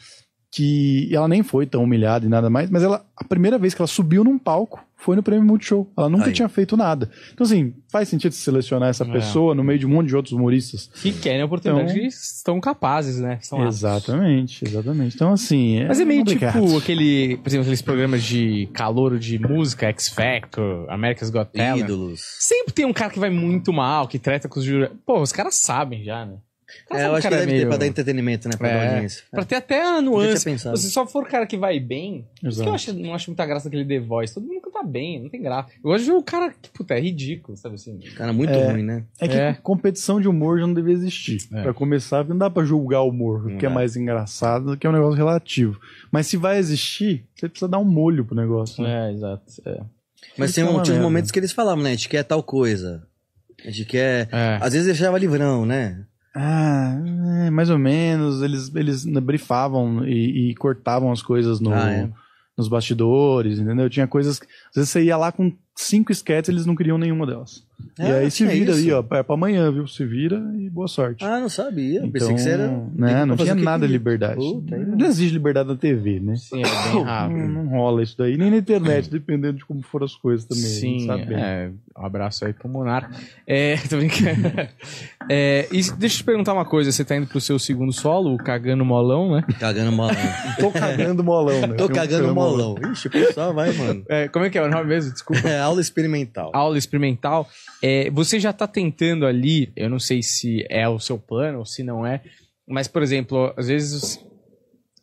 [0.53, 3.81] que ela nem foi tão humilhada e nada mais, mas ela a primeira vez que
[3.81, 5.91] ela subiu num palco foi no Prêmio Multishow.
[5.97, 6.31] Ela nunca Aí.
[6.31, 7.09] tinha feito nada.
[7.33, 9.11] Então, assim, faz sentido selecionar essa É.
[9.11, 10.89] pessoa no meio de um monte de outros humoristas.
[10.93, 13.37] Que querem a oportunidade Então- que estão capazes, né?
[13.41, 13.77] Estão aptos.
[13.79, 15.15] Exatamente, exatamente.
[15.15, 15.83] Então, assim.
[15.85, 16.61] Mas é meio complicado.
[16.63, 21.79] tipo aquele, por exemplo, aqueles programas de calouro de música, X Factor, America's Got Talent.
[21.83, 22.21] Ídolos.
[22.39, 24.89] Sempre tem um cara que vai muito mal, que treta com os juros.
[25.05, 26.35] Pô, os caras sabem já, né?
[26.91, 28.55] É, eu acho que cara é deve ter meio- pra dar entretenimento, né?
[28.57, 28.73] Pra É.
[28.87, 29.23] dar audiência.
[29.31, 30.59] Pra ter até a nuance.
[30.77, 32.91] Se só for o cara que vai bem, por isso que eu Exato.
[32.91, 34.33] acho, não acho muita graça daquele The Voice.
[34.33, 35.69] Todo mundo canta bem, não tem graça.
[35.77, 37.99] Eu gosto de ver o cara que, puta, é ridículo, sabe assim?
[38.15, 38.71] Cara, muito É.
[38.71, 39.03] ruim, né?
[39.19, 39.53] É que É.
[39.61, 41.37] competição de humor já não devia existir.
[41.53, 41.61] É.
[41.63, 43.75] Pra começar, não dá pra julgar o humor, o que é dá.
[43.75, 45.79] mais engraçado, que é um negócio relativo.
[46.11, 48.83] Mas se vai existir, você precisa dar um molho pro negócio.
[48.83, 49.09] né?
[49.09, 49.43] É, exato.
[49.65, 49.81] É.
[50.37, 51.91] Mas tem é um, tinha uns momentos que eles falavam, né?
[51.91, 53.03] A gente quer tal coisa.
[53.65, 54.27] A gente quer.
[54.31, 54.57] É.
[54.61, 56.05] Às vezes deixava livrão, né?
[56.35, 56.97] Ah,
[57.45, 58.41] é, mais ou menos.
[58.41, 62.09] Eles, eles brifavam e, e cortavam as coisas no, Ah, é.
[62.57, 63.89] nos bastidores, entendeu?
[63.89, 64.41] Tinha coisas.
[64.73, 67.63] Às vezes você ia lá com cinco sketches eles não queriam nenhuma delas.
[67.99, 68.79] e Ah, aí se vira isso?
[68.85, 68.99] aí, ó.
[69.15, 69.87] É pra amanhã, viu?
[69.87, 71.23] Se vira e boa sorte.
[71.25, 71.97] Ah, não sabia.
[71.99, 72.67] Então, Pensei que você era.
[72.95, 74.35] né, não tinha nada de liberdade.
[74.35, 74.97] Puta, não.
[74.97, 76.35] não existe liberdade na TV, né?
[76.35, 77.37] Sim, é bem Não, rápido.
[77.49, 80.63] não rola isso daí, nem na internet, dependendo de como foram as coisas também.
[80.63, 83.09] Sim, sabe é, um abraço aí pro Monar.
[83.47, 84.51] É, tô brincando.
[85.29, 88.33] É, e deixa eu te perguntar uma coisa, você tá indo pro seu segundo solo,
[88.33, 89.43] o Cagando Molão, né?
[89.59, 90.15] Cagando molão.
[90.59, 91.73] Tô cagando molão, né?
[91.75, 92.75] Tô cagando molão.
[92.91, 94.03] Ixi, o pessoal vai, mano.
[94.07, 95.11] É, como é que é o nome mesmo?
[95.11, 95.41] Desculpa.
[95.47, 96.51] É aula experimental.
[96.53, 97.49] Aula experimental.
[97.81, 101.65] É, você já tá tentando ali, eu não sei se é o seu plano ou
[101.65, 102.21] se não é,
[102.67, 104.25] mas, por exemplo, às vezes,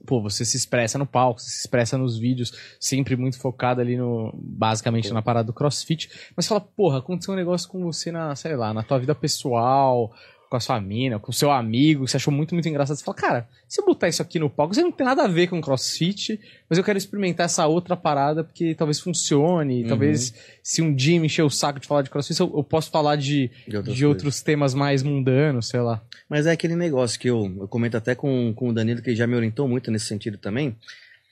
[0.07, 3.97] pô, você se expressa no palco, você se expressa nos vídeos, sempre muito focado ali
[3.97, 8.35] no, basicamente na parada do crossfit, mas fala, porra, aconteceu um negócio com você na,
[8.35, 10.13] sei lá, na tua vida pessoal,
[10.51, 12.97] com a sua mina, com o seu amigo, que você achou muito, muito engraçado.
[12.97, 15.29] Você fala, cara, se eu botar isso aqui no palco, você não tem nada a
[15.29, 19.89] ver com crossfit, mas eu quero experimentar essa outra parada porque talvez funcione, Uhum.
[19.89, 22.91] talvez se um dia me encher o saco de falar de crossfit, eu, eu posso
[22.91, 26.03] falar de, De outras de outros temas mais mundanos, sei lá.
[26.29, 29.29] Mas é aquele negócio que eu, eu comento até com, com o Danilo, que já
[29.29, 30.75] me orientou muito nesse sentido também.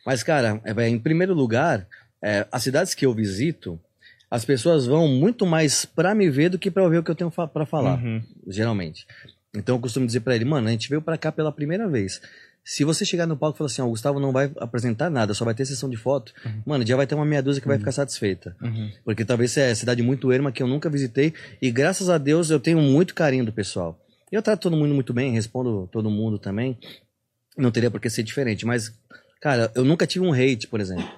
[0.06, 1.88] Mas, cara, é, é, em primeiro lugar,
[2.22, 3.80] é, as cidades que eu visito,
[4.30, 7.14] as pessoas vão muito mais pra me ver do que pra ouvir o que eu
[7.14, 8.22] tenho fa pra falar, Uhum.
[8.46, 9.06] geralmente.
[9.56, 12.20] Então eu costumo dizer pra ele, mano, a gente veio pra cá pela primeira vez.
[12.64, 15.32] Se você chegar no palco e falar assim, ó, o Gustavo não vai apresentar nada,
[15.32, 16.34] só vai ter sessão de foto,
[16.66, 18.54] mano, já vai ter uma meia dúzia que vai ficar satisfeita.
[18.60, 18.90] Uhum.
[19.04, 21.32] Porque talvez é cidade muito erma que eu nunca visitei.
[21.62, 23.98] E graças a Deus eu tenho muito carinho do pessoal.
[24.30, 26.76] Eu trato todo mundo muito bem, respondo todo mundo também.
[27.56, 28.66] Não teria por que ser diferente.
[28.66, 28.92] Mas,
[29.40, 31.08] cara, eu nunca tive um hate, por exemplo,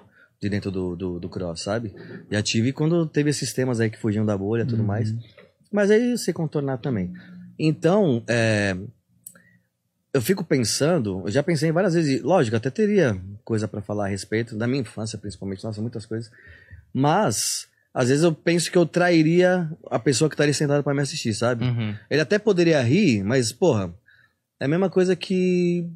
[0.41, 1.95] de dentro do, do, do cross, sabe?
[2.31, 5.15] Já tive quando teve esses temas aí que fugiam da bolha e tudo mais.
[5.71, 7.13] Mas aí eu sei contornar também.
[7.59, 8.75] Então, é,
[10.15, 14.09] eu fico pensando, eu já pensei várias vezes, lógico, até teria coisa pra falar a
[14.09, 16.31] respeito, da minha infância principalmente, nossa, muitas coisas.
[16.93, 21.03] Mas, às vezes eu penso que eu trairia a pessoa que estaria sentada pra me
[21.03, 21.65] assistir, sabe?
[21.65, 21.95] Uhum.
[22.09, 23.95] Ele até poderia rir, mas, porra,
[24.59, 25.87] é a mesma coisa que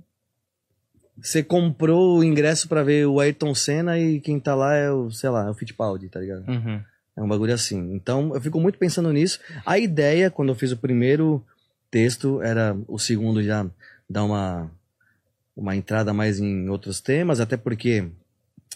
[1.20, 5.10] você comprou o ingresso pra ver o Ayrton Senna e quem tá lá é o,
[5.10, 6.48] sei lá, é o Fittipaldi, tá ligado?
[6.48, 6.80] Uhum.
[7.16, 7.94] É um bagulho assim.
[7.94, 9.38] Então, eu fico muito pensando nisso.
[9.64, 11.44] A ideia, quando eu fiz o primeiro
[11.90, 13.64] texto, era o segundo já
[14.10, 14.68] dar uma,
[15.56, 18.08] uma entrada mais em outros temas, até porque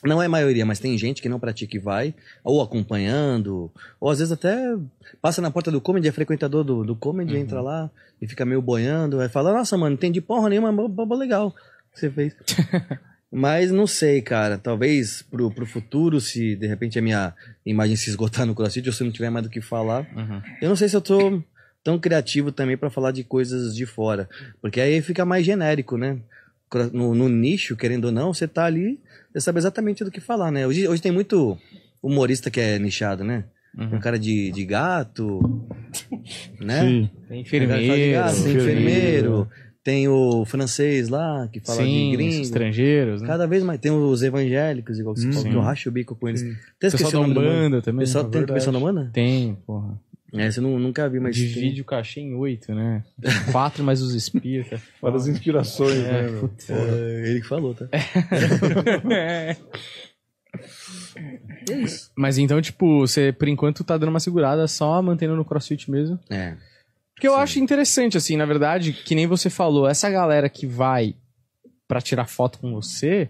[0.04, 2.14] não é maioria, mas tem gente que não pratica e vai,
[2.44, 3.68] ou acompanhando,
[4.00, 4.76] ou às vezes até
[5.20, 7.40] passa na porta do comedy, é frequentador do, do comedy, Uhum.
[7.40, 7.90] entra lá
[8.22, 11.52] e fica meio boiando, aí fala, nossa, mano, não entendi porra nenhuma, mas legal
[11.98, 12.34] que você fez.
[13.30, 14.56] Mas não sei, cara.
[14.56, 17.34] Talvez pro, pro futuro, se de repente a minha
[17.66, 20.40] imagem se esgotar no CrossFit ou se eu não tiver mais do que falar, Uhum.
[20.62, 21.42] eu não sei se eu tô
[21.84, 24.28] tão criativo também pra falar de coisas de fora.
[24.62, 26.18] Porque aí fica mais genérico, né?
[26.92, 28.98] No, no nicho, querendo ou não, você tá ali,
[29.32, 30.66] você sabe exatamente do que falar, né?
[30.66, 31.56] Hoje, hoje tem muito
[32.02, 33.44] humorista que é nichado, né?
[33.76, 33.88] Uhum.
[33.90, 35.40] Tem um cara de, de gato,
[36.60, 36.80] né?
[36.80, 37.10] Sim.
[37.28, 37.82] Tem gato, enfermeiro.
[37.84, 38.58] tem enfermeiro.
[38.62, 39.48] enfermeiro,
[39.88, 42.42] tem o francês lá, que fala sim, de gringo.
[42.42, 43.26] estrangeiros, né?
[43.26, 43.80] Cada vez mais.
[43.80, 46.42] Tem os evangélicos, igual que você Hum, falou, que eu racho o bico com eles.
[46.42, 47.30] Até esqueci Pessoal da.
[47.30, 48.00] Umbanda também.
[48.00, 48.58] Pessoal é tem verdade.
[48.60, 49.10] pessoal da Umbanda?
[49.14, 49.98] Tem, porra.
[50.34, 51.46] É, você não, nunca vi, mas tem.
[51.46, 53.02] Divide o cachê em oito, né?
[53.50, 54.78] Quatro mais os espíritas.
[55.00, 56.38] Várias inspirações, É, né?
[56.38, 57.88] putz, É, ele que falou, tá?
[59.10, 59.56] É.
[61.70, 62.10] É isso.
[62.16, 66.18] Mas então, tipo, você por enquanto tá dando uma segurada só mantendo no crossfit mesmo.
[66.30, 66.54] É.
[67.18, 67.40] Porque eu Sim.
[67.40, 71.16] acho interessante, assim, na verdade, que nem você falou, essa galera que vai
[71.88, 73.28] pra tirar foto com você,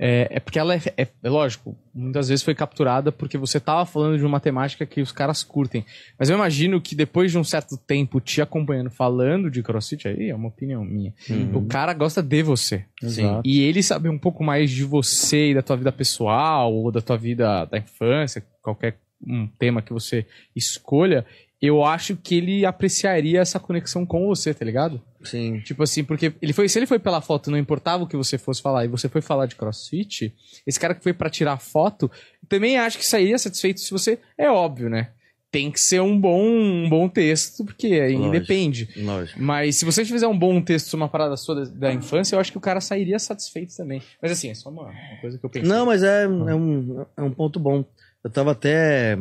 [0.00, 3.84] É, é porque ela é, é, é lógico, muitas vezes foi capturada porque você tava
[3.84, 5.84] falando de uma temática que os caras curtem.
[6.16, 10.30] Mas eu imagino que depois de um certo tempo te acompanhando falando de CrossFit, aí
[10.30, 11.12] é uma opinião minha.
[11.52, 12.84] O cara gosta de você.
[13.02, 13.42] Exato.
[13.44, 17.00] E ele saber um pouco mais de você e da tua vida pessoal, ou da
[17.00, 21.26] tua vida da infância, qualquer um tema que você escolha,
[21.60, 25.02] eu acho que ele apreciaria essa conexão com você, tá ligado?
[25.24, 25.60] Sim.
[25.60, 28.38] Tipo assim, porque ele foi, se ele foi pela foto, não importava o que você
[28.38, 30.32] fosse falar, e você foi falar de crossfit,
[30.66, 32.10] esse cara que foi pra tirar foto,
[32.48, 34.18] também acho que sairia satisfeito se você.
[34.36, 35.10] É óbvio, né?
[35.50, 38.32] Tem que ser um bom, um bom texto, porque aí Lógico.
[38.32, 38.88] depende.
[38.98, 39.42] Lógico.
[39.42, 42.40] Mas se você fizer um bom texto sobre uma parada sua da, da infância, eu
[42.40, 44.02] acho que o cara sairia satisfeito também.
[44.22, 45.68] Mas assim, é só uma, uma coisa que eu pensei.
[45.68, 47.82] Não, mas é, é, um, é um ponto bom.
[48.22, 49.18] Eu tava até.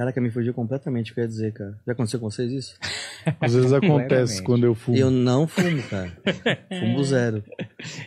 [0.00, 1.78] Caraca, me fugiu completamente o que eu ia dizer, cara.
[1.86, 2.74] Já aconteceu com vocês isso?
[3.38, 4.96] Às vezes acontece quando eu fumo.
[4.96, 6.10] Eu não fumo, cara.
[6.80, 7.44] Fumo zero.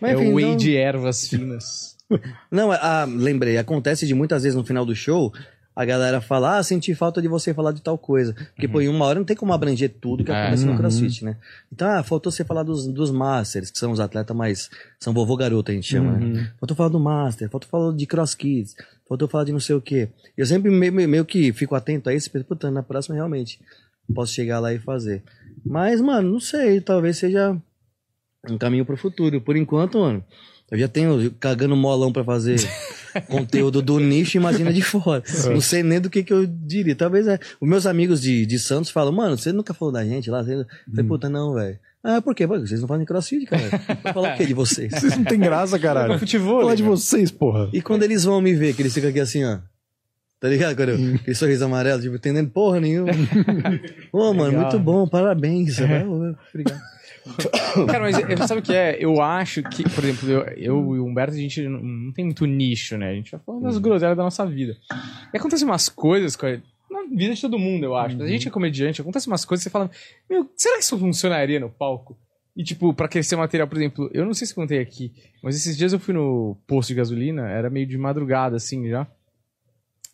[0.02, 1.96] é o enfim, whey não- de ervas finas.
[2.50, 3.60] Não, ah, lembrei.
[3.60, 5.32] Acontece de muitas vezes no final do show
[5.76, 8.34] a galera fala, ah, senti falta de você falar de tal coisa.
[8.54, 10.40] Porque, pô, em uma hora não tem como abranger tudo que É.
[10.42, 10.72] acontece Uhum.
[10.74, 11.38] no CrossFit, né?
[11.72, 14.70] Então, ah, faltou você falar dos, dos Masters, que são os atletas mais...
[15.00, 16.50] São vovô garoto, a gente chama, né?
[16.60, 18.76] Faltou falar do Master, faltou falar de Cross Kids,
[19.10, 20.10] faltou falar de não sei o quê.
[20.38, 23.60] Eu sempre meio, meio- que fico atento a isso, puta, na próxima realmente
[24.14, 25.24] posso chegar lá e fazer.
[25.66, 27.56] Mas, mano, não sei, talvez seja
[28.50, 29.40] um caminho pro futuro.
[29.42, 30.24] Por enquanto, mano,
[30.70, 32.58] eu já tenho cagando molão pra fazer
[33.22, 35.24] conteúdo do nicho, imagina de fora.
[35.52, 36.96] Não sei nem do que que eu diria.
[36.96, 37.40] Talvez é.
[37.60, 40.44] Os meus amigos de, de Santos falam, mano, você nunca falou da gente lá?
[40.44, 40.56] Você...
[40.56, 41.78] Eu falei, puta, não, velho.
[42.04, 42.46] Ah, por quê?
[42.46, 43.64] Pô, vocês não falam de crossfit, cara.
[44.04, 44.92] Vai falar o quê de vocês?
[44.94, 46.14] Vocês não tem graça, caralho.
[46.14, 47.70] É futebol, Falar de vocês, porra.
[47.72, 49.60] E quando eles vão me ver, que eles ficam aqui assim, ó.
[50.38, 50.76] Tá ligado?
[50.76, 53.10] Quando eu, aquele sorriso amarelo, tipo, entendendo porra nenhuma.
[54.12, 54.62] Ô, mano, Legal.
[54.64, 55.80] muito bom, parabéns.
[55.80, 56.82] Ô, Obrigado.
[57.88, 58.98] Cara, mas eu- sabe o que é?
[59.00, 62.26] Eu acho que, por exemplo, eu, eu e o Humberto, a gente não, não tem
[62.26, 63.10] muito nicho, né?
[63.12, 64.78] A gente vai falando das groselhas da nossa vida.
[65.34, 66.60] E acontecem umas coisas com a-
[66.92, 68.22] na vida de todo mundo, eu acho.
[68.22, 69.90] A gente é comediante, acontece umas coisas que você fala,
[70.30, 72.18] meu, será que isso funcionaria no palco?
[72.56, 75.12] E, tipo, pra crescer material, por exemplo, eu não sei se contei aqui,
[75.42, 79.08] mas esses dias eu fui no posto de gasolina, era meio de madrugada, assim, já.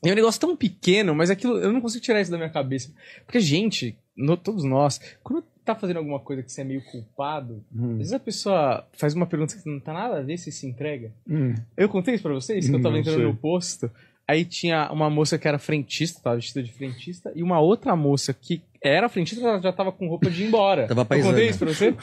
[0.06, 2.50] E é um negócio tão pequeno, mas aquilo, eu não consigo tirar isso da minha
[2.50, 2.94] cabeça.
[3.26, 7.64] Porque, gente, no- todos nós, quando tá fazendo alguma coisa que você é meio culpado,
[7.78, 10.66] às vezes a pessoa faz uma pergunta que não tá nada a ver, você se
[10.66, 11.12] entrega.
[11.30, 11.54] Hum.
[11.78, 13.26] Eu contei isso pra vocês, que eu tava Não entrando sei.
[13.26, 13.92] no posto,
[14.28, 18.34] aí tinha uma moça que era frentista, tava vestida de frentista, e uma outra moça
[18.34, 20.88] que era frentista, ela já tava com roupa de ir embora.
[20.88, 21.34] Tava eu paisana.
[21.34, 21.94] contei isso pra você?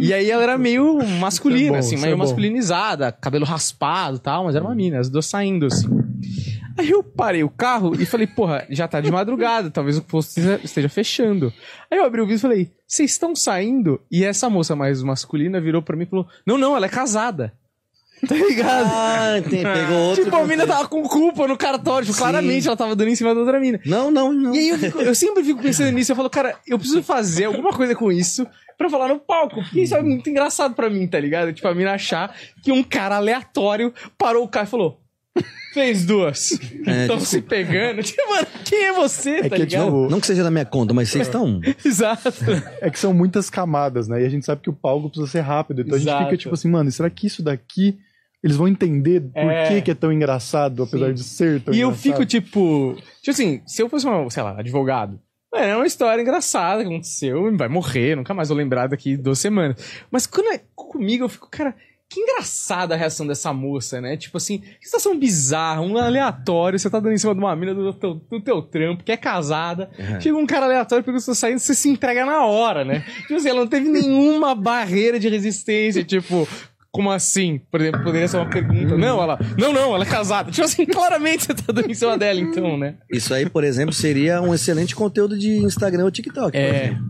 [0.00, 4.16] E aí ela era meio masculina, Isso é bom, assim, meio é masculinizada, cabelo raspado
[4.16, 5.88] e tal, mas era uma mina, as duas saindo, assim.
[6.78, 10.38] Aí eu parei o carro e falei, porra, já tá de madrugada, talvez o posto
[10.62, 11.52] esteja, fechando.
[11.90, 14.00] Aí eu abri o vidro e falei, vocês estão saindo?
[14.10, 17.52] E essa moça mais masculina virou pra mim e falou, não, não, ela é casada.
[18.26, 18.88] Tá ligado?
[18.90, 20.24] Ah, tem, pegou outro.
[20.24, 23.34] tipo, a mina tava com culpa no cartório, tipo, claramente ela tava dando em cima
[23.34, 23.78] da outra mina.
[23.84, 24.54] Não, não, não.
[24.54, 27.44] E aí eu, fico- eu sempre fico pensando nisso, eu falo, cara, eu preciso fazer
[27.44, 28.46] alguma coisa com isso
[28.78, 31.52] pra falar no palco, porque isso é muito engraçado pra mim, tá ligado?
[31.52, 35.00] Tipo, a mina achar que um cara aleatório parou o carro e falou,
[35.72, 36.52] fez duas.
[36.86, 38.02] É, Estão tipo- se pegando.
[38.04, 39.84] Tipo, mano, quem é você, tá que é ligado?
[39.86, 41.60] tipo- Não que seja da minha conta, mas vocês estão.
[41.84, 42.28] Exato.
[42.80, 44.22] É que são muitas camadas, né?
[44.22, 45.82] E a gente sabe que o palco precisa ser rápido.
[45.82, 46.18] Então a Exato.
[46.18, 47.98] gente fica tipo assim, mano, será que isso daqui
[48.42, 49.68] eles vão entender por É.
[49.68, 51.14] que, que é tão engraçado, apesar Sim.
[51.14, 52.02] de ser tão E eu engraçado?
[52.12, 52.94] fico, tipo.
[53.20, 55.18] Tipo assim, se eu fosse, uma, sei lá, advogado.
[55.54, 59.76] É uma história engraçada que aconteceu, vai morrer, nunca mais vou lembrar daqui duas semanas.
[60.10, 61.74] Mas quando é comigo, eu fico, cara,
[62.08, 64.16] que engraçada a reação dessa moça, né?
[64.16, 67.74] Tipo assim, que situação bizarra, um aleatório, você tá dando em cima de uma mina
[67.74, 69.90] do teu, do teu trampo, que é casada.
[69.98, 70.20] É.
[70.20, 73.04] Chega um cara aleatório, pergunta se tá saindo, você se entrega na hora, né?
[73.22, 76.46] Tipo assim, ela não teve nenhuma barreira de resistência, tipo.
[76.92, 77.60] Como assim?
[77.70, 78.96] Por exemplo, poderia ser uma pergunta.
[78.96, 79.38] Não, ela.
[79.58, 80.50] Não, não, ela é casada.
[80.50, 82.94] Tipo assim, claramente você tá dando em cima dela, então, né?
[83.12, 86.52] Isso aí, por exemplo, seria um excelente conteúdo de Instagram ou TikTok.
[86.52, 86.84] por É.
[86.84, 87.04] exemplo.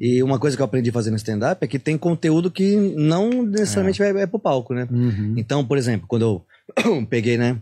[0.00, 2.76] E uma coisa que eu aprendi a fazer no stand-up é que tem conteúdo que
[2.96, 4.88] não necessariamente vai, vai pro palco, né?
[4.90, 5.34] Uhum.
[5.36, 7.60] Então, por exemplo, quando eu peguei, né,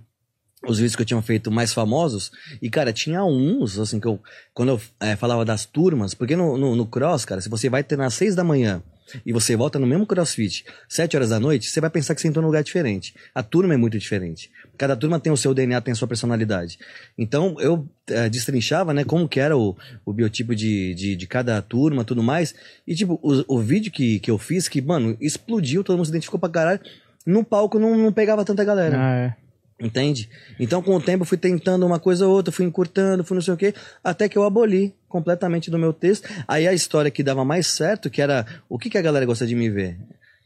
[0.66, 2.30] os vídeos que eu tinha feito mais famosos,
[2.62, 4.20] e, cara, tinha uns, assim, que eu,
[4.55, 7.82] quando eu eh, falava das turmas, porque no, no, no cross, cara, se você vai
[7.82, 8.82] ter às seis da manhã
[9.24, 12.28] e você volta no mesmo crossfit, sete horas da noite, você vai pensar que você
[12.28, 13.14] entrou num lugar diferente.
[13.34, 14.51] A turma é muito diferente.
[14.79, 16.79] Cada turma tem o seu DNA, tem a sua personalidade.
[17.18, 19.76] Então, eu eh, destrinchava, né, como que era o,
[20.07, 22.55] o biotipo de, de, de cada turma, tudo mais,
[22.87, 26.12] e, tipo, o, o vídeo que, que eu fiz, que, mano, explodiu, todo mundo se
[26.12, 26.81] identificou pra caralho,
[27.26, 28.97] no palco não, não pegava tanta galera.
[28.99, 29.49] Ah, é.
[29.81, 30.29] Entende?
[30.59, 33.43] Então, com o tempo, eu fui tentando uma coisa ou outra, fui encurtando, fui não
[33.43, 33.72] sei o quê,
[34.03, 36.29] até que eu aboli completamente do meu texto.
[36.49, 39.47] Aí a história que dava mais certo, que era o que, que a galera gosta
[39.47, 39.97] de me ver?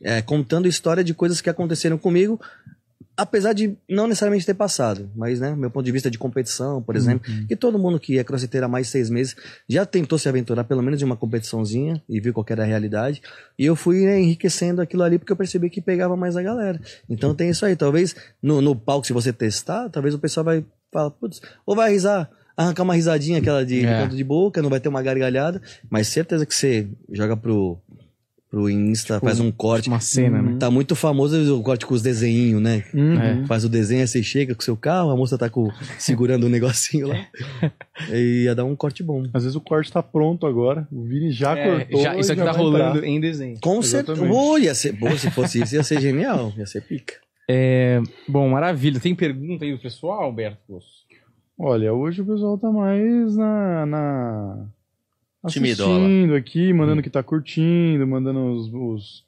[0.03, 2.39] É, contando história de coisas que aconteceram comigo
[3.17, 6.97] apesar de não necessariamente ter passado, mas, né, meu ponto de vista de competição, por
[6.97, 9.37] exemplo, que todo mundo que é crossfiteiro há mais de seis meses
[9.69, 13.23] já tentou se aventurar pelo menos em uma competiçãozinha e viu qual era a realidade.
[13.59, 16.81] E eu fui né, enriquecendo aquilo ali porque eu percebi que pegava mais a galera.
[17.09, 17.77] Então tem isso aí.
[17.77, 21.91] Talvez no, no palco, se você testar, talvez o pessoal vai falar, putz, ou vai
[21.93, 22.31] risar.
[22.55, 24.03] Arrancar uma risadinha, aquela de, É.
[24.03, 27.79] canto de boca, não vai ter uma gargalhada, mas certeza que você joga pro,
[28.53, 29.89] pro Insta, faz um corte.
[29.89, 30.57] Uma cena, né?
[30.61, 32.85] Tá muito famoso o corte com os desenhinhos, né?
[32.93, 33.19] Uhum.
[33.19, 33.47] É.
[33.47, 36.47] Faz o desenho, aí você chega com o seu carro, a moça tá com, segurando
[36.47, 37.17] um negocinho lá.
[38.11, 39.23] E ia dar um corte bom.
[39.33, 40.87] Às vezes o corte tá pronto agora.
[40.91, 42.03] O Vini já É, cortou.
[42.03, 43.07] já- isso e aqui já tá rolando entrar.
[43.09, 43.59] em desenho.
[43.63, 44.25] Com certeza.
[44.29, 46.53] Oh, ia ser, pô, se fosse isso, ia ser genial.
[46.59, 47.15] Ia ser pica.
[47.49, 48.99] É, bom, maravilha.
[49.01, 50.79] Tem pergunta aí do pessoal, Alberto?
[51.59, 53.87] Olha, hoje o pessoal tá mais na.
[53.87, 54.67] na...
[55.43, 57.03] Assistindo aqui, mandando Hum.
[57.03, 59.25] que tá curtindo, mandando os, os,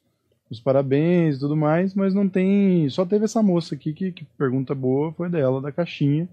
[0.51, 2.89] os parabéns e tudo mais, mas não tem.
[2.89, 6.29] Só teve essa moça aqui que, que pergunta boa foi dela, da caixinha,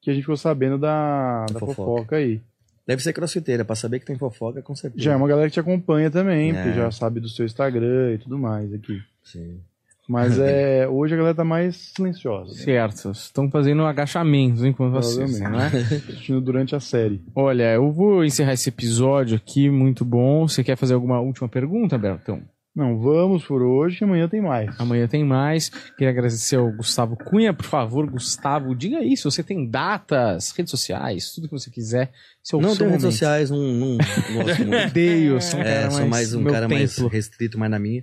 [0.00, 1.74] que a gente ficou sabendo da, da fofoca.
[1.74, 2.40] fofoca aí.
[2.86, 5.02] Deve ser crossfiteira, pra saber que tem fofoca, com certeza.
[5.04, 6.54] Já é uma galera que te acompanha também, É.
[6.54, 9.00] porque já sabe do seu Instagram e tudo mais aqui.
[9.22, 9.60] Sim.
[10.08, 12.52] Mas é, hoje a galera tá mais silenciosa.
[12.52, 12.58] Né?
[12.60, 13.10] Certo.
[13.12, 15.74] Estão fazendo agachamentos enquanto vocês, Provavelmente.
[15.74, 15.96] né?
[16.08, 17.22] Assistindo durante a série.
[17.34, 20.46] Olha, eu vou encerrar esse episódio aqui, muito bom.
[20.48, 22.42] Você quer fazer alguma última pergunta, Bertão?
[22.74, 24.74] Não, vamos por hoje, que amanhã tem mais.
[24.80, 25.68] Amanhã tem mais.
[25.68, 27.52] Queria agradecer ao Gustavo Cunha.
[27.52, 32.10] Por favor, Gustavo, diga aí se você tem datas, redes sociais, tudo que você quiser.
[32.50, 34.86] É Não tenho redes sociais, não, não, gosto muito.
[34.88, 38.02] Odeio, sou um É, cara sou mais, mais um cara mais restrito, mais na minha.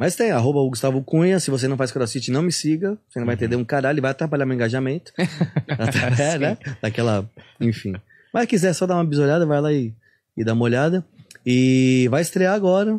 [0.00, 1.38] Mas tem, arroba o Gustavo Cunha.
[1.38, 2.96] Se você não faz crossfit, não me siga.
[3.06, 5.12] Você não vai entender um caralho vai atrapalhar meu engajamento.
[6.18, 6.56] é, né?
[6.80, 7.30] Daquela.
[7.60, 7.92] Enfim.
[8.32, 9.92] Mas quiser é só dar uma bisolhada, vai lá e,
[10.34, 11.04] e dá uma olhada.
[11.44, 12.98] E vai estrear agora.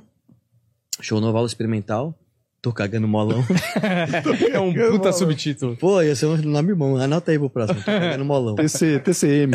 [1.02, 2.14] Show Noval Experimental.
[2.61, 3.44] Tô cagando molão.
[4.53, 5.76] É um puta subtítulo.
[5.78, 6.98] Pô, ia ser um nome bom.
[6.98, 7.80] Anota aí pro próximo.
[7.80, 8.53] Tô cagando molão.
[8.53, 9.52] TC, TCM.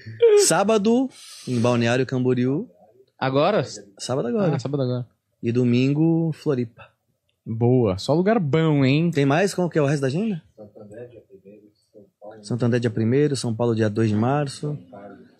[0.48, 1.10] Sábado,
[1.46, 2.70] em Balneário Camboriú.
[3.18, 3.62] Agora?
[3.98, 4.56] Sábado agora.
[4.56, 5.15] Ah, sábado agora.
[5.46, 6.88] E domingo, Floripa.
[7.46, 7.98] Boa.
[7.98, 9.12] Só lugar bom, hein?
[9.12, 9.54] Tem mais?
[9.54, 10.42] Qual que é o resto da agenda?
[12.42, 14.76] Santander dia 1 São Paulo dia 2 de março.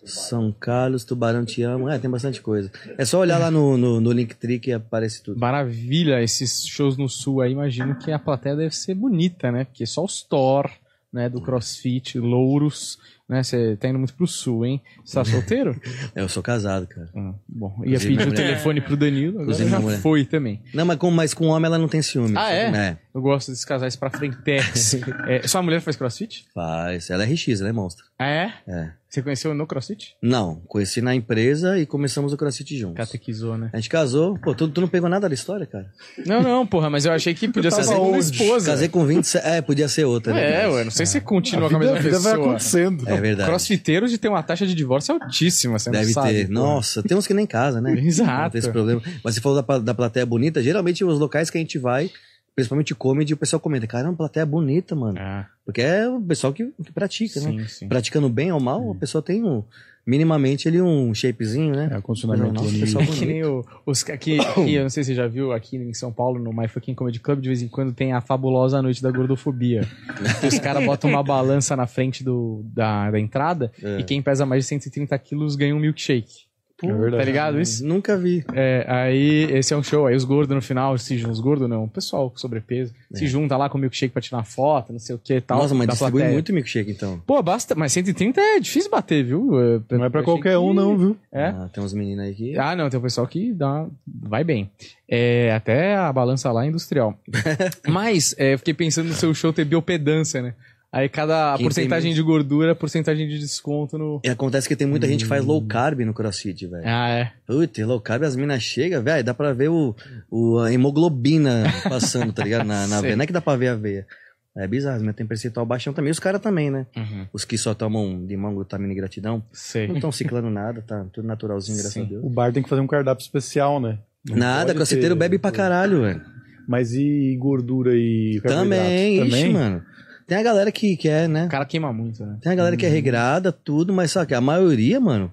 [0.05, 1.89] São Carlos, Tubarão Te Amo.
[1.89, 2.71] É, tem bastante coisa.
[2.97, 5.41] É só olhar lá no, no, no Linktree que aparece tudo.
[5.41, 9.65] Maravilha, esses shows no sul aí, imagino que a plateia deve ser bonita, né?
[9.65, 10.71] Porque só os Thor,
[11.11, 12.97] né, do CrossFit, louros,
[13.27, 13.43] né?
[13.43, 14.81] Você tá indo muito pro sul, hein?
[15.03, 15.79] Você tá solteiro?
[16.15, 17.09] É, eu sou casado, cara.
[17.15, 20.61] Ah, bom, ia Inclusive, pedir o telefone pro Danilo, agora Inclusive, já mulher- foi também.
[20.73, 22.33] Não, mas com, mas com homem ela não tem ciúme.
[22.37, 22.65] Ah, é?
[22.75, 24.95] É, Eu gosto desses casais pra frentex.
[25.27, 26.45] é, sua mulher faz CrossFit?
[26.53, 27.09] faz.
[27.09, 28.05] Ela é RX, ela é monstro.
[28.19, 28.53] Ah, é?
[28.67, 28.91] É.
[29.17, 30.15] Você conheceu no CrossFit?
[30.21, 32.97] Não, conheci na empresa e começamos o CrossFit juntos.
[32.97, 33.71] Catequizou, né?
[33.73, 34.37] A gente casou.
[34.37, 35.91] Pô, tu, tu não pegou nada da história, cara?
[36.23, 38.25] Não, não, porra, mas eu achei que podia ser a tava segunda onde?
[38.31, 38.71] esposa.
[38.71, 39.47] Casei com 27.
[39.47, 40.63] É, podia ser outra, né?
[40.65, 42.33] É, ué, não sei se você continua A com a vida, mesma a vida vai
[42.33, 42.47] pessoa.
[42.49, 43.09] acontecendo.
[43.09, 43.49] É verdade.
[43.49, 46.45] Crossfiteiros de ter uma taxa de divórcio altíssima, você não Deve sabe, ter.
[46.47, 46.53] pô.
[46.53, 47.93] Nossa, tem uns que nem casa, né?
[47.99, 48.31] Exato.
[48.43, 49.01] Não tem esse problema.
[49.23, 52.11] Mas se falou da, da plateia bonita, geralmente os locais que a gente vai,
[52.57, 55.15] principalmente comedy, o pessoal comenta, caramba, plateia bonita, mano.
[55.19, 57.51] Ah, Porque é o pessoal que, que pratica, né?
[57.51, 57.87] sim, sim.
[57.87, 59.63] Praticando bem ou mal, a pessoa tem um,
[60.03, 61.87] minimamente ali um shapezinho, né?
[61.91, 65.03] É, o condicionamento Nossa, pessoal É que nem o, os, aqui, aqui, eu não sei
[65.03, 67.61] se você já viu, aqui em São Paulo, no My Fucking Comedy Club, de vez
[67.61, 69.87] em quando tem a fabulosa noite da gordofobia.
[70.43, 73.99] os caras botam uma balança na frente do, da, da entrada É.
[73.99, 76.46] e quem pesa mais de 130 quilos ganha um milkshake.
[76.83, 77.17] É verdade.
[77.17, 77.85] Tá ligado isso?
[77.85, 78.45] Nunca vi.
[78.53, 81.67] É, aí esse é um show, aí os gordos no final, se juntam, os gordos
[81.67, 84.99] não, o pessoal com sobrepeso, se junta lá com o milkshake pra tirar foto, não
[84.99, 85.57] sei o que e tal.
[85.57, 85.61] É.
[85.63, 86.33] Nossa, mas distribui plateia.
[86.33, 87.19] muito milkshake, então.
[87.25, 89.55] Pô, basta, mas 130 é difícil bater, viu?
[89.59, 91.17] Eu- Não é pra qualquer que- um, não, viu?
[91.31, 91.45] É?
[91.47, 92.57] Ah, tem uns meninos aí que...
[92.59, 94.69] Ah, não, tem o pessoal que dá, vai bem.
[95.09, 97.17] É, até a balança lá é industrial.
[97.87, 100.53] Mas, é, eu fiquei pensando no seu show ter biopedância, né?
[100.91, 104.21] Aí cada Quem porcentagem tem de gordura, porcentagem de desconto no.
[104.23, 106.83] E acontece que tem muita gente que faz low carb no crossfit, velho.
[106.85, 107.31] Ah, é.
[107.45, 109.93] Putz, low carb, as minas chegam, velho, dá pra ver o,
[110.31, 112.65] o, a hemoglobina passando, tá ligado?
[112.65, 113.15] Na, na veia.
[113.15, 114.07] Não é que dá pra ver a veia.
[114.55, 116.09] É bizarro, as minas tem percentual baixão também.
[116.09, 116.87] Os caras também, né?
[116.95, 117.27] Uhum.
[117.31, 119.43] Os que só tomam de mão glutamina e gratidão.
[119.51, 119.87] Sei.
[119.87, 122.01] Não estão ciclando nada, tá tudo naturalzinho, graças Sim.
[122.03, 122.23] a Deus.
[122.23, 123.99] O bar tem que fazer um cardápio especial, né?
[124.27, 126.21] Não Nada, crossfiteiro ter- bebe pra caralho, velho.
[126.67, 128.63] Mas e gordura e carboidrato?
[128.63, 129.83] Também, ixi, mano.
[130.27, 131.45] Tem a galera que, que é, né?
[131.45, 132.37] O cara queima muito, né?
[132.41, 135.31] Tem a galera que é regrada, tudo, mas sabe que a maioria, mano,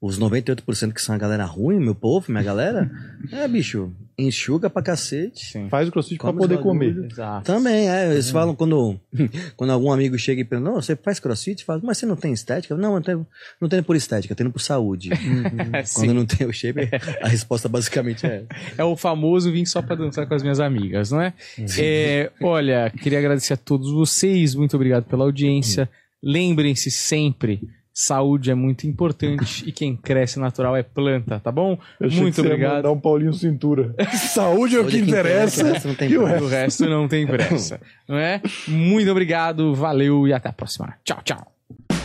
[0.00, 2.90] os 98% que são a galera ruim, meu povo, minha galera,
[3.32, 5.52] é, bicho, enxuga pra cacete.
[5.52, 5.68] Sim.
[5.68, 7.06] Faz o crossfit pra poder comer.
[7.10, 7.44] Exato.
[7.44, 8.12] Também, é.
[8.12, 9.00] Eles falam quando,
[9.56, 11.64] quando algum amigo chega e pergunta, não, você faz crossfit?
[11.64, 12.76] Fala, mas você não tem estética?
[12.76, 13.26] Não, eu tenho,
[13.60, 15.10] não tenho por estética, eu tenho por saúde.
[15.84, 15.94] Sim.
[15.94, 16.90] quando não tem o shape,
[17.22, 18.82] a resposta basicamente é essa.
[18.82, 21.32] É o famoso vim só pra dançar com as minhas amigas, não é?
[21.78, 25.88] É, olha, queria agradecer a todos vocês, muito obrigado pela audiência.
[26.22, 27.60] Lembrem-se sempre,
[27.98, 31.78] saúde é muito importante e quem cresce natural é planta, tá bom?
[31.98, 32.76] Eu achei muito que você ia obrigado.
[32.76, 33.94] mandar um Paulinho Cintura.
[34.12, 35.64] Saúde é o que interessa.
[35.64, 36.34] o resto não tem e o pressa.
[36.34, 38.42] resto O resto não tem pressa, não é?
[38.68, 40.94] Muito obrigado, valeu e até a próxima.
[41.02, 41.95] Tchau, tchau.